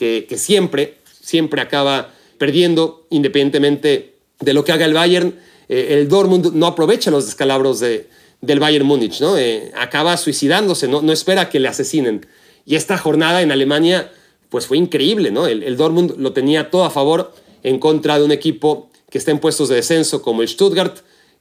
que, 0.00 0.38
siempre, 0.38 0.96
siempre 1.20 1.60
acaba 1.60 2.14
perdiendo 2.38 3.06
independientemente 3.10 4.14
de 4.40 4.54
lo 4.54 4.64
que 4.64 4.72
haga 4.72 4.86
el 4.86 4.94
Bayern. 4.94 5.34
Eh, 5.68 5.88
el 5.90 6.08
Dortmund 6.08 6.54
no 6.54 6.66
aprovecha 6.66 7.10
los 7.10 7.26
descalabros 7.26 7.80
de, 7.80 8.08
del 8.40 8.60
Bayern 8.60 8.86
Múnich, 8.86 9.20
¿no? 9.20 9.36
Eh, 9.36 9.70
acaba 9.76 10.16
suicidándose, 10.16 10.88
¿no? 10.88 11.02
no 11.02 11.12
espera 11.12 11.50
que 11.50 11.60
le 11.60 11.68
asesinen. 11.68 12.26
Y 12.64 12.76
esta 12.76 12.96
jornada 12.96 13.42
en 13.42 13.52
Alemania, 13.52 14.10
pues 14.48 14.66
fue 14.66 14.78
increíble, 14.78 15.30
¿no? 15.30 15.46
El, 15.46 15.62
el 15.62 15.76
Dortmund 15.76 16.14
lo 16.16 16.32
tenía 16.32 16.70
todo 16.70 16.84
a 16.84 16.90
favor 16.90 17.34
en 17.62 17.78
contra 17.78 18.18
de 18.18 18.24
un 18.24 18.32
equipo 18.32 18.90
que 19.10 19.18
está 19.18 19.32
en 19.32 19.38
puestos 19.38 19.68
de 19.68 19.76
descenso 19.76 20.22
como 20.22 20.40
el 20.40 20.48
Stuttgart, 20.48 20.98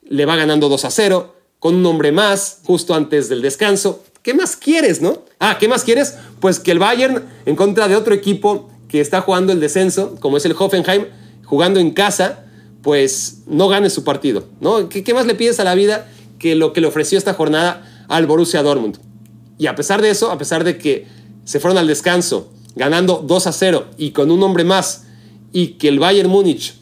le 0.10 0.26
va 0.26 0.36
ganando 0.36 0.67
2 0.67 0.84
a 0.84 0.91
0, 0.91 1.36
con 1.60 1.76
un 1.76 1.86
hombre 1.86 2.12
más 2.12 2.60
justo 2.65 2.93
antes 2.93 3.30
del 3.30 3.41
descanso. 3.41 4.04
¿Qué 4.21 4.34
más 4.34 4.55
quieres, 4.55 5.01
no? 5.01 5.23
Ah, 5.39 5.58
¿qué 5.60 5.67
más 5.67 5.84
quieres? 5.84 6.15
Pues 6.39 6.60
que 6.60 6.71
el 6.71 6.79
Bayern, 6.79 7.25
en 7.45 7.55
contra 7.55 7.88
de 7.88 7.95
otro 7.95 8.13
equipo 8.13 8.69
que 8.89 8.99
está 8.99 9.21
jugando 9.21 9.53
el 9.53 9.60
descenso, 9.60 10.15
como 10.19 10.38
es 10.38 10.45
el 10.45 10.55
Hoffenheim, 10.58 11.05
jugando 11.45 11.79
en 11.79 11.91
casa, 11.91 12.43
pues 12.82 13.43
no 13.47 13.67
gane 13.69 13.89
su 13.89 14.03
partido, 14.03 14.45
¿no? 14.60 14.89
¿Qué, 14.89 15.13
más 15.13 15.25
le 15.25 15.36
pides 15.36 15.60
a 15.60 15.63
la 15.63 15.75
vida 15.75 16.10
que 16.38 16.55
lo 16.55 16.73
que 16.73 16.82
le 16.82 16.88
ofreció 16.88 17.17
esta 17.17 17.34
jornada 17.34 18.05
al 18.10 18.25
Borussia 18.25 18.62
Dortmund? 18.62 18.97
Y 19.58 19.67
a 19.67 19.75
pesar 19.75 20.01
de 20.01 20.10
eso, 20.10 20.32
a 20.32 20.38
pesar 20.38 20.63
de 20.63 20.77
que 20.77 21.08
se 21.45 21.60
fueron 21.60 21.77
al 21.77 21.88
descanso 21.88 22.51
ganando 22.75 23.23
2 23.25 23.47
a 23.47 23.51
0 23.51 23.86
y 23.97 24.12
con 24.12 24.32
un 24.32 24.43
hombre 24.43 24.63
más, 24.63 25.05
y 25.51 25.73
que 25.73 25.88
el 25.88 25.99
Bayern 25.99 26.29
Múnich 26.29 26.75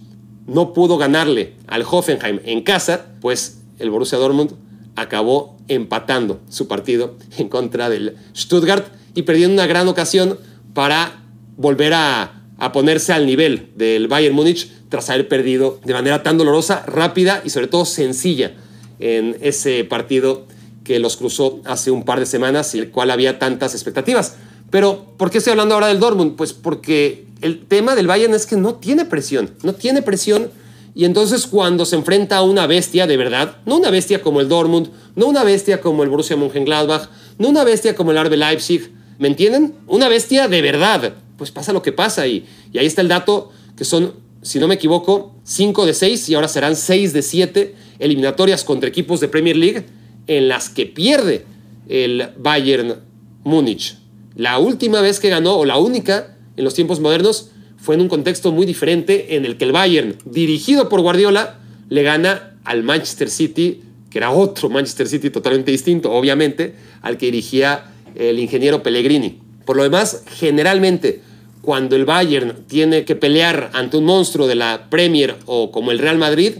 no 0.45 0.73
pudo 0.73 0.97
ganarle 0.97 1.54
al 1.67 1.84
Hoffenheim 1.89 2.39
en 2.43 2.62
casa, 2.63 3.08
pues 3.21 3.60
el 3.80 3.89
Borussia 3.89 4.17
Dortmund 4.17 4.52
acabó 4.98 5.56
empatando 5.70 6.42
su 6.50 6.68
partido 6.68 7.16
en 7.38 7.48
contra 7.48 7.90
del 7.90 8.18
Stuttgart 8.36 8.88
y 9.14 9.22
perdiendo 9.22 9.54
una 9.54 9.68
gran 9.68 9.88
ocasión 9.88 10.38
para 10.74 11.24
volver 11.56 11.94
a, 11.94 12.34
ponerse 12.74 13.14
al 13.14 13.26
nivel 13.26 13.70
del 13.76 14.08
Bayern 14.08 14.36
Múnich 14.36 14.72
tras 14.90 15.10
haber 15.12 15.28
perdido 15.28 15.80
de 15.86 15.94
manera 15.94 16.24
tan 16.24 16.38
dolorosa, 16.38 16.84
rápida 16.88 17.42
y 17.46 17.52
sobre 17.52 17.68
todo 17.68 17.86
sencilla 17.86 18.54
en 19.00 19.38
ese 19.42 19.84
partido 19.84 20.46
que 20.84 21.00
los 21.00 21.16
cruzó 21.18 21.62
hace 21.66 21.92
un 21.92 22.04
par 22.04 22.20
de 22.20 22.26
semanas 22.26 22.74
y 22.74 22.80
el 22.80 22.90
cual 22.90 23.12
había 23.12 23.38
tantas 23.38 23.76
expectativas. 23.76 24.38
Pero, 24.72 25.14
¿por 25.18 25.30
qué 25.30 25.38
estoy 25.38 25.52
hablando 25.52 25.76
ahora 25.76 25.88
del 25.88 26.00
Dortmund? 26.00 26.36
Pues 26.36 26.54
porque 26.54 27.28
el 27.42 27.66
tema 27.68 27.96
del 27.96 28.08
Bayern 28.08 28.34
es 28.34 28.48
que 28.48 28.56
no 28.56 28.76
tiene 28.76 29.06
presión, 29.06 29.52
no 29.62 29.74
tiene 29.74 30.02
presión 30.02 30.50
y 30.98 31.06
entonces 31.06 31.46
cuando 31.46 31.86
se 31.86 31.96
enfrenta 31.96 32.38
a 32.38 32.42
una 32.42 32.66
bestia 32.66 33.06
de 33.06 33.18
verdad, 33.18 33.58
no 33.68 33.78
una 33.78 33.92
bestia 33.92 34.24
como 34.24 34.42
el 34.42 34.50
Dortmund, 34.50 34.90
no 35.16 35.28
una 35.28 35.44
bestia 35.44 35.80
como 35.80 36.02
el 36.02 36.10
Borussia 36.10 36.36
Mönchengladbach, 36.36 37.10
no 37.38 37.50
una 37.50 37.64
bestia 37.64 37.94
como 37.96 38.12
el 38.12 38.26
RB 38.26 38.36
Leipzig, 38.36 38.92
¿me 39.20 39.28
entienden? 39.28 39.76
Una 39.86 40.10
bestia 40.10 40.48
de 40.48 40.60
verdad. 40.60 41.14
Pues 41.38 41.52
pasa 41.52 41.72
lo 41.72 41.84
que 41.84 41.92
pasa 41.92 42.26
y, 42.26 42.48
y 42.74 42.80
ahí 42.80 42.88
está 42.88 43.02
el 43.02 43.10
dato 43.10 43.52
que 43.76 43.86
son, 43.86 44.16
si 44.42 44.58
no 44.58 44.68
me 44.68 44.74
equivoco, 44.74 45.36
5 45.44 45.86
de 45.86 45.94
6 45.94 46.30
y 46.30 46.34
ahora 46.34 46.48
serán 46.48 46.76
6 46.76 47.14
de 47.14 47.22
7 47.22 47.76
eliminatorias 48.00 48.64
contra 48.64 48.90
equipos 48.90 49.20
de 49.20 49.28
Premier 49.28 49.56
League 49.56 49.86
en 50.26 50.48
las 50.48 50.70
que 50.70 50.88
pierde 50.88 51.46
el 51.90 52.32
Bayern 52.40 52.96
Múnich. 53.44 54.00
La 54.36 54.58
última 54.58 55.02
vez 55.02 55.20
que 55.20 55.30
ganó, 55.30 55.58
o 55.58 55.66
la 55.66 55.78
única 55.78 56.36
en 56.58 56.64
los 56.64 56.74
tiempos 56.74 57.00
modernos, 57.00 57.52
fue 57.78 57.96
en 57.96 58.02
un 58.02 58.10
contexto 58.10 58.52
muy 58.52 58.66
diferente 58.66 59.36
en 59.36 59.46
el 59.46 59.58
que 59.58 59.66
el 59.66 59.72
Bayern, 59.72 60.16
dirigido 60.26 60.90
por 60.90 61.02
Guardiola, 61.02 61.60
le 61.90 62.04
gana 62.04 62.58
al 62.63 62.84
Manchester 62.84 63.30
City, 63.30 63.82
que 64.10 64.18
era 64.18 64.32
otro 64.32 64.70
Manchester 64.70 65.08
City 65.08 65.30
totalmente 65.30 65.72
distinto, 65.72 66.12
obviamente, 66.12 66.76
al 67.02 67.18
que 67.18 67.28
dirigía 67.28 67.86
el 68.16 68.40
ingeniero 68.40 68.84
Pellegrini. 68.84 69.40
Por 69.66 69.78
lo 69.78 69.84
demás, 69.84 70.24
generalmente, 70.36 71.22
cuando 71.62 71.96
el 71.96 72.06
Bayern 72.06 72.66
tiene 72.68 73.06
que 73.06 73.16
pelear 73.16 73.70
ante 73.74 73.98
un 73.98 74.06
monstruo 74.06 74.48
de 74.48 74.56
la 74.56 74.90
Premier 74.90 75.36
o 75.46 75.72
como 75.72 75.92
el 75.92 76.00
Real 76.00 76.18
Madrid, 76.18 76.54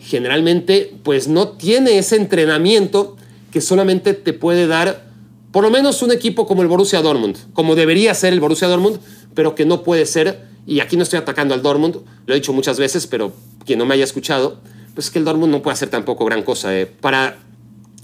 generalmente 0.00 0.92
pues 1.02 1.28
no 1.28 1.48
tiene 1.48 1.98
ese 1.98 2.16
entrenamiento 2.16 3.16
que 3.52 3.60
solamente 3.60 4.14
te 4.14 4.32
puede 4.32 4.66
dar 4.66 5.08
por 5.50 5.64
lo 5.64 5.70
menos 5.70 6.02
un 6.02 6.12
equipo 6.12 6.46
como 6.46 6.62
el 6.62 6.68
Borussia 6.68 7.02
Dortmund, 7.02 7.36
como 7.52 7.74
debería 7.74 8.14
ser 8.14 8.32
el 8.32 8.40
Borussia 8.40 8.68
Dortmund, 8.68 9.00
pero 9.34 9.54
que 9.54 9.64
no 9.64 9.82
puede 9.82 10.06
ser 10.06 10.49
y 10.66 10.80
aquí 10.80 10.96
no 10.96 11.02
estoy 11.02 11.18
atacando 11.18 11.54
al 11.54 11.62
Dortmund, 11.62 11.96
lo 12.26 12.34
he 12.34 12.36
dicho 12.36 12.52
muchas 12.52 12.78
veces, 12.78 13.06
pero 13.06 13.32
quien 13.64 13.78
no 13.78 13.86
me 13.86 13.94
haya 13.94 14.04
escuchado, 14.04 14.60
pues 14.94 15.06
es 15.06 15.12
que 15.12 15.18
el 15.18 15.24
Dortmund 15.24 15.52
no 15.52 15.62
puede 15.62 15.74
hacer 15.74 15.90
tampoco 15.90 16.24
gran 16.24 16.42
cosa. 16.42 16.76
Eh. 16.76 16.86
Para 16.86 17.38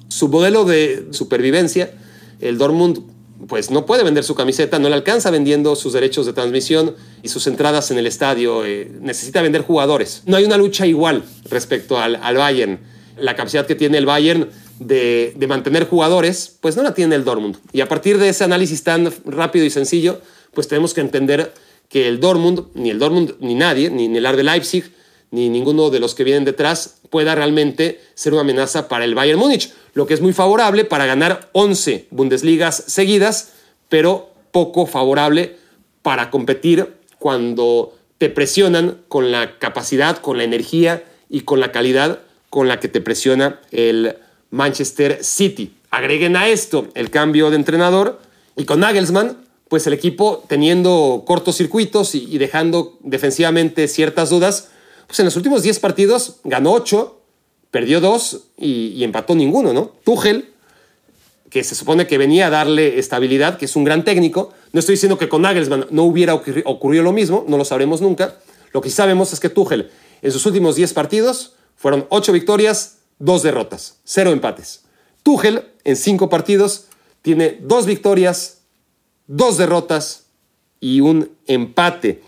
su 0.08 0.28
modelo 0.28 0.64
de 0.64 1.08
supervivencia, 1.10 1.92
el 2.40 2.58
Dortmund 2.58 3.02
pues 3.48 3.70
no 3.70 3.84
puede 3.84 4.02
vender 4.02 4.24
su 4.24 4.34
camiseta, 4.34 4.78
no 4.78 4.88
le 4.88 4.94
alcanza 4.94 5.30
vendiendo 5.30 5.76
sus 5.76 5.92
derechos 5.92 6.24
de 6.26 6.32
transmisión 6.32 6.94
y 7.22 7.28
sus 7.28 7.46
entradas 7.46 7.90
en 7.90 7.98
el 7.98 8.06
estadio, 8.06 8.64
eh, 8.64 8.90
necesita 9.00 9.42
vender 9.42 9.62
jugadores. 9.62 10.22
No 10.24 10.36
hay 10.36 10.44
una 10.44 10.56
lucha 10.56 10.86
igual 10.86 11.22
respecto 11.50 11.98
al, 11.98 12.16
al 12.16 12.36
Bayern. 12.36 12.80
La 13.18 13.36
capacidad 13.36 13.66
que 13.66 13.74
tiene 13.74 13.98
el 13.98 14.06
Bayern 14.06 14.48
de, 14.80 15.34
de, 15.36 15.46
mantener 15.46 15.86
jugadores, 15.86 16.56
pues 16.60 16.76
no 16.76 16.82
la 16.82 16.94
tiene 16.94 17.14
el 17.14 17.24
Dortmund. 17.24 17.58
Y 17.72 17.80
a 17.80 17.88
partir 17.88 18.18
de 18.18 18.30
ese 18.30 18.44
análisis 18.44 18.82
tan 18.82 19.12
rápido 19.26 19.64
y 19.64 19.70
sencillo, 19.70 20.20
pues 20.54 20.68
tenemos 20.68 20.94
que 20.94 21.02
entender 21.02 21.52
que 21.88 22.08
el 22.08 22.20
Dortmund, 22.20 22.64
ni 22.74 22.90
el 22.90 22.98
Dortmund, 22.98 23.34
ni 23.40 23.54
nadie, 23.54 23.90
ni, 23.90 24.06
el 24.06 24.26
Ar 24.26 24.36
de 24.36 24.42
Leipzig, 24.42 24.92
ni 25.30 25.48
ninguno 25.48 25.90
de 25.90 26.00
los 26.00 26.14
que 26.14 26.24
vienen 26.24 26.44
detrás 26.44 26.98
pueda 27.10 27.34
realmente 27.34 28.00
ser 28.14 28.32
una 28.32 28.42
amenaza 28.42 28.88
para 28.88 29.04
el 29.04 29.14
Bayern 29.14 29.38
Múnich, 29.38 29.72
lo 29.94 30.06
que 30.06 30.14
es 30.14 30.20
muy 30.20 30.32
favorable 30.32 30.84
para 30.84 31.06
ganar 31.06 31.48
11 31.52 32.08
Bundesligas 32.10 32.84
seguidas, 32.86 33.52
pero 33.88 34.30
poco 34.52 34.86
favorable 34.86 35.56
para 36.02 36.30
competir 36.30 36.94
cuando 37.18 37.96
te 38.18 38.28
presionan 38.30 38.98
con 39.08 39.30
la 39.30 39.58
capacidad, 39.58 40.18
con 40.18 40.38
la 40.38 40.44
energía 40.44 41.04
y 41.28 41.42
con 41.42 41.60
la 41.60 41.72
calidad 41.72 42.20
con 42.50 42.68
la 42.68 42.80
que 42.80 42.88
te 42.88 43.00
presiona 43.00 43.60
el 43.70 44.16
Manchester 44.50 45.22
City. 45.22 45.74
Agreguen 45.90 46.36
a 46.36 46.48
esto 46.48 46.88
el 46.94 47.10
cambio 47.10 47.50
de 47.50 47.56
entrenador 47.56 48.20
y 48.56 48.64
con 48.64 48.80
Nagelsmann, 48.80 49.36
pues 49.68 49.86
el 49.86 49.92
equipo 49.92 50.44
teniendo 50.48 51.24
cortocircuitos 51.26 52.14
y, 52.14 52.24
y 52.24 52.38
dejando 52.38 52.98
defensivamente 53.00 53.88
ciertas 53.88 54.30
dudas, 54.30 54.68
pues 55.06 55.18
en 55.20 55.24
los 55.26 55.36
últimos 55.36 55.62
10 55.62 55.78
partidos 55.80 56.36
ganó 56.44 56.72
8, 56.72 57.20
perdió 57.70 58.00
2 58.00 58.44
y, 58.58 59.04
empató 59.04 59.34
ninguno, 59.34 59.72
¿no? 59.72 59.92
Tuchel 60.04 60.52
que 61.50 61.62
se 61.62 61.74
supone 61.74 62.06
que 62.06 62.18
venía 62.18 62.48
a 62.48 62.50
darle 62.50 62.98
estabilidad, 62.98 63.56
que 63.56 63.66
es 63.66 63.76
un 63.76 63.84
gran 63.84 64.04
técnico. 64.04 64.52
No 64.72 64.80
estoy 64.80 64.94
diciendo 64.94 65.16
que 65.16 65.28
con 65.28 65.42
Nagelsmann 65.42 65.86
no 65.90 66.02
hubiera 66.02 66.34
ocurrido 66.34 67.04
lo 67.04 67.12
mismo, 67.12 67.44
no 67.46 67.56
lo 67.56 67.64
sabremos 67.64 68.00
nunca. 68.00 68.36
Lo 68.72 68.80
que 68.80 68.90
sí 68.90 68.96
sabemos 68.96 69.32
es 69.32 69.40
que 69.40 69.48
Tuchel 69.48 69.90
en 70.22 70.32
sus 70.32 70.44
últimos 70.44 70.74
10 70.74 70.92
partidos 70.92 71.54
fueron 71.76 72.06
8 72.08 72.32
victorias, 72.32 72.98
2 73.20 73.42
derrotas, 73.42 73.98
0 74.04 74.32
empates. 74.32 74.82
Tuchel 75.22 75.62
en 75.84 75.96
5 75.96 76.28
partidos 76.28 76.86
tiene 77.22 77.58
2 77.62 77.86
victorias, 77.86 78.62
2 79.28 79.58
derrotas 79.58 80.26
y 80.80 81.00
un 81.00 81.30
empate. 81.46 82.22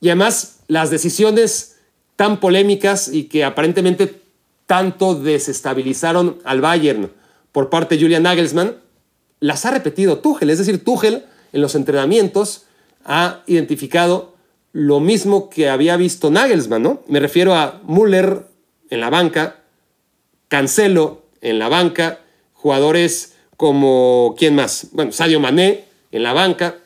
Y 0.00 0.08
además 0.08 0.60
las 0.68 0.90
decisiones 0.90 1.76
tan 2.16 2.40
polémicas 2.40 3.08
y 3.12 3.24
que 3.24 3.44
aparentemente 3.44 4.22
tanto 4.66 5.14
desestabilizaron 5.14 6.38
al 6.44 6.60
Bayern 6.60 7.12
por 7.52 7.70
parte 7.70 7.94
de 7.94 8.02
Julian 8.02 8.24
Nagelsmann, 8.24 8.76
las 9.40 9.64
ha 9.64 9.70
repetido 9.70 10.18
Tuchel. 10.18 10.50
Es 10.50 10.58
decir, 10.58 10.84
Tuchel 10.84 11.24
en 11.52 11.60
los 11.60 11.74
entrenamientos 11.74 12.64
ha 13.04 13.42
identificado 13.46 14.34
lo 14.72 15.00
mismo 15.00 15.48
que 15.48 15.70
había 15.70 15.96
visto 15.96 16.30
Nagelsmann, 16.30 16.82
¿no? 16.82 17.02
Me 17.08 17.20
refiero 17.20 17.54
a 17.54 17.80
Müller 17.86 18.46
en 18.90 19.00
la 19.00 19.10
banca, 19.10 19.62
Cancelo 20.48 21.26
en 21.40 21.58
la 21.58 21.68
banca, 21.68 22.20
jugadores 22.52 23.34
como, 23.56 24.34
¿quién 24.38 24.54
más? 24.54 24.88
Bueno, 24.92 25.12
Sadio 25.12 25.40
Mané 25.40 25.87
en 26.12 26.22
la 26.22 26.32
banca. 26.32 26.78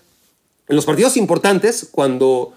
En 0.68 0.76
los 0.76 0.84
partidos 0.84 1.16
importantes, 1.16 1.88
cuando 1.90 2.54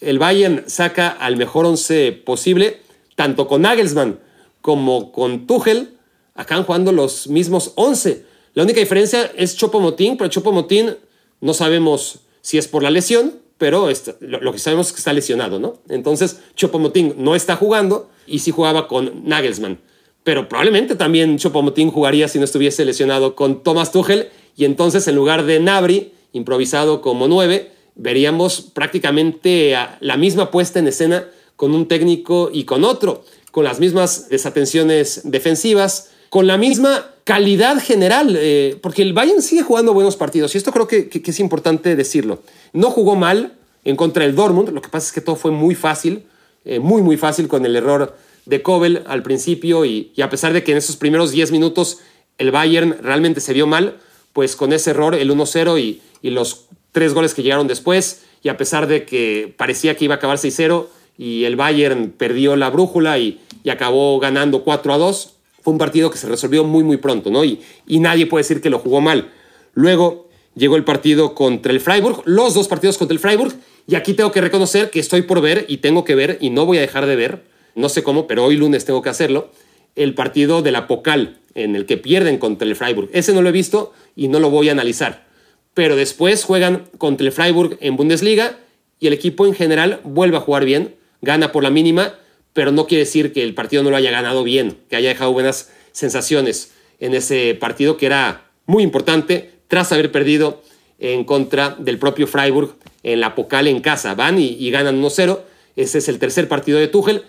el 0.00 0.18
Bayern 0.18 0.64
saca 0.66 1.08
al 1.08 1.36
mejor 1.36 1.66
once 1.66 2.12
posible, 2.12 2.80
tanto 3.16 3.46
con 3.46 3.62
Nagelsmann 3.62 4.18
como 4.60 5.12
con 5.12 5.46
Tuchel, 5.46 5.96
acaban 6.34 6.64
jugando 6.64 6.92
los 6.92 7.28
mismos 7.28 7.72
11. 7.76 8.24
La 8.54 8.62
única 8.62 8.80
diferencia 8.80 9.30
es 9.36 9.56
Chopo 9.56 9.80
Motín, 9.80 10.16
pero 10.16 10.30
Chopo 10.30 10.52
Motín 10.52 10.96
no 11.40 11.54
sabemos 11.54 12.20
si 12.40 12.58
es 12.58 12.66
por 12.66 12.82
la 12.82 12.90
lesión, 12.90 13.34
pero 13.58 13.88
lo, 14.20 14.52
que 14.52 14.58
sabemos 14.58 14.86
es 14.86 14.92
que 14.94 14.98
está 14.98 15.12
lesionado, 15.12 15.58
¿no? 15.58 15.78
Entonces 15.88 16.40
Chopo 16.54 16.78
Motín 16.78 17.14
no 17.18 17.34
está 17.34 17.56
jugando 17.56 18.10
y 18.26 18.38
sí 18.38 18.50
jugaba 18.50 18.88
con 18.88 19.28
Nagelsmann. 19.28 19.78
Pero 20.24 20.48
probablemente 20.48 20.96
también 20.96 21.38
Chopo 21.38 21.62
Motín 21.62 21.90
jugaría 21.90 22.28
si 22.28 22.38
no 22.38 22.44
estuviese 22.44 22.84
lesionado 22.84 23.34
con 23.34 23.62
Thomas 23.62 23.92
Tuchel 23.92 24.30
y 24.56 24.64
entonces 24.64 25.06
en 25.08 25.16
lugar 25.16 25.44
de 25.44 25.60
Nabri, 25.60 26.12
improvisado 26.32 27.00
como 27.00 27.28
9, 27.28 27.70
veríamos 27.94 28.60
prácticamente 28.60 29.76
la 30.00 30.16
misma 30.16 30.50
puesta 30.50 30.78
en 30.78 30.88
escena 30.88 31.26
con 31.56 31.74
un 31.74 31.88
técnico 31.88 32.50
y 32.52 32.64
con 32.64 32.84
otro, 32.84 33.24
con 33.50 33.64
las 33.64 33.80
mismas 33.80 34.28
desatenciones 34.28 35.22
defensivas, 35.24 36.10
con 36.30 36.46
la 36.46 36.56
misma 36.56 37.10
calidad 37.24 37.82
general, 37.82 38.36
eh, 38.38 38.78
porque 38.80 39.02
el 39.02 39.12
Bayern 39.12 39.42
sigue 39.42 39.62
jugando 39.62 39.92
buenos 39.92 40.16
partidos 40.16 40.54
y 40.54 40.58
esto 40.58 40.72
creo 40.72 40.86
que, 40.86 41.10
es 41.12 41.40
importante 41.40 41.96
decirlo. 41.96 42.40
No 42.72 42.90
jugó 42.90 43.16
mal 43.16 43.52
en 43.84 43.96
contra 43.96 44.24
del 44.24 44.34
Dortmund, 44.34 44.70
lo 44.70 44.80
que 44.80 44.88
pasa 44.88 45.08
es 45.08 45.12
que 45.12 45.20
todo 45.20 45.36
fue 45.36 45.50
muy 45.50 45.74
fácil, 45.74 46.24
eh, 46.64 46.78
muy, 46.78 47.02
muy 47.02 47.16
fácil 47.16 47.48
con 47.48 47.66
el 47.66 47.76
error 47.76 48.16
de 48.46 48.62
Kobel 48.62 49.02
al 49.06 49.22
principio 49.22 49.84
y, 49.84 50.12
a 50.22 50.30
pesar 50.30 50.52
de 50.52 50.64
que 50.64 50.72
en 50.72 50.78
esos 50.78 50.96
primeros 50.96 51.30
10 51.30 51.52
minutos 51.52 51.98
el 52.38 52.50
Bayern 52.50 52.96
realmente 53.02 53.40
se 53.40 53.52
vio 53.52 53.66
mal, 53.66 53.98
pues 54.32 54.56
con 54.56 54.72
ese 54.72 54.90
error, 54.90 55.14
el 55.14 55.30
1-0 55.30 55.80
y, 55.80 56.00
los 56.22 56.66
tres 56.92 57.14
goles 57.14 57.34
que 57.34 57.42
llegaron 57.42 57.66
después, 57.66 58.22
y 58.42 58.48
a 58.48 58.56
pesar 58.56 58.86
de 58.86 59.04
que 59.04 59.54
parecía 59.56 59.96
que 59.96 60.04
iba 60.04 60.14
a 60.14 60.18
acabar 60.18 60.38
6-0 60.38 60.86
y 61.16 61.44
el 61.44 61.56
Bayern 61.56 62.10
perdió 62.10 62.56
la 62.56 62.70
brújula 62.70 63.18
y, 63.18 63.40
y 63.62 63.70
acabó 63.70 64.18
ganando 64.18 64.64
4-2, 64.64 65.30
fue 65.62 65.72
un 65.72 65.78
partido 65.78 66.10
que 66.10 66.18
se 66.18 66.28
resolvió 66.28 66.64
muy, 66.64 66.84
muy 66.84 66.96
pronto, 66.96 67.30
¿no? 67.30 67.44
Y, 67.44 67.60
y 67.86 68.00
nadie 68.00 68.26
puede 68.26 68.42
decir 68.42 68.60
que 68.60 68.70
lo 68.70 68.78
jugó 68.78 69.00
mal. 69.00 69.30
Luego 69.74 70.28
llegó 70.54 70.76
el 70.76 70.84
partido 70.84 71.34
contra 71.34 71.72
el 71.72 71.80
Freiburg, 71.80 72.22
los 72.24 72.54
dos 72.54 72.68
partidos 72.68 72.98
contra 72.98 73.14
el 73.14 73.20
Freiburg, 73.20 73.54
y 73.86 73.94
aquí 73.94 74.14
tengo 74.14 74.32
que 74.32 74.40
reconocer 74.40 74.90
que 74.90 75.00
estoy 75.00 75.22
por 75.22 75.40
ver 75.40 75.66
y 75.68 75.78
tengo 75.78 76.04
que 76.04 76.14
ver 76.14 76.38
y 76.40 76.50
no 76.50 76.66
voy 76.66 76.78
a 76.78 76.80
dejar 76.80 77.06
de 77.06 77.16
ver, 77.16 77.44
no 77.74 77.88
sé 77.88 78.02
cómo, 78.02 78.26
pero 78.26 78.44
hoy 78.44 78.56
lunes 78.56 78.84
tengo 78.84 79.02
que 79.02 79.08
hacerlo, 79.10 79.50
el 79.96 80.14
partido 80.14 80.62
de 80.62 80.72
la 80.72 80.86
Pocal, 80.86 81.38
en 81.54 81.76
el 81.76 81.86
que 81.86 81.96
pierden 81.96 82.38
contra 82.38 82.66
el 82.66 82.76
Freiburg. 82.76 83.10
Ese 83.12 83.32
no 83.32 83.42
lo 83.42 83.48
he 83.48 83.52
visto 83.52 83.92
y 84.16 84.28
no 84.28 84.40
lo 84.40 84.50
voy 84.50 84.68
a 84.68 84.72
analizar. 84.72 85.26
Pero 85.74 85.96
después 85.96 86.44
juegan 86.44 86.84
contra 86.98 87.26
el 87.26 87.32
Freiburg 87.32 87.76
en 87.80 87.96
Bundesliga 87.96 88.58
y 88.98 89.06
el 89.06 89.12
equipo 89.12 89.46
en 89.46 89.54
general 89.54 90.00
vuelve 90.04 90.36
a 90.36 90.40
jugar 90.40 90.64
bien, 90.64 90.96
gana 91.20 91.52
por 91.52 91.62
la 91.62 91.70
mínima 91.70 92.14
pero 92.52 92.72
no 92.72 92.86
quiere 92.86 93.04
decir 93.04 93.32
que 93.32 93.42
el 93.42 93.54
partido 93.54 93.82
no 93.82 93.90
lo 93.90 93.96
haya 93.96 94.10
ganado 94.10 94.42
bien, 94.42 94.78
que 94.88 94.96
haya 94.96 95.08
dejado 95.08 95.32
buenas 95.32 95.70
sensaciones 95.92 96.72
en 96.98 97.14
ese 97.14 97.54
partido 97.54 97.96
que 97.96 98.06
era 98.06 98.50
muy 98.66 98.82
importante 98.82 99.50
tras 99.68 99.92
haber 99.92 100.10
perdido 100.10 100.62
en 100.98 101.24
contra 101.24 101.76
del 101.78 101.98
propio 101.98 102.26
Freiburg 102.26 102.76
en 103.02 103.20
la 103.20 103.34
Pocal 103.34 103.68
en 103.68 103.80
casa. 103.80 104.14
Van 104.14 104.38
y, 104.38 104.70
ganan 104.70 105.00
1-0. 105.00 105.40
Ese 105.76 105.98
es 105.98 106.08
el 106.08 106.18
tercer 106.18 106.48
partido 106.48 106.78
de 106.78 106.88
Tuchel. 106.88 107.22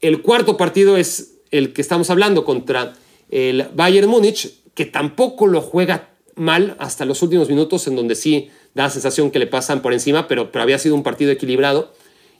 El 0.00 0.22
cuarto 0.22 0.56
partido 0.56 0.96
es 0.96 1.31
el 1.52 1.72
que 1.72 1.82
estamos 1.82 2.10
hablando 2.10 2.44
contra 2.44 2.94
el 3.30 3.68
Bayern 3.74 4.08
Múnich, 4.08 4.52
que 4.74 4.86
tampoco 4.86 5.46
lo 5.46 5.60
juega 5.60 6.08
mal 6.34 6.74
hasta 6.78 7.04
los 7.04 7.22
últimos 7.22 7.48
minutos, 7.48 7.86
en 7.86 7.94
donde 7.94 8.16
sí 8.16 8.48
da 8.74 8.84
la 8.84 8.90
sensación 8.90 9.30
que 9.30 9.38
le 9.38 9.46
pasan 9.46 9.82
por 9.82 9.92
encima, 9.92 10.26
pero, 10.26 10.50
pero 10.50 10.62
había 10.62 10.78
sido 10.78 10.94
un 10.94 11.02
partido 11.02 11.30
equilibrado. 11.30 11.92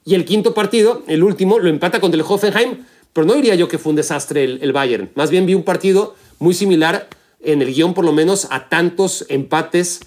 Y 0.04 0.14
el 0.14 0.24
quinto 0.24 0.54
partido, 0.54 1.02
el 1.06 1.22
último, 1.22 1.58
lo 1.58 1.68
empata 1.68 2.00
contra 2.00 2.20
el 2.20 2.26
Hoffenheim, 2.26 2.84
pero 3.12 3.26
no 3.26 3.34
diría 3.34 3.54
yo 3.54 3.68
que 3.68 3.78
fue 3.78 3.90
un 3.90 3.96
desastre 3.96 4.44
el, 4.44 4.72
Bayern. 4.72 5.10
Más 5.14 5.30
bien 5.30 5.46
vi 5.46 5.54
un 5.54 5.62
partido 5.62 6.14
muy 6.38 6.54
similar 6.54 7.08
en 7.40 7.60
el 7.60 7.72
guion, 7.72 7.94
por 7.94 8.04
lo 8.04 8.12
menos, 8.12 8.48
a 8.50 8.68
tantos 8.68 9.26
empates 9.28 10.00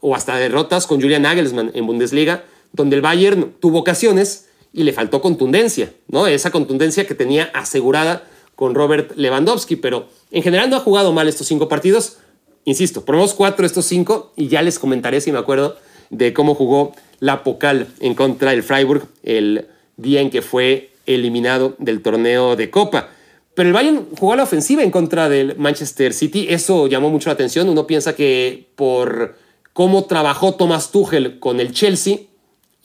o 0.00 0.14
hasta 0.14 0.36
derrotas 0.36 0.86
con 0.86 1.00
Julian 1.00 1.22
Nagelsmann 1.22 1.70
en 1.74 1.86
Bundesliga, 1.86 2.44
donde 2.72 2.96
el 2.96 3.02
Bayern 3.02 3.54
tuvo 3.60 3.78
ocasiones 3.78 4.48
y 4.74 4.82
le 4.82 4.92
faltó 4.92 5.22
contundencia, 5.22 5.92
¿no? 6.08 6.26
Esa 6.26 6.50
contundencia 6.50 7.06
que 7.06 7.14
tenía 7.14 7.44
asegurada 7.54 8.24
con 8.56 8.74
Robert 8.74 9.12
Lewandowski, 9.16 9.76
pero 9.76 10.08
en 10.32 10.42
general 10.42 10.68
no 10.68 10.76
ha 10.76 10.80
jugado 10.80 11.12
mal 11.12 11.28
estos 11.28 11.46
cinco 11.46 11.68
partidos. 11.68 12.18
Insisto, 12.64 13.04
menos 13.06 13.34
cuatro 13.34 13.64
estos 13.64 13.84
cinco 13.84 14.32
y 14.36 14.48
ya 14.48 14.62
les 14.62 14.80
comentaré 14.80 15.20
si 15.20 15.30
me 15.30 15.38
acuerdo 15.38 15.76
de 16.10 16.32
cómo 16.32 16.54
jugó 16.54 16.92
la 17.20 17.44
Pocal 17.44 17.86
en 18.00 18.14
contra 18.14 18.50
del 18.50 18.64
Freiburg 18.64 19.06
el 19.22 19.68
día 19.96 20.20
en 20.20 20.30
que 20.30 20.42
fue 20.42 20.90
eliminado 21.06 21.76
del 21.78 22.02
torneo 22.02 22.56
de 22.56 22.70
Copa. 22.70 23.10
Pero 23.54 23.68
el 23.68 23.72
Bayern 23.72 24.08
jugó 24.18 24.34
la 24.34 24.42
ofensiva 24.42 24.82
en 24.82 24.90
contra 24.90 25.28
del 25.28 25.56
Manchester 25.56 26.12
City. 26.12 26.46
Eso 26.50 26.88
llamó 26.88 27.10
mucho 27.10 27.28
la 27.28 27.34
atención. 27.34 27.68
Uno 27.68 27.86
piensa 27.86 28.16
que 28.16 28.66
por 28.74 29.36
cómo 29.72 30.06
trabajó 30.06 30.54
Thomas 30.54 30.90
Tuchel 30.90 31.38
con 31.38 31.60
el 31.60 31.72
Chelsea 31.72 32.18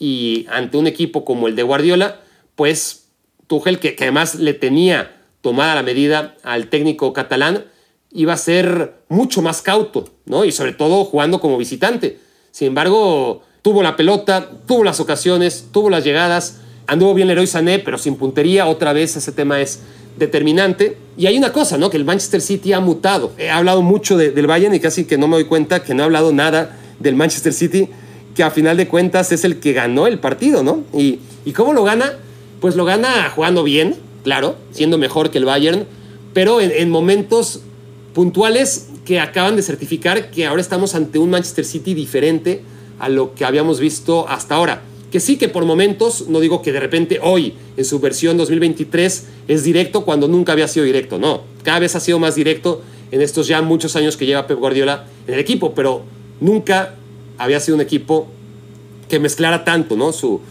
y 0.00 0.46
ante 0.50 0.78
un 0.78 0.88
equipo 0.88 1.24
como 1.24 1.46
el 1.46 1.54
de 1.54 1.62
Guardiola, 1.62 2.20
pues 2.56 3.04
Tuchel, 3.46 3.78
que, 3.78 3.94
que 3.94 4.04
además 4.04 4.34
le 4.34 4.54
tenía 4.54 5.20
tomada 5.42 5.76
la 5.76 5.82
medida 5.82 6.34
al 6.42 6.68
técnico 6.68 7.12
catalán, 7.12 7.66
iba 8.10 8.32
a 8.32 8.36
ser 8.36 8.94
mucho 9.08 9.42
más 9.42 9.62
cauto, 9.62 10.08
¿no? 10.24 10.44
Y 10.44 10.52
sobre 10.52 10.72
todo 10.72 11.04
jugando 11.04 11.38
como 11.40 11.58
visitante. 11.58 12.18
Sin 12.50 12.68
embargo, 12.68 13.42
tuvo 13.62 13.82
la 13.82 13.96
pelota, 13.96 14.50
tuvo 14.66 14.84
las 14.84 15.00
ocasiones, 15.00 15.68
tuvo 15.70 15.90
las 15.90 16.02
llegadas, 16.02 16.60
anduvo 16.86 17.14
bien 17.14 17.28
Leroy 17.28 17.46
Sané, 17.46 17.78
pero 17.78 17.98
sin 17.98 18.16
puntería, 18.16 18.66
otra 18.66 18.92
vez 18.92 19.16
ese 19.16 19.32
tema 19.32 19.60
es 19.60 19.80
determinante. 20.16 20.96
Y 21.16 21.26
hay 21.26 21.36
una 21.36 21.52
cosa, 21.52 21.78
¿no? 21.78 21.90
Que 21.90 21.98
el 21.98 22.04
Manchester 22.04 22.40
City 22.40 22.72
ha 22.72 22.80
mutado. 22.80 23.32
He 23.38 23.50
hablado 23.50 23.82
mucho 23.82 24.16
del 24.16 24.46
Bayern 24.46 24.74
y 24.74 24.80
casi 24.80 25.04
que 25.04 25.18
no 25.18 25.28
me 25.28 25.36
doy 25.36 25.44
cuenta 25.44 25.82
que 25.82 25.94
no 25.94 26.02
he 26.02 26.06
hablado 26.06 26.32
nada 26.32 26.78
del 26.98 27.16
Manchester 27.16 27.52
City, 27.52 27.90
que 28.40 28.44
a 28.44 28.50
final 28.50 28.78
de 28.78 28.88
cuentas 28.88 29.32
es 29.32 29.44
el 29.44 29.60
que 29.60 29.74
ganó 29.74 30.06
el 30.06 30.18
partido, 30.18 30.62
¿no? 30.62 30.82
Y, 30.94 31.18
y 31.44 31.52
cómo 31.52 31.74
lo 31.74 31.84
gana? 31.84 32.14
Pues 32.62 32.74
lo 32.74 32.86
gana 32.86 33.28
jugando 33.28 33.62
bien, 33.62 33.96
claro, 34.24 34.56
siendo 34.70 34.96
mejor 34.96 35.30
que 35.30 35.36
el 35.36 35.44
Bayern, 35.44 35.84
pero 36.32 36.62
en, 36.62 36.70
en 36.70 36.88
momentos 36.88 37.60
puntuales 38.14 38.88
que 39.04 39.20
acaban 39.20 39.56
de 39.56 39.62
certificar 39.62 40.30
que 40.30 40.46
ahora 40.46 40.62
estamos 40.62 40.94
ante 40.94 41.18
un 41.18 41.28
Manchester 41.28 41.66
City 41.66 41.92
diferente 41.92 42.62
a 42.98 43.10
lo 43.10 43.34
que 43.34 43.44
habíamos 43.44 43.78
visto 43.78 44.26
hasta 44.26 44.54
ahora. 44.54 44.80
Que 45.12 45.20
sí 45.20 45.36
que 45.36 45.50
por 45.50 45.66
momentos, 45.66 46.28
no 46.28 46.40
digo 46.40 46.62
que 46.62 46.72
de 46.72 46.80
repente 46.80 47.20
hoy, 47.22 47.52
en 47.76 47.84
su 47.84 48.00
versión 48.00 48.38
2023, 48.38 49.26
es 49.48 49.64
directo 49.64 50.06
cuando 50.06 50.28
nunca 50.28 50.52
había 50.52 50.66
sido 50.66 50.86
directo, 50.86 51.18
no. 51.18 51.42
Cada 51.62 51.80
vez 51.80 51.94
ha 51.94 52.00
sido 52.00 52.18
más 52.18 52.36
directo 52.36 52.80
en 53.10 53.20
estos 53.20 53.48
ya 53.48 53.60
muchos 53.60 53.96
años 53.96 54.16
que 54.16 54.24
lleva 54.24 54.46
Pep 54.46 54.58
Guardiola 54.58 55.04
en 55.26 55.34
el 55.34 55.40
equipo, 55.40 55.74
pero 55.74 56.04
nunca 56.40 56.94
había 57.40 57.58
sido 57.58 57.74
un 57.76 57.80
equipo 57.80 58.28
que 59.08 59.18
mezclara 59.18 59.64
tanto, 59.64 59.96
¿no? 59.96 60.12
Su, 60.12 60.42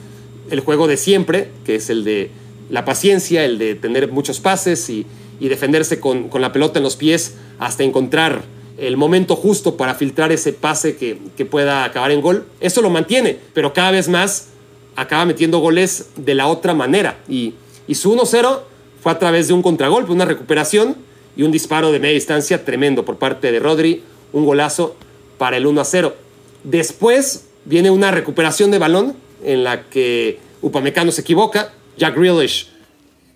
el 0.49 0.59
juego 0.59 0.87
de 0.87 0.97
siempre, 0.97 1.51
que 1.63 1.75
es 1.75 1.91
el 1.91 2.03
de 2.03 2.31
la 2.71 2.83
paciencia, 2.83 3.45
el 3.45 3.59
de 3.59 3.75
tener 3.75 4.11
muchos 4.11 4.39
pases 4.39 4.89
y, 4.89 5.05
defenderse 5.39 5.99
con, 5.99 6.29
la 6.33 6.51
pelota 6.51 6.79
en 6.79 6.83
los 6.83 6.95
pies 6.95 7.35
hasta 7.59 7.83
encontrar 7.83 8.41
el 8.77 8.97
momento 8.97 9.35
justo 9.35 9.77
para 9.77 9.93
filtrar 9.93 10.31
ese 10.31 10.51
pase 10.51 10.97
que, 10.97 11.19
que 11.37 11.45
pueda 11.45 11.83
acabar 11.83 12.11
en 12.11 12.21
gol. 12.21 12.45
Eso 12.59 12.81
lo 12.81 12.89
mantiene, 12.89 13.37
pero 13.53 13.71
cada 13.71 13.91
vez 13.91 14.09
más 14.09 14.47
acaba 14.95 15.25
metiendo 15.25 15.59
goles 15.59 16.09
de 16.17 16.33
la 16.33 16.47
otra 16.47 16.73
manera. 16.73 17.19
Y, 17.29 17.53
y 17.87 17.95
su 17.95 18.15
1-0 18.15 18.61
fue 19.01 19.11
a 19.11 19.19
través 19.19 19.47
de 19.47 19.53
un 19.53 19.61
contragolpe, 19.61 20.11
una 20.11 20.25
recuperación 20.25 20.95
y 21.37 21.43
un 21.43 21.51
disparo 21.51 21.91
de 21.91 21.99
media 21.99 22.15
distancia 22.15 22.65
tremendo 22.65 23.05
por 23.05 23.17
parte 23.17 23.51
de 23.51 23.59
Rodri, 23.59 24.03
un 24.33 24.45
golazo 24.45 24.95
para 25.37 25.55
el 25.57 25.67
1-0. 25.67 26.13
Después 26.64 27.47
viene 27.66 27.91
una 27.91 28.12
recuperación 28.12 28.72
de 28.72 28.80
balón 28.80 29.16
en 29.43 29.64
la 29.64 29.89
que 29.89 30.39
Upamecano 30.62 31.12
se 31.12 31.22
equivoca, 31.22 31.74
Jack 31.97 32.16
Grealish, 32.16 32.70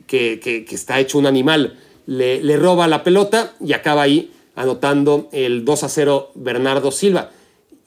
que, 0.07 0.39
que, 0.39 0.65
está 0.75 0.99
hecho 0.99 1.17
un 1.17 1.25
animal, 1.25 1.79
le, 2.05 2.43
le 2.43 2.57
roba 2.57 2.87
la 2.87 3.03
pelota 3.03 3.53
y 3.59 3.73
acaba 3.73 4.01
ahí 4.03 4.31
anotando 4.55 5.29
el 5.31 5.65
2 5.65 5.85
0 5.87 6.31
Bernardo 6.35 6.91
Silva. 6.91 7.31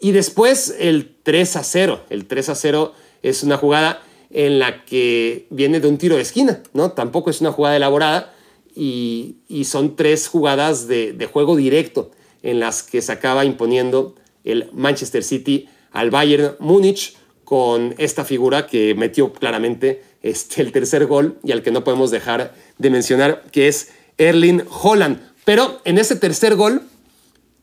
Y 0.01 0.13
después 0.13 0.75
el 0.79 1.15
3 1.23 1.59
0. 1.63 2.01
El 2.11 2.27
3 2.27 2.51
0 2.55 2.93
es 3.23 3.43
una 3.43 3.57
jugada 3.57 4.03
en 4.31 4.59
la 4.59 4.85
que 4.85 5.47
viene 5.51 5.81
de 5.81 5.89
un 5.89 5.99
tiro 5.99 6.17
de 6.17 6.23
esquina, 6.23 6.63
¿no? 6.73 6.93
Tampoco 6.93 7.31
es 7.31 7.41
una 7.41 7.53
jugada 7.53 7.77
elaborada 7.77 8.35
y, 8.75 9.37
son 9.65 9.97
tres 9.97 10.29
jugadas 10.29 10.87
de, 10.87 11.29
juego 11.33 11.57
directo 11.57 12.11
en 12.43 12.61
las 12.61 12.83
que 12.83 13.01
se 13.01 13.13
acaba 13.13 13.45
imponiendo 13.45 14.15
el 14.47 14.71
Manchester 14.73 15.23
City 15.23 15.69
al 15.93 16.11
Bayern 16.11 16.57
Múnich 16.59 17.17
con 17.45 17.95
esta 17.99 18.25
figura 18.25 18.67
que 18.67 18.95
metió 18.95 19.33
claramente 19.33 20.03
este, 20.23 20.63
el 20.63 20.73
tercer 20.73 21.07
gol 21.07 21.39
y 21.45 21.53
al 21.53 21.63
que 21.63 21.71
no 21.71 21.85
podemos 21.85 22.11
dejar 22.11 22.55
de 22.79 22.91
mencionar, 22.91 23.45
que 23.53 23.69
es 23.69 23.91
Erling 24.19 24.65
Holland. 24.69 25.21
Pero 25.45 25.81
en 25.85 25.99
ese 25.99 26.17
tercer 26.17 26.57
gol, 26.57 26.83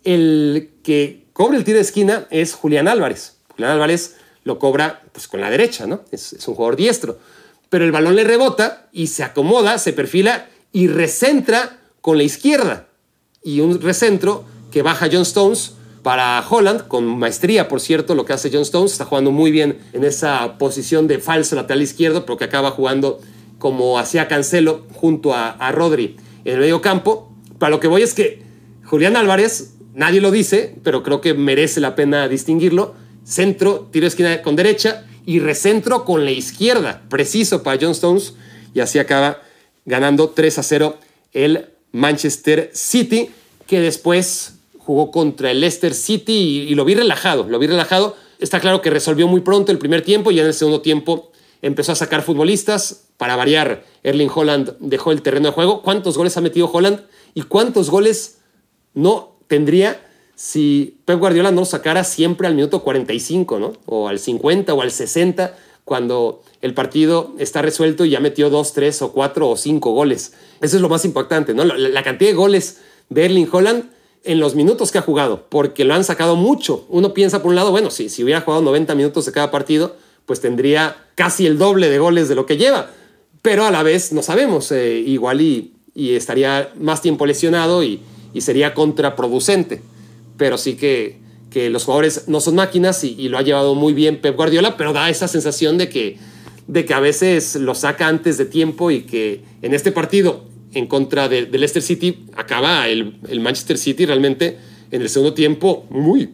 el 0.04 0.70
que 0.84 1.26
cobra 1.34 1.58
el 1.58 1.66
tiro 1.66 1.78
de 1.78 1.82
esquina 1.82 2.28
es 2.30 2.54
Julián 2.54 2.88
Álvarez. 2.88 3.36
Julián 3.50 3.74
Álvarez 3.74 4.16
lo 4.44 4.60
cobra 4.60 5.04
pues, 5.12 5.28
con 5.28 5.42
la 5.42 5.50
derecha, 5.50 5.88
¿no? 5.88 6.02
Es, 6.12 6.34
un 6.48 6.56
jugador 6.56 6.76
diestro. 6.76 7.20
Pero 7.70 7.86
el 7.86 7.92
balón 7.92 8.16
le 8.16 8.24
rebota 8.24 8.88
y 8.92 9.08
se 9.08 9.24
acomoda, 9.24 9.78
se 9.78 9.94
perfila 9.94 10.48
y 10.72 10.88
recentra 10.88 11.80
con 12.02 12.18
la 12.18 12.24
izquierda. 12.24 12.88
Y 13.44 13.60
un 13.60 13.82
recentro 13.82 14.46
que 14.72 14.82
baja 14.82 15.10
John 15.12 15.24
Stones 15.24 15.74
para 16.04 16.46
Holland, 16.48 16.88
con 16.88 17.06
maestría, 17.06 17.68
por 17.68 17.80
cierto, 17.80 18.14
lo 18.14 18.26
que 18.26 18.34
hace 18.34 18.50
John 18.52 18.62
Stones. 18.62 18.92
Está 18.92 19.06
jugando 19.06 19.32
muy 19.32 19.52
bien 19.52 19.80
en 19.94 20.04
esa 20.04 20.58
posición 20.58 21.08
de 21.08 21.20
falso 21.20 21.56
lateral 21.56 21.82
izquierdo, 21.82 22.26
pero 22.26 22.38
que 22.38 22.44
acaba 22.44 22.72
jugando 22.72 23.20
como 23.58 23.98
hacía 23.98 24.28
Cancelo 24.28 24.86
junto 24.94 25.34
a, 25.34 25.50
a 25.50 25.72
Rodri 25.72 26.18
en 26.44 26.54
el 26.56 26.60
medio 26.60 26.82
campo. 26.82 27.34
Para 27.58 27.72
lo 27.72 27.80
que 27.80 27.88
voy 27.88 28.02
es 28.02 28.14
que 28.14 28.44
Julián 28.84 29.16
Álvarez, 29.16 29.76
nadie 29.94 30.20
lo 30.20 30.30
dice, 30.30 30.76
pero 30.84 31.02
creo 31.02 31.22
que 31.22 31.34
merece 31.34 31.80
la 31.80 31.96
pena 31.96 32.28
distinguirlo 32.28 32.96
centro, 33.24 33.88
tiro 33.92 34.08
esquina 34.08 34.42
con 34.42 34.56
derecha 34.56 35.06
y 35.26 35.40
recentro 35.40 36.06
con 36.06 36.26
la 36.26 36.32
izquierda, 36.32 37.04
preciso 37.10 37.64
para 37.64 37.80
John 37.80 37.92
Stones, 37.92 38.34
y 38.74 38.82
así 38.82 39.00
acaba 39.00 39.42
ganando 39.86 40.30
3 40.30 40.60
a 40.60 40.64
0 40.64 40.98
el 41.32 41.70
Manchester 41.92 42.72
City, 42.74 43.32
que 43.68 43.80
después 43.80 44.53
jugó 44.86 45.12
contra 45.12 45.52
el 45.52 45.62
Leicester 45.62 45.94
City 45.94 46.66
y, 46.70 46.76
lo 46.76 46.86
vi 46.86 46.96
relajado, 46.96 47.48
lo 47.48 47.60
vi 47.60 47.68
relajado. 47.68 48.16
Está 48.40 48.60
claro 48.60 48.82
que 48.82 48.90
resolvió 48.90 49.28
muy 49.28 49.42
pronto 49.42 49.72
el 49.72 49.78
primer 49.78 50.02
tiempo 50.02 50.32
y 50.32 50.40
en 50.40 50.46
el 50.46 50.54
segundo 50.54 50.82
tiempo 50.82 51.32
empezó 51.62 51.92
a 51.92 51.96
sacar 51.96 52.24
futbolistas. 52.24 53.06
Para 53.18 53.36
variar, 53.36 53.86
Erling 54.04 54.30
Holland 54.34 54.76
dejó 54.80 55.12
el 55.12 55.22
terreno 55.22 55.48
de 55.48 55.54
juego. 55.54 55.82
¿Cuántos 55.82 56.18
goles 56.18 56.36
ha 56.38 56.42
metido 56.42 56.70
Holland? 56.72 57.02
¿Y 57.34 57.44
cuántos 57.44 57.90
goles 57.90 58.40
no 58.94 59.38
tendría 59.48 60.02
si 60.36 60.98
Pep 61.06 61.20
Guardiola 61.20 61.52
no 61.52 61.64
sacara 61.64 62.04
siempre 62.04 62.48
al 62.48 62.56
minuto 62.56 62.84
45, 62.84 63.60
¿no? 63.60 63.74
O 63.86 64.08
al 64.08 64.20
50 64.20 64.74
o 64.74 64.82
al 64.82 64.92
60, 64.92 65.56
cuando 65.86 66.42
el 66.62 66.74
partido 66.74 67.34
está 67.40 67.62
resuelto 67.62 68.06
y 68.06 68.12
ya 68.12 68.20
metió 68.20 68.50
dos, 68.50 68.74
tres 68.74 69.02
o 69.02 69.12
cuatro 69.12 69.50
o 69.50 69.58
cinco 69.58 69.92
goles. 69.92 70.34
Eso 70.62 70.78
es 70.78 70.82
lo 70.82 70.90
más 70.90 71.06
impactante, 71.06 71.54
¿no? 71.54 71.66
La, 71.66 72.04
cantidad 72.04 72.32
de 72.32 72.36
goles 72.36 72.82
de 73.10 73.26
Erling 73.26 73.50
Holland 73.52 73.92
en 74.24 74.40
los 74.40 74.56
minutos 74.56 74.92
que 74.92 74.98
ha 74.98 75.02
jugado, 75.02 75.46
porque 75.50 75.84
lo 75.84 75.94
han 75.94 76.04
sacado 76.04 76.36
mucho. 76.36 76.86
Uno 76.90 77.14
piensa 77.14 77.42
por 77.42 77.50
un 77.50 77.56
lado, 77.56 77.72
bueno, 77.72 77.90
si, 77.90 78.10
si 78.10 78.24
hubiera 78.24 78.42
jugado 78.42 78.62
90 78.64 78.96
minutos 78.96 79.26
de 79.26 79.32
cada 79.32 79.52
partido, 79.52 79.96
pues 80.26 80.40
tendría 80.40 80.96
casi 81.16 81.46
el 81.46 81.58
doble 81.58 81.90
de 81.90 82.00
goles 82.00 82.30
de 82.30 82.36
lo 82.36 82.46
que 82.46 82.58
lleva. 82.58 82.90
Pero 83.42 83.66
a 83.66 83.72
la 83.72 83.84
vez 83.84 84.14
no 84.14 84.24
sabemos, 84.24 84.72
eh, 84.72 84.98
igual 85.00 85.42
y, 85.42 85.72
estaría 85.96 86.72
más 86.80 87.02
tiempo 87.02 87.26
lesionado 87.26 87.84
y, 87.84 88.02
y 88.34 88.42
sería 88.42 88.74
contraproducente 88.74 89.82
pero 90.38 90.58
sí 90.58 90.76
que, 90.76 91.18
que 91.50 91.70
los 91.70 91.86
jugadores 91.86 92.28
no 92.28 92.42
son 92.42 92.56
máquinas 92.56 93.04
y, 93.04 93.30
lo 93.30 93.38
ha 93.38 93.42
llevado 93.42 93.76
muy 93.76 93.94
bien 93.94 94.20
Pep 94.20 94.36
Guardiola, 94.36 94.78
pero 94.78 94.94
da 94.94 95.10
esa 95.10 95.28
sensación 95.28 95.78
de 95.78 95.90
que, 95.90 96.18
de 96.68 96.86
que 96.86 96.94
a 96.94 97.00
veces 97.00 97.56
lo 97.56 97.76
saca 97.76 98.08
antes 98.08 98.38
de 98.38 98.46
tiempo 98.46 98.92
y 98.92 99.04
que 99.04 99.42
en 99.62 99.74
este 99.74 99.92
partido 99.92 100.46
en 100.74 100.88
contra 100.88 101.30
de 101.30 101.48
Leicester 101.48 101.82
City 101.82 102.26
acaba 102.36 102.88
el, 102.88 103.18
el, 103.28 103.40
Manchester 103.40 103.78
City 103.78 104.06
realmente 104.06 104.58
en 104.92 105.02
el 105.02 105.10
segundo 105.10 105.34
tiempo 105.34 105.86
muy, 105.90 106.30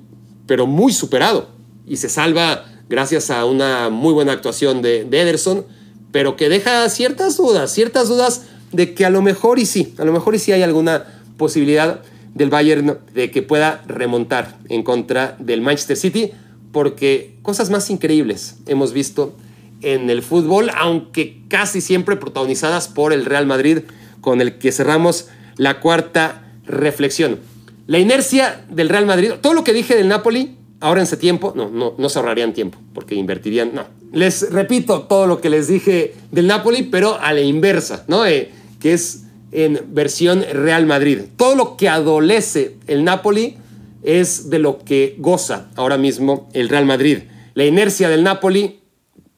pero 0.46 0.68
muy 0.68 0.94
superado. 0.94 1.50
Y 1.88 1.98
se 1.98 2.10
salva 2.10 2.66
gracias 2.90 3.30
a 3.30 3.46
una 3.46 3.90
muy 3.90 4.14
buena 4.14 4.32
actuación 4.32 4.82
de, 4.82 5.06
de 5.06 5.22
Ederson, 5.22 5.66
pero 6.12 6.36
que 6.36 6.50
deja 6.50 6.88
ciertas 6.90 7.38
dudas, 7.38 7.72
ciertas 7.74 8.08
dudas 8.08 8.48
de 8.72 8.94
que 8.94 9.06
a 9.06 9.10
lo 9.10 9.22
mejor 9.22 9.60
y 9.60 9.66
sí, 9.66 9.94
a 9.98 10.06
lo 10.06 10.12
mejor 10.12 10.36
y 10.36 10.40
sí 10.40 10.52
hay 10.52 10.62
alguna 10.62 11.06
posibilidad 11.38 12.02
del 12.34 12.50
Bayern 12.50 13.00
de 13.14 13.32
que 13.32 13.42
pueda 13.42 13.84
remontar 13.88 14.58
en 14.70 14.84
contra 14.84 15.36
del 15.40 15.62
Manchester 15.62 15.98
City, 15.98 16.32
porque 16.72 17.38
cosas 17.42 17.70
más 17.70 17.90
increíbles 17.90 18.58
hemos 18.68 18.94
visto 18.94 19.36
en 19.82 20.10
el 20.10 20.22
fútbol, 20.22 20.70
aunque 20.76 21.42
casi 21.48 21.82
siempre 21.82 22.18
protagonizadas 22.18 22.88
por 22.88 23.14
el 23.14 23.26
Real 23.26 23.46
Madrid, 23.46 23.80
con 24.22 24.41
el 24.41 24.57
que 24.57 24.72
cerramos 24.72 25.28
la 25.57 25.80
cuarta 25.80 26.43
reflexión. 26.65 27.39
La 27.88 27.99
inercia 27.99 28.65
del 28.70 28.89
Real 28.89 29.05
Madrid, 29.05 29.34
todo 29.41 29.53
lo 29.53 29.63
que 29.63 29.74
dije 29.74 29.95
del 29.95 30.07
Napoli, 30.07 30.57
ahora 30.80 31.01
en 31.01 31.05
ese 31.05 31.17
tiempo, 31.17 31.53
no, 31.55 31.70
no, 31.70 31.95
no 31.97 32.09
se 32.09 32.20
ahorrarían 32.20 32.53
tiempo, 32.53 32.78
porque 32.93 33.15
invertirían, 33.15 33.74
no. 33.74 33.86
Les 34.11 34.51
repito 34.51 35.01
todo 35.03 35.28
lo 35.28 35.41
que 35.41 35.49
les 35.49 35.67
dije 35.67 36.15
del 36.32 36.47
Napoli, 36.47 36.84
pero 36.84 37.20
a 37.20 37.34
la 37.34 37.41
inversa, 37.41 38.05
¿no? 38.07 38.26
Eh, 38.26 38.51
que 38.80 38.93
es 38.93 39.24
en 39.51 39.80
versión 39.89 40.45
Real 40.51 40.86
Madrid. 40.86 41.22
Todo 41.36 41.55
lo 41.55 41.78
que 41.78 41.89
adolece 41.89 42.76
el 42.88 43.03
Napoli 43.03 43.57
es 44.03 44.49
de 44.49 44.59
lo 44.59 44.80
que 44.80 45.15
goza 45.17 45.70
ahora 45.76 45.97
mismo 45.97 46.49
el 46.53 46.70
Real 46.70 46.86
Madrid. 46.86 47.20
La 47.53 47.65
inercia 47.65 48.09
del 48.09 48.24
Napoli 48.24 48.80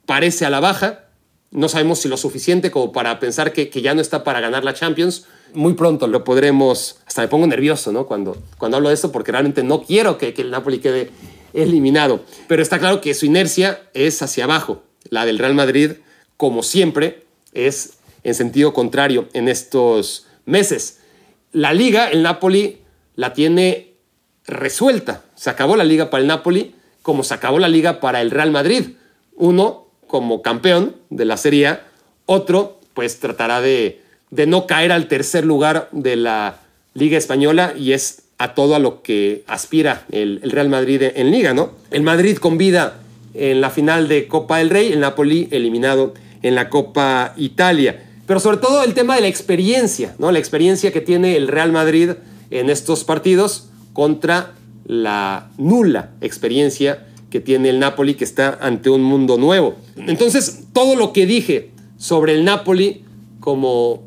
parece 0.05 0.45
a 0.45 0.49
la 0.49 0.59
baja. 0.59 1.05
No 1.51 1.67
sabemos 1.67 1.99
si 1.99 2.07
lo 2.07 2.17
suficiente 2.17 2.71
como 2.71 2.91
para 2.91 3.19
pensar 3.19 3.51
que, 3.51 3.69
ya 3.81 3.93
no 3.93 4.01
está 4.01 4.23
para 4.23 4.39
ganar 4.39 4.63
la 4.63 4.73
Champions. 4.73 5.25
Muy 5.53 5.73
pronto 5.73 6.07
lo 6.07 6.23
podremos. 6.23 6.99
Hasta 7.05 7.21
me 7.21 7.27
pongo 7.27 7.45
nervioso 7.45 7.91
¿no? 7.91 8.07
cuando, 8.07 8.41
cuando 8.57 8.77
hablo 8.77 8.89
de 8.89 8.95
esto 8.95 9.11
porque 9.11 9.31
realmente 9.31 9.63
no 9.63 9.83
quiero 9.83 10.17
que, 10.17 10.33
que 10.33 10.41
el 10.41 10.51
Napoli 10.51 10.79
quede 10.79 11.11
eliminado. 11.53 12.23
Pero 12.47 12.61
está 12.61 12.79
claro 12.79 13.01
que 13.01 13.13
su 13.13 13.25
inercia 13.25 13.81
es 13.93 14.21
hacia 14.21 14.45
abajo. 14.45 14.83
La 15.09 15.25
del 15.25 15.39
Real 15.39 15.53
Madrid, 15.53 15.91
como 16.37 16.63
siempre, 16.63 17.25
es 17.53 17.97
en 18.23 18.33
sentido 18.33 18.73
contrario 18.73 19.27
en 19.33 19.49
estos 19.49 20.27
meses. 20.45 20.99
La 21.51 21.73
liga, 21.73 22.09
el 22.09 22.23
Napoli 22.23 22.79
la 23.15 23.33
tiene 23.33 23.95
resuelta. 24.45 25.25
Se 25.35 25.49
acabó 25.49 25.75
la 25.75 25.83
liga 25.83 26.09
para 26.09 26.21
el 26.21 26.27
Napoli 26.27 26.75
como 27.01 27.23
se 27.23 27.33
acabó 27.33 27.59
la 27.59 27.67
liga 27.67 27.99
para 27.99 28.21
el 28.21 28.31
Real 28.31 28.51
Madrid. 28.51 28.91
Uno 29.35 29.80
como 30.11 30.43
campeón 30.43 30.95
de 31.09 31.25
la 31.25 31.37
Serie 31.37 31.79
otro 32.27 32.79
pues 32.93 33.19
tratará 33.19 33.61
de, 33.61 34.01
de 34.29 34.45
no 34.45 34.67
caer 34.67 34.91
al 34.91 35.07
tercer 35.07 35.45
lugar 35.45 35.89
de 35.91 36.17
la 36.17 36.59
Liga 36.93 37.17
Española 37.17 37.73
y 37.77 37.93
es 37.93 38.23
a 38.37 38.53
todo 38.53 38.75
a 38.75 38.79
lo 38.79 39.01
que 39.01 39.43
aspira 39.47 40.05
el, 40.11 40.41
el, 40.43 40.51
Real 40.51 40.69
Madrid 40.69 41.01
en 41.15 41.31
liga, 41.31 41.53
¿no? 41.53 41.71
El 41.89 42.03
Madrid 42.03 42.37
con 42.37 42.57
vida 42.57 42.99
en 43.33 43.61
la 43.61 43.69
final 43.69 44.07
de 44.07 44.27
Copa 44.27 44.57
del 44.57 44.69
Rey, 44.69 44.91
el 44.91 44.99
Napoli 44.99 45.47
eliminado 45.51 46.13
en 46.43 46.55
la 46.55 46.69
Copa 46.69 47.33
Italia 47.37 48.07
pero 48.31 48.39
sobre 48.39 48.57
todo 48.57 48.85
el 48.85 48.93
tema 48.93 49.15
de 49.15 49.21
la 49.21 49.27
experiencia, 49.27 50.15
¿no? 50.17 50.31
La 50.31 50.39
experiencia 50.39 50.93
que 50.93 51.01
tiene 51.01 51.35
el 51.35 51.49
Real 51.49 51.73
Madrid 51.73 52.11
en 52.49 52.69
estos 52.69 53.03
partidos 53.03 53.67
contra 53.91 54.53
la 54.85 55.49
nula 55.57 56.11
experiencia 56.21 57.07
que 57.31 57.39
tiene 57.39 57.69
el 57.69 57.79
Napoli 57.79 58.13
que 58.13 58.25
está 58.25 58.59
ante 58.61 58.89
un 58.91 59.01
mundo 59.01 59.37
nuevo. 59.37 59.75
Entonces, 59.95 60.65
todo 60.73 60.95
lo 60.95 61.13
que 61.13 61.25
dije 61.25 61.71
sobre 61.97 62.33
el 62.33 62.43
Napoli 62.43 63.03
como 63.39 64.03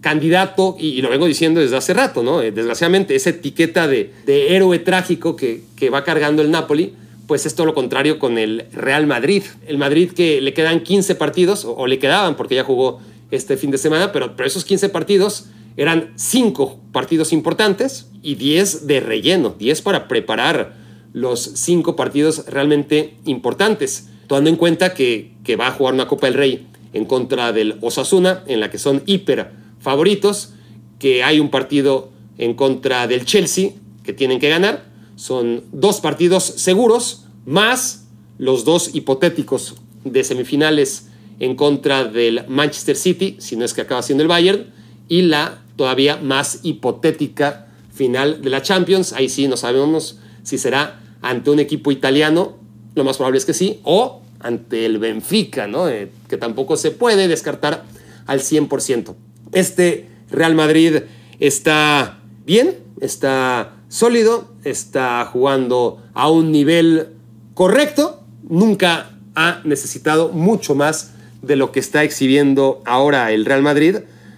candidato, 0.00 0.76
y, 0.78 1.02
lo 1.02 1.10
vengo 1.10 1.26
diciendo 1.26 1.60
desde 1.60 1.76
hace 1.76 1.92
rato, 1.92 2.22
¿no? 2.22 2.40
Eh, 2.40 2.52
desgraciadamente, 2.52 3.14
esa 3.14 3.30
etiqueta 3.30 3.86
de, 3.86 4.12
héroe 4.26 4.78
trágico 4.78 5.36
que, 5.36 5.62
va 5.92 6.04
cargando 6.04 6.42
el 6.42 6.50
Napoli, 6.50 6.94
pues 7.26 7.44
es 7.44 7.54
todo 7.54 7.66
lo 7.66 7.74
contrario 7.74 8.18
con 8.18 8.38
el 8.38 8.64
Real 8.72 9.06
Madrid. 9.06 9.42
El 9.66 9.76
Madrid 9.76 10.12
que 10.12 10.40
le 10.40 10.54
quedan 10.54 10.80
15 10.80 11.16
partidos, 11.16 11.64
o, 11.64 11.86
le 11.86 11.98
quedaban 11.98 12.36
porque 12.36 12.54
ya 12.54 12.64
jugó 12.64 13.00
este 13.32 13.56
fin 13.56 13.70
de 13.70 13.78
semana, 13.78 14.12
pero, 14.12 14.36
pero 14.36 14.46
esos 14.46 14.64
15 14.64 14.88
partidos 14.88 15.46
eran 15.76 16.12
5 16.14 16.80
partidos 16.92 17.32
importantes 17.32 18.06
y 18.22 18.36
10 18.36 18.86
de 18.86 19.00
relleno, 19.00 19.54
10 19.58 19.82
para 19.82 20.08
preparar 20.08 20.80
los 21.12 21.40
5 21.40 21.96
partidos 21.96 22.46
realmente 22.46 23.14
importantes, 23.24 24.08
tomando 24.26 24.50
en 24.50 24.56
cuenta 24.56 24.94
que, 24.94 25.32
que 25.44 25.56
va 25.56 25.68
a 25.68 25.72
jugar 25.72 25.94
una 25.94 26.08
Copa 26.08 26.26
del 26.26 26.34
Rey 26.34 26.66
en 26.92 27.04
contra 27.04 27.52
del 27.52 27.78
Osasuna, 27.80 28.44
en 28.46 28.60
la 28.60 28.70
que 28.70 28.78
son 28.78 29.02
hiper 29.06 29.50
favoritos, 29.80 30.52
que 30.98 31.22
hay 31.22 31.40
un 31.40 31.50
partido 31.50 32.10
en 32.38 32.54
contra 32.54 33.06
del 33.06 33.24
Chelsea 33.24 33.72
que 34.04 34.12
tienen 34.12 34.38
que 34.38 34.48
ganar. 34.48 34.84
Son 35.16 35.64
dos 35.72 36.00
partidos 36.00 36.44
seguros, 36.44 37.26
más 37.44 38.06
los 38.38 38.64
dos 38.64 38.94
hipotéticos 38.94 39.76
de 40.04 40.24
semifinales 40.24 41.08
en 41.40 41.56
contra 41.56 42.04
del 42.04 42.44
Manchester 42.48 42.96
City, 42.96 43.36
si 43.38 43.56
no 43.56 43.64
es 43.64 43.74
que 43.74 43.80
acaba 43.82 44.02
siendo 44.02 44.22
el 44.22 44.28
Bayern, 44.28 44.72
y 45.08 45.22
la 45.22 45.62
todavía 45.76 46.16
más 46.16 46.60
hipotética 46.62 47.68
final 47.92 48.42
de 48.42 48.50
la 48.50 48.62
Champions. 48.62 49.12
Ahí 49.12 49.28
sí 49.28 49.48
no 49.48 49.56
sabemos 49.56 50.18
si 50.42 50.58
será 50.58 51.00
ante 51.22 51.50
un 51.50 51.58
equipo 51.58 51.92
italiano, 51.92 52.56
lo 52.94 53.04
más 53.04 53.16
probable 53.16 53.38
es 53.38 53.44
que 53.44 53.54
sí, 53.54 53.80
o 53.84 54.22
ante 54.40 54.86
el 54.86 54.98
Benfica, 54.98 55.66
¿no? 55.66 55.88
Eh, 55.88 56.10
que 56.28 56.36
tampoco 56.36 56.76
se 56.76 56.90
puede 56.90 57.28
descartar 57.28 57.84
al 58.26 58.40
100%. 58.40 59.14
Este 59.52 60.08
Real 60.30 60.54
Madrid 60.54 61.02
está 61.38 62.20
bien, 62.46 62.78
está 63.00 63.76
sólido, 63.88 64.52
está 64.64 65.24
jugando 65.26 66.02
a 66.14 66.30
un 66.30 66.52
nivel 66.52 67.08
correcto, 67.54 68.22
nunca 68.48 69.10
ha 69.34 69.60
necesitado 69.64 70.30
mucho 70.30 70.74
más 70.74 71.14
de 71.42 71.56
lo 71.56 71.72
que 71.72 71.80
está 71.80 72.04
exhibiendo 72.04 72.82
ahora 72.84 73.32
el 73.32 73.44
Real 73.44 73.62
Madrid, 73.62 73.96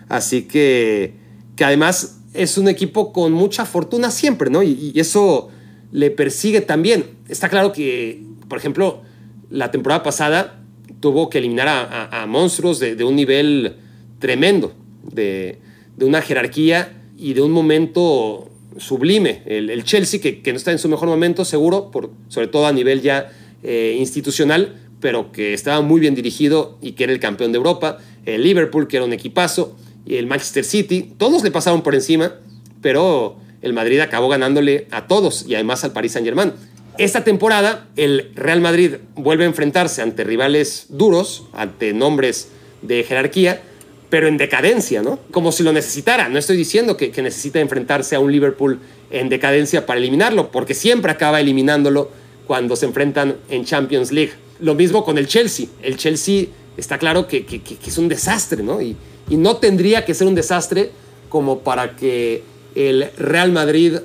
así 0.09 0.43
que, 0.43 1.15
que 1.57 1.65
además 1.65 2.19
es 2.35 2.59
un 2.59 2.69
equipo 2.69 3.13
con 3.13 3.33
mucha 3.33 3.65
fortuna 3.67 4.11
siempre, 4.11 4.51
¿no? 4.51 4.63
Y, 4.63 4.93
eso 4.97 5.49
le 5.93 6.11
persigue 6.11 6.63
también. 6.63 7.05
Está 7.29 7.49
claro 7.49 7.73
que, 7.73 8.23
por 8.49 8.59
ejemplo, 8.59 9.03
la 9.51 9.71
temporada 9.71 10.03
pasada 10.03 10.59
tuvo 11.01 11.29
que 11.29 11.39
eliminar 11.39 11.69
a, 11.69 12.27
monstruos 12.27 12.79
de, 12.79 13.05
un 13.05 13.17
nivel 13.17 13.77
tremendo, 14.19 14.73
de, 15.03 15.59
una 16.01 16.23
jerarquía 16.23 17.03
y 17.19 17.35
de 17.35 17.43
un 17.43 17.53
momento 17.53 18.51
sublime. 18.79 19.43
El, 19.45 19.85
Chelsea, 19.85 20.21
que, 20.21 20.43
no 20.53 20.57
está 20.57 20.73
en 20.73 20.79
su 20.79 20.89
mejor 20.89 21.09
momento, 21.09 21.45
seguro, 21.45 21.91
sobre 22.29 22.47
todo 22.47 22.67
a 22.67 22.73
nivel 22.73 23.03
ya 23.03 23.31
eh, 23.63 23.97
institucional, 23.99 24.77
pero 25.01 25.33
que 25.33 25.53
estaba 25.53 25.83
muy 25.83 26.01
bien 26.01 26.15
dirigido 26.15 26.79
y 26.81 26.93
que 26.93 27.05
era 27.05 27.13
el 27.13 27.21
campeón 27.21 27.53
de 27.53 27.59
Europa. 27.59 27.99
El 28.25 28.45
Liverpool, 28.45 28.89
que 28.89 28.97
era 28.97 29.05
un 29.05 29.13
equipazo. 29.13 29.77
Y 30.07 30.17
el 30.17 30.27
Manchester 30.27 30.65
City, 30.65 31.13
todos 31.19 31.45
le 31.45 31.51
pasaron 31.51 31.83
por 31.83 31.95
encima, 31.95 32.37
pero 32.81 33.37
el 33.63 33.73
Madrid 33.73 34.01
acabó 34.01 34.29
ganándole 34.29 34.87
a 34.91 35.07
todos 35.07 35.45
y 35.47 35.55
además 35.55 35.85
al 35.85 35.93
Paris 35.93 36.13
Saint-Germain. 36.13 36.53
Esta 36.99 37.25
temporada, 37.25 37.87
el 37.97 38.33
Real 38.35 38.61
Madrid 38.61 38.97
vuelve 39.15 39.45
a 39.45 39.47
enfrentarse 39.47 40.03
ante 40.03 40.25
rivales 40.25 40.87
duros, 40.91 41.45
ante 41.55 41.95
nombres 41.95 42.49
de 42.83 43.03
jerarquía, 43.03 43.63
pero 44.11 44.29
en 44.29 44.37
decadencia, 44.37 45.03
¿no? 45.03 45.19
Como 45.31 45.53
si 45.53 45.63
lo 45.63 45.73
necesitara. 45.73 46.29
No 46.29 46.39
estoy 46.39 46.59
diciendo 46.59 46.99
que, 46.99 47.11
que 47.11 47.23
necesita 47.23 47.61
enfrentarse 47.61 48.15
a 48.15 48.21
un 48.21 48.31
Liverpool 48.31 48.79
en 49.11 49.31
decadencia 49.31 49.87
para 49.87 49.99
eliminarlo, 49.99 50.51
porque 50.51 50.75
siempre 50.75 51.11
acaba 51.11 51.41
eliminándolo 51.41 52.11
cuando 52.47 52.77
se 52.77 52.87
enfrentan 52.87 53.37
en 53.49 53.65
Champions 53.65 54.13
League. 54.13 54.33
Lo 54.61 54.75
mismo 54.75 55.05
con 55.05 55.17
el 55.17 55.27
Chelsea. 55.27 55.67
El 55.83 55.97
Chelsea 55.97 56.47
está 56.77 56.99
claro 56.99 57.27
que, 57.27 57.47
es 57.87 57.99
un 57.99 58.09
desastre, 58.09 58.63
¿no? 58.63 58.81
Y, 58.83 58.97
no 59.31 59.57
tendría 59.57 60.05
que 60.05 60.13
ser 60.13 60.27
un 60.27 60.35
desastre 60.35 60.91
como 61.31 61.61
para 61.61 61.97
que 61.97 62.43
el 62.75 63.11
Real 63.17 63.53
Madrid 63.53 63.99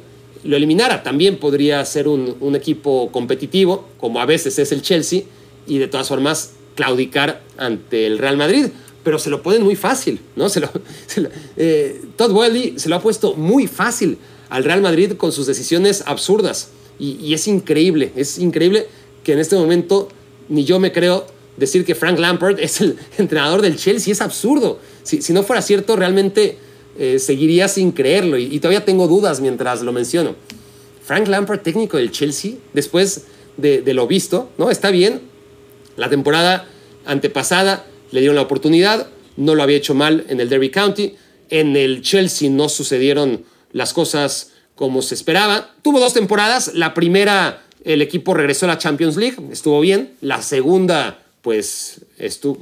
lo 0.43 0.55
eliminara. 0.55 1.03
También 1.03 1.38
podría 1.38 1.84
ser 1.86 2.07
un, 2.07 2.55
equipo 2.55 3.11
competitivo, 3.11 3.88
como 3.99 4.20
a 4.20 4.26
veces 4.26 4.57
es 4.59 4.72
el 4.72 4.82
Chelsea, 4.82 5.24
y 5.68 5.78
de 5.78 5.88
todas 5.88 6.07
formas 6.07 6.53
claudicar 6.76 7.41
ante 7.57 8.07
el 8.07 8.18
Real 8.18 8.38
Madrid. 8.38 8.68
Pero 9.03 9.20
se 9.20 9.30
lo 9.30 9.41
ponen 9.41 9.63
muy 9.63 9.76
fácil, 9.76 10.20
¿no? 10.36 10.49
Se 10.49 10.59
lo, 10.59 10.70
eh, 11.57 12.01
Todd 12.15 12.32
Welly 12.32 12.74
se 12.78 12.89
lo 12.89 12.95
ha 12.95 13.01
puesto 13.01 13.36
muy 13.36 13.68
fácil 13.68 14.18
al 14.49 14.63
Real 14.63 14.82
Madrid 14.82 15.13
con 15.13 15.32
sus 15.32 15.47
decisiones 15.47 16.03
absurdas. 16.05 16.70
Y, 16.99 17.34
es 17.34 17.47
increíble, 17.47 18.11
es 18.15 18.39
increíble 18.39 18.88
que 19.24 19.34
en 19.34 19.39
este 19.39 19.55
momento 19.55 20.07
ni 20.49 20.63
yo 20.63 20.80
me 20.80 20.91
creo 20.91 21.28
decir 21.57 21.86
que 21.86 21.93
Frank 21.93 22.18
Lampard 22.18 22.59
es 22.61 22.82
el 22.82 22.97
entrenador 23.18 23.61
del 23.61 23.78
Chelsea. 23.78 24.11
Es 24.11 24.22
absurdo. 24.22 24.80
Si 25.03 25.32
no 25.32 25.43
fuera 25.43 25.61
cierto, 25.61 25.95
realmente 25.95 26.57
eh, 26.98 27.20
seguiría 27.20 27.68
sin 27.68 27.91
creerlo. 27.91 28.38
Y, 28.38 28.60
todavía 28.60 28.86
tengo 28.86 29.08
dudas 29.08 29.41
mientras 29.41 29.82
lo 29.82 29.91
menciono. 29.91 30.36
Frank 31.04 31.28
Lampard, 31.28 31.62
técnico 31.62 31.98
del 31.98 32.12
Chelsea, 32.12 32.54
después 32.74 33.26
de, 33.58 33.82
lo 33.93 34.08
visto, 34.08 34.50
¿no? 34.58 34.70
Está 34.70 34.91
bien. 34.91 35.22
La 35.95 36.10
temporada 36.10 36.68
antepasada 37.06 37.86
le 38.12 38.20
dieron 38.20 38.36
la 38.36 38.43
oportunidad. 38.43 39.08
No 39.36 39.56
lo 39.56 39.64
había 39.64 39.78
hecho 39.78 39.93
mal 39.93 40.26
en 40.30 40.39
el 40.39 40.50
Derby 40.50 40.70
County. 40.70 41.16
En 41.50 41.76
el 41.76 42.02
Chelsea 42.02 42.50
no 42.50 42.70
sucedieron 42.70 43.45
las 43.72 43.93
cosas 43.93 44.52
como 44.76 45.02
se 45.02 45.16
esperaba. 45.16 45.74
Tuvo 45.82 46.00
dos 46.00 46.14
temporadas. 46.14 46.74
La 46.74 46.93
primera 46.93 47.64
el 47.88 48.02
equipo 48.02 48.34
regresó 48.34 48.66
a 48.66 48.70
la 48.70 48.78
Champions 48.78 49.16
League, 49.16 49.38
estuvo 49.52 49.80
bien. 49.80 50.14
La 50.22 50.41
segunda, 50.41 51.24
pues, 51.41 52.02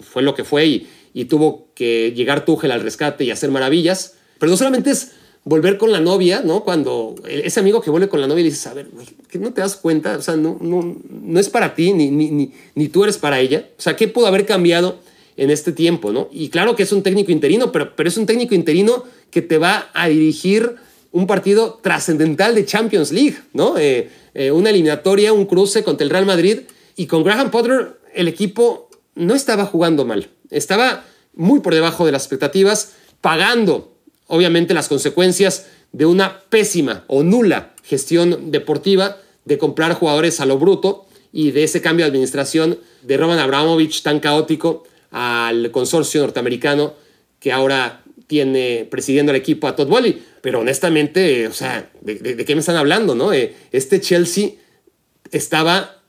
fue 0.02 0.22
lo 0.22 0.36
que 0.36 0.44
fue 0.44 0.88
y, 1.14 1.26
tuvo 1.26 1.70
que 1.74 2.14
llegar 2.16 2.46
Tuchel 2.46 2.72
al 2.72 2.82
rescate 2.82 3.24
y 3.24 3.32
hacer 3.32 3.50
maravillas. 3.50 4.16
Pero 4.40 4.50
no 4.50 4.58
solamente 4.58 4.92
es 4.92 5.12
volver 5.44 5.78
con 5.78 5.92
la 5.92 6.00
novia, 6.00 6.42
¿no? 6.44 6.64
Cuando 6.64 7.16
ese 7.28 7.60
amigo 7.60 7.82
que 7.82 7.92
vuelve 7.92 8.10
con 8.10 8.20
la 8.20 8.28
novia 8.28 8.44
le 8.44 8.50
dices, 8.50 8.66
a 8.68 8.74
ver, 8.74 8.88
¿qué 9.30 9.38
no 9.38 9.54
te 9.54 9.62
das 9.62 9.76
cuenta? 9.76 10.18
O 10.18 10.22
sea, 10.22 10.36
no, 10.36 10.58
no, 10.60 10.98
no 11.10 11.40
es 11.40 11.50
para 11.50 11.76
ti, 11.76 11.94
ni, 11.94 12.10
ni, 12.10 12.52
ni, 12.74 12.88
tú 12.88 13.04
eres 13.04 13.18
para 13.18 13.40
ella. 13.40 13.70
O 13.78 13.82
sea, 13.82 13.96
¿qué 13.96 14.08
pudo 14.08 14.26
haber 14.28 14.46
cambiado 14.46 15.00
en 15.38 15.52
este 15.52 15.72
tiempo, 15.72 16.12
no? 16.12 16.30
Y 16.32 16.50
claro 16.50 16.76
que 16.76 16.84
es 16.84 16.92
un 16.92 17.04
técnico 17.04 17.32
interino, 17.32 17.72
pero, 17.72 17.96
pero 17.96 18.10
es 18.10 18.18
un 18.18 18.26
técnico 18.26 18.56
interino 18.56 19.04
que 19.30 19.42
te 19.42 19.58
va 19.58 19.90
a 19.94 20.08
dirigir 20.08 20.78
un 21.12 21.28
partido 21.28 21.80
trascendental 21.82 22.56
de 22.56 22.66
Champions 22.66 23.12
League, 23.12 23.38
¿no? 23.54 23.78
Eh, 23.78 24.10
eh, 24.34 24.52
una 24.52 24.72
eliminatoria, 24.72 25.32
un 25.32 25.46
cruce 25.46 25.84
contra 25.84 26.04
el 26.04 26.10
Real 26.10 26.26
Madrid. 26.26 26.60
Y 26.98 27.06
con 27.06 27.24
Graham 27.24 27.52
Potter 27.52 28.00
el 28.14 28.28
equipo 28.28 28.90
no 29.16 29.34
estaba 29.34 29.66
jugando 29.66 30.06
mal. 30.06 30.30
Estaba 30.50 31.06
muy 31.34 31.62
por 31.62 31.74
debajo 31.74 32.06
de 32.06 32.12
las 32.12 32.24
expectativas, 32.24 32.94
pagando 33.22 33.95
obviamente 34.28 34.74
las 34.74 34.88
consecuencias 34.88 35.68
de 35.92 36.06
una 36.06 36.42
pésima 36.50 37.04
o 37.08 37.24
nula 37.24 37.74
gestión 37.84 38.52
deportiva 38.52 39.18
de 39.46 39.58
comprar 39.58 39.94
jugadores 39.94 40.40
a 40.40 40.46
lo 40.46 40.58
bruto 40.58 41.06
y 41.32 41.52
de 41.52 41.64
ese 41.64 41.82
cambio 41.82 42.06
de 42.06 42.10
administración 42.10 42.80
de 43.04 43.18
Roman 43.18 43.40
Abramovich 43.40 44.02
tan 44.02 44.20
caótico 44.20 44.84
al 45.12 45.72
consorcio 45.72 46.22
norteamericano 46.22 46.94
que 47.40 47.52
ahora 47.52 48.04
tiene 48.28 48.88
presidiendo 48.90 49.32
el 49.32 49.38
equipo 49.38 49.68
a 49.68 49.76
Todd 49.76 49.90
Wally. 49.90 50.22
Pero 50.42 50.62
honestamente, 50.62 51.48
o 51.48 51.54
sea, 51.54 51.90
¿de, 52.02 52.44
qué 52.46 52.56
me 52.56 52.60
están 52.60 52.76
hablando? 52.76 53.16
no? 53.16 53.34
Eh, 53.34 53.56
este 53.72 54.02
Chelsea 54.02 54.52
estaba 55.32 56.02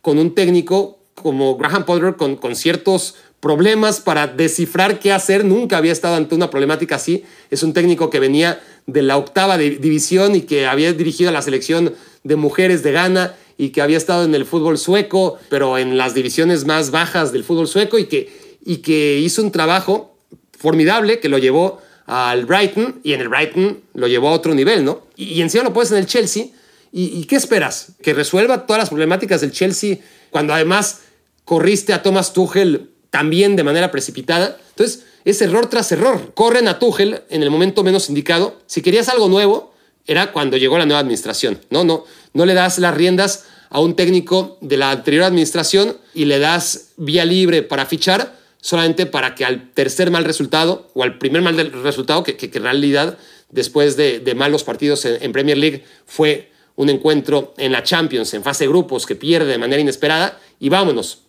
con 0.00 0.18
un 0.18 0.34
técnico 0.34 0.98
como 1.14 1.56
Graham 1.56 1.84
Potter 1.84 2.16
con, 2.16 2.36
con 2.36 2.56
ciertos 2.56 3.14
problemas 3.42 3.98
para 3.98 4.28
descifrar 4.28 5.00
qué 5.00 5.12
hacer. 5.12 5.44
Nunca 5.44 5.76
había 5.76 5.90
estado 5.90 6.14
ante 6.14 6.36
una 6.36 6.48
problemática 6.48 6.94
así. 6.94 7.24
Es 7.50 7.64
un 7.64 7.72
técnico 7.72 8.08
que 8.08 8.20
venía 8.20 8.62
de 8.86 9.02
la 9.02 9.16
octava 9.16 9.58
división 9.58 10.36
y 10.36 10.42
que 10.42 10.66
había 10.66 10.92
dirigido 10.92 11.28
a 11.28 11.32
la 11.32 11.42
selección 11.42 11.92
de 12.22 12.36
mujeres 12.36 12.84
de 12.84 12.92
Ghana 12.92 13.34
y 13.58 13.70
que 13.70 13.82
había 13.82 13.96
estado 13.96 14.24
en 14.24 14.36
el 14.36 14.46
fútbol 14.46 14.78
sueco, 14.78 15.40
pero 15.50 15.76
en 15.76 15.98
las 15.98 16.14
divisiones 16.14 16.66
más 16.66 16.92
bajas 16.92 17.32
del 17.32 17.42
fútbol 17.42 17.66
sueco 17.66 17.98
y 17.98 18.04
que, 18.04 18.58
y 18.64 18.76
que 18.76 19.18
hizo 19.18 19.42
un 19.42 19.50
trabajo 19.50 20.16
formidable 20.56 21.18
que 21.18 21.28
lo 21.28 21.38
llevó 21.38 21.80
al 22.06 22.46
Brighton 22.46 23.00
y 23.02 23.12
en 23.14 23.22
el 23.22 23.28
Brighton 23.28 23.80
lo 23.94 24.06
llevó 24.06 24.28
a 24.28 24.32
otro 24.32 24.54
nivel, 24.54 24.84
¿no? 24.84 25.02
Y, 25.16 25.42
encima 25.42 25.64
lo 25.64 25.72
puedes 25.72 25.90
en 25.90 25.98
el 25.98 26.06
Chelsea. 26.06 26.46
¿Y, 26.92 27.24
qué 27.24 27.34
esperas? 27.36 27.88
¿Que 28.02 28.14
resuelva 28.14 28.66
todas 28.66 28.82
las 28.82 28.90
problemáticas 28.90 29.40
del 29.40 29.50
Chelsea 29.50 29.98
cuando 30.30 30.54
además 30.54 31.00
corriste 31.44 31.92
a 31.92 32.02
Thomas 32.02 32.32
Tuchel 32.34 32.91
también 33.12 33.56
de 33.56 33.62
manera 33.62 33.90
precipitada? 33.90 34.58
Entonces, 34.70 35.04
es 35.24 35.40
error 35.42 35.68
tras 35.68 35.92
error. 35.92 36.32
Corren 36.34 36.66
a 36.66 36.78
Tuchel 36.78 37.22
en 37.28 37.42
el 37.42 37.50
momento 37.50 37.84
menos 37.84 38.08
indicado. 38.08 38.58
Si 38.66 38.80
querías 38.80 39.10
algo 39.10 39.28
nuevo, 39.28 39.72
era 40.06 40.32
cuando 40.32 40.56
llegó 40.56 40.78
la 40.78 40.86
nueva 40.86 41.00
administración. 41.00 41.60
No, 41.70 41.84
no, 41.84 42.04
no 42.32 42.46
le 42.46 42.54
das 42.54 42.78
las 42.78 42.94
riendas 42.94 43.44
a 43.70 43.80
un 43.80 43.94
técnico 43.94 44.58
de 44.62 44.78
la 44.78 44.90
anterior 44.90 45.24
administración 45.24 45.98
y 46.14 46.24
le 46.24 46.38
das 46.38 46.92
vía 46.96 47.24
libre 47.24 47.62
para 47.62 47.86
fichar 47.86 48.36
solamente 48.62 49.06
para 49.06 49.34
que 49.34 49.44
al 49.44 49.72
tercer 49.72 50.10
mal 50.10 50.24
resultado 50.24 50.88
o 50.94 51.02
al 51.02 51.18
primer 51.18 51.42
mal 51.42 51.56
resultado, 51.82 52.22
que, 52.22 52.36
en 52.40 52.62
realidad 52.62 53.18
después 53.50 53.96
de, 53.96 54.34
malos 54.34 54.64
partidos 54.64 55.04
en, 55.04 55.32
Premier 55.32 55.58
League 55.58 55.84
fue 56.06 56.50
un 56.76 56.88
encuentro 56.88 57.52
en 57.58 57.72
la 57.72 57.82
Champions, 57.82 58.32
en 58.32 58.42
fase 58.42 58.64
de 58.64 58.68
grupos, 58.68 59.04
que 59.04 59.16
pierde 59.16 59.50
de 59.50 59.58
manera 59.58 59.80
inesperada, 59.80 60.40
y 60.58 60.70
vámonos. 60.70 61.21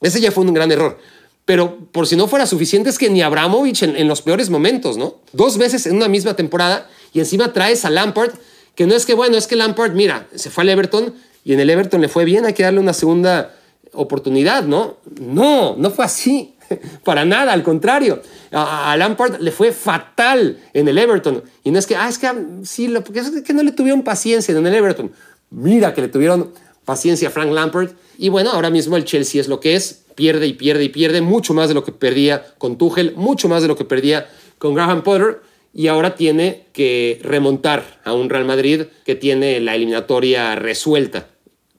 Ese 0.00 0.20
ya 0.20 0.30
fue 0.30 0.44
un 0.44 0.54
gran 0.54 0.70
error. 0.70 0.98
Pero 1.44 1.78
por 1.92 2.06
si 2.06 2.16
no 2.16 2.26
fuera 2.26 2.46
suficiente 2.46 2.90
es 2.90 2.98
que 2.98 3.08
ni 3.08 3.22
Abramovich 3.22 3.82
en, 3.82 3.96
en 3.96 4.08
los 4.08 4.22
peores 4.22 4.50
momentos, 4.50 4.96
¿no? 4.96 5.16
Dos 5.32 5.58
veces 5.58 5.86
en 5.86 5.96
una 5.96 6.08
misma 6.08 6.34
temporada 6.34 6.88
y 7.12 7.20
encima 7.20 7.52
traes 7.52 7.84
a 7.84 7.90
Lampard, 7.90 8.32
que 8.74 8.86
no 8.86 8.94
es 8.94 9.06
que, 9.06 9.14
bueno, 9.14 9.36
es 9.36 9.46
que 9.46 9.56
Lampard, 9.56 9.92
mira, 9.92 10.26
se 10.34 10.50
fue 10.50 10.62
al 10.62 10.70
Everton 10.70 11.14
y 11.44 11.52
en 11.52 11.60
el 11.60 11.70
Everton 11.70 12.00
le 12.00 12.08
fue 12.08 12.24
bien, 12.24 12.44
hay 12.44 12.54
que 12.54 12.64
darle 12.64 12.80
una 12.80 12.92
segunda 12.92 13.54
oportunidad, 13.92 14.64
¿no? 14.64 14.98
No, 15.20 15.76
no 15.76 15.90
fue 15.90 16.04
así. 16.04 16.54
Para 17.04 17.24
nada, 17.24 17.52
al 17.52 17.62
contrario. 17.62 18.22
A, 18.52 18.96
Lampard 18.96 19.40
le 19.40 19.50
fue 19.50 19.72
fatal 19.72 20.58
en 20.72 20.88
el 20.88 20.98
Everton. 20.98 21.42
Y 21.64 21.70
no 21.70 21.78
es 21.78 21.86
que, 21.86 21.96
ah, 21.96 22.08
es 22.08 22.18
que 22.18 22.28
sí, 22.64 22.88
lo, 22.88 23.02
porque 23.02 23.20
es 23.20 23.30
que 23.42 23.52
no 23.52 23.62
le 23.62 23.72
tuvieron 23.72 24.02
paciencia 24.02 24.56
en 24.56 24.66
el 24.66 24.74
Everton. 24.74 25.12
Mira 25.50 25.94
que 25.94 26.02
le 26.02 26.08
tuvieron 26.08 26.52
paciencia 26.86 27.28
Frank 27.28 27.52
Lampard. 27.52 27.90
Y 28.16 28.30
bueno, 28.30 28.50
ahora 28.52 28.70
mismo 28.70 28.96
el 28.96 29.04
Chelsea 29.04 29.38
es 29.38 29.48
lo 29.48 29.60
que 29.60 29.74
es. 29.74 30.04
Pierde 30.14 30.46
y 30.46 30.54
pierde 30.54 30.84
y 30.84 30.88
pierde 30.88 31.20
mucho 31.20 31.52
más 31.52 31.68
de 31.68 31.74
lo 31.74 31.84
que 31.84 31.92
perdía 31.92 32.54
con 32.56 32.78
Tuchel, 32.78 33.12
mucho 33.16 33.50
más 33.50 33.60
de 33.60 33.68
lo 33.68 33.76
que 33.76 33.84
perdía 33.84 34.26
con 34.56 34.74
Graham 34.74 35.02
Potter. 35.02 35.42
Y 35.74 35.88
ahora 35.88 36.14
tiene 36.14 36.64
que 36.72 37.20
remontar 37.22 38.00
a 38.02 38.14
un 38.14 38.30
Real 38.30 38.46
Madrid 38.46 38.84
que 39.04 39.14
tiene 39.14 39.60
la 39.60 39.74
eliminatoria 39.74 40.54
resuelta 40.54 41.26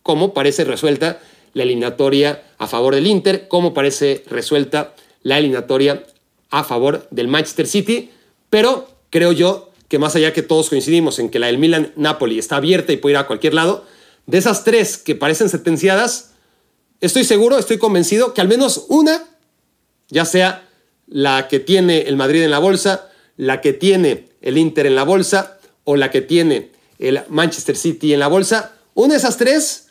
cómo 0.08 0.34
parece 0.34 0.64
resuelta 0.64 1.20
la 1.52 1.64
eliminatoria 1.64 2.42
a 2.60 2.68
favor 2.68 2.96
del 2.96 3.08
Inter, 3.08 3.50
cómo 3.50 3.74
parece 3.74 4.24
resuelta 4.30 4.96
la 5.22 5.38
eliminatoria 5.38 6.06
a 6.50 6.64
favor 6.64 7.06
del 7.12 7.28
Manchester 7.28 7.68
City, 7.68 8.12
pero 8.50 8.88
creo 9.10 9.34
yo 9.34 9.70
que 9.90 10.00
más 10.00 10.16
allá 10.16 10.32
que 10.32 10.44
todos 10.44 10.70
coincidimos 10.70 11.20
en 11.20 11.28
que 11.30 11.40
la 11.40 11.48
del 11.48 11.58
Milan 11.58 11.92
Napoli 11.98 12.40
está 12.40 12.56
abierta 12.56 12.94
y 12.94 12.98
puede 12.98 13.16
ir 13.16 13.18
a 13.18 13.28
cualquier 13.28 13.54
lado, 13.54 13.84
de 14.28 14.38
esas 14.38 14.64
tres 14.64 14.98
que 14.98 15.16
parecen 15.16 15.50
sentenciadas, 15.50 16.32
estoy 17.02 17.24
seguro, 17.24 17.58
estoy 17.58 17.78
convencido 17.80 18.34
que 18.34 18.42
al 18.42 18.48
menos 18.48 18.86
una, 18.90 19.24
ya 20.10 20.26
sea 20.26 20.68
la 21.08 21.48
que 21.48 21.60
tiene 21.60 22.02
el 22.02 22.18
Madrid 22.18 22.44
en 22.44 22.52
la 22.52 22.60
bolsa, 22.60 23.10
la 23.38 23.62
que 23.62 23.74
tiene 23.74 24.30
el 24.42 24.58
Inter 24.58 24.86
en 24.86 24.96
la 24.96 25.04
bolsa 25.04 25.58
o 25.86 25.96
la 25.96 26.12
que 26.12 26.22
tiene 26.22 26.72
el 27.00 27.22
Manchester 27.30 27.78
City 27.78 28.14
en 28.14 28.20
la 28.20 28.28
bolsa, 28.28 28.74
una 28.94 29.14
de 29.14 29.20
esas 29.20 29.38
tres 29.38 29.88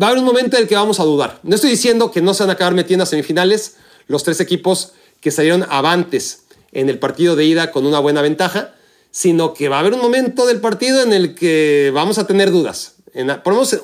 va 0.00 0.06
a 0.06 0.10
haber 0.10 0.20
un 0.20 0.26
momento 0.26 0.56
en 0.56 0.62
el 0.62 0.68
que 0.68 0.76
vamos 0.76 0.98
a 1.00 1.04
dudar. 1.04 1.40
No 1.42 1.54
estoy 1.54 1.70
diciendo 1.70 2.10
que 2.10 2.22
no 2.22 2.32
se 2.32 2.44
van 2.44 2.50
a 2.50 2.52
acabar 2.54 2.74
metiendo 2.74 3.02
a 3.02 3.06
semifinales 3.06 3.76
los 4.06 4.22
tres 4.22 4.40
equipos 4.40 4.92
que 5.20 5.30
salieron 5.30 5.66
avantes 5.68 6.44
en 6.72 6.88
el 6.88 6.98
partido 6.98 7.36
de 7.36 7.44
ida 7.44 7.72
con 7.72 7.84
una 7.84 7.98
buena 7.98 8.22
ventaja, 8.22 8.74
sino 9.10 9.52
que 9.52 9.68
va 9.68 9.76
a 9.76 9.80
haber 9.80 9.94
un 9.94 10.00
momento 10.00 10.46
del 10.46 10.60
partido 10.60 11.02
en 11.02 11.12
el 11.12 11.34
que 11.34 11.90
vamos 11.92 12.18
a 12.18 12.26
tener 12.26 12.52
dudas. 12.52 12.94
En, 13.14 13.28
ponemos 13.42 13.78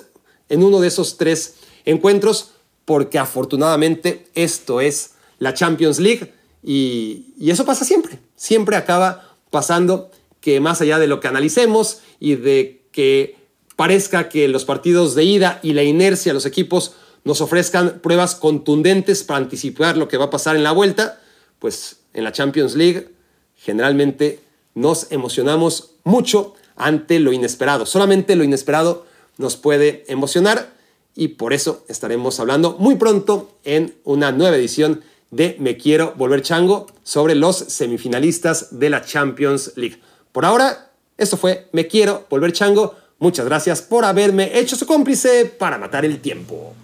en 0.48 0.62
uno 0.62 0.80
de 0.80 0.88
esos 0.88 1.16
tres 1.16 1.56
encuentros, 1.84 2.50
porque 2.84 3.18
afortunadamente 3.18 4.26
esto 4.34 4.80
es 4.80 5.12
la 5.38 5.54
Champions 5.54 5.98
League 5.98 6.32
y, 6.62 7.34
y 7.38 7.50
eso 7.50 7.64
pasa 7.64 7.84
siempre. 7.84 8.18
Siempre 8.36 8.76
acaba 8.76 9.36
pasando 9.50 10.10
que 10.40 10.60
más 10.60 10.80
allá 10.80 10.98
de 10.98 11.06
lo 11.06 11.20
que 11.20 11.28
analicemos 11.28 12.00
y 12.20 12.34
de 12.36 12.82
que 12.92 13.36
parezca 13.76 14.28
que 14.28 14.48
los 14.48 14.64
partidos 14.64 15.14
de 15.14 15.24
ida 15.24 15.60
y 15.62 15.72
la 15.72 15.82
inercia 15.82 16.30
de 16.30 16.34
los 16.34 16.46
equipos 16.46 16.94
nos 17.24 17.40
ofrezcan 17.40 18.00
pruebas 18.00 18.34
contundentes 18.34 19.22
para 19.22 19.38
anticipar 19.38 19.96
lo 19.96 20.08
que 20.08 20.18
va 20.18 20.26
a 20.26 20.30
pasar 20.30 20.56
en 20.56 20.62
la 20.62 20.72
vuelta, 20.72 21.20
pues 21.58 22.00
en 22.12 22.24
la 22.24 22.32
Champions 22.32 22.74
League 22.74 23.08
generalmente 23.56 24.40
nos 24.74 25.10
emocionamos 25.10 25.92
mucho 26.04 26.54
ante 26.76 27.18
lo 27.18 27.32
inesperado. 27.32 27.86
Solamente 27.86 28.36
lo 28.36 28.44
inesperado 28.44 29.06
nos 29.38 29.56
puede 29.56 30.04
emocionar 30.08 30.74
y 31.14 31.28
por 31.28 31.52
eso 31.52 31.84
estaremos 31.88 32.40
hablando 32.40 32.76
muy 32.78 32.96
pronto 32.96 33.52
en 33.64 33.94
una 34.04 34.32
nueva 34.32 34.56
edición 34.56 35.02
de 35.30 35.56
Me 35.58 35.76
Quiero 35.76 36.14
Volver 36.16 36.42
Chango 36.42 36.86
sobre 37.02 37.34
los 37.34 37.56
semifinalistas 37.56 38.78
de 38.78 38.90
la 38.90 39.04
Champions 39.04 39.72
League. 39.76 40.00
Por 40.32 40.44
ahora, 40.44 40.90
esto 41.16 41.36
fue 41.36 41.68
Me 41.72 41.86
Quiero 41.86 42.26
Volver 42.30 42.52
Chango 42.52 42.94
Muchas 43.18 43.46
gracias 43.46 43.80
por 43.82 44.04
haberme 44.04 44.58
hecho 44.58 44.76
su 44.76 44.86
cómplice 44.86 45.46
para 45.46 45.78
matar 45.78 46.04
el 46.04 46.20
tiempo. 46.20 46.74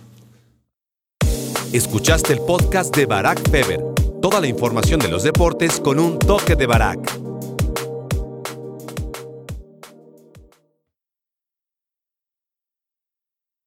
Escuchaste 1.72 2.32
el 2.32 2.40
podcast 2.40 2.96
de 2.96 3.06
Barack 3.06 3.50
Feber. 3.50 3.80
Toda 4.22 4.40
la 4.40 4.46
información 4.46 5.00
de 5.00 5.08
los 5.08 5.22
deportes 5.22 5.80
con 5.80 5.98
un 5.98 6.18
toque 6.18 6.56
de 6.56 6.66
Barack. 6.66 7.29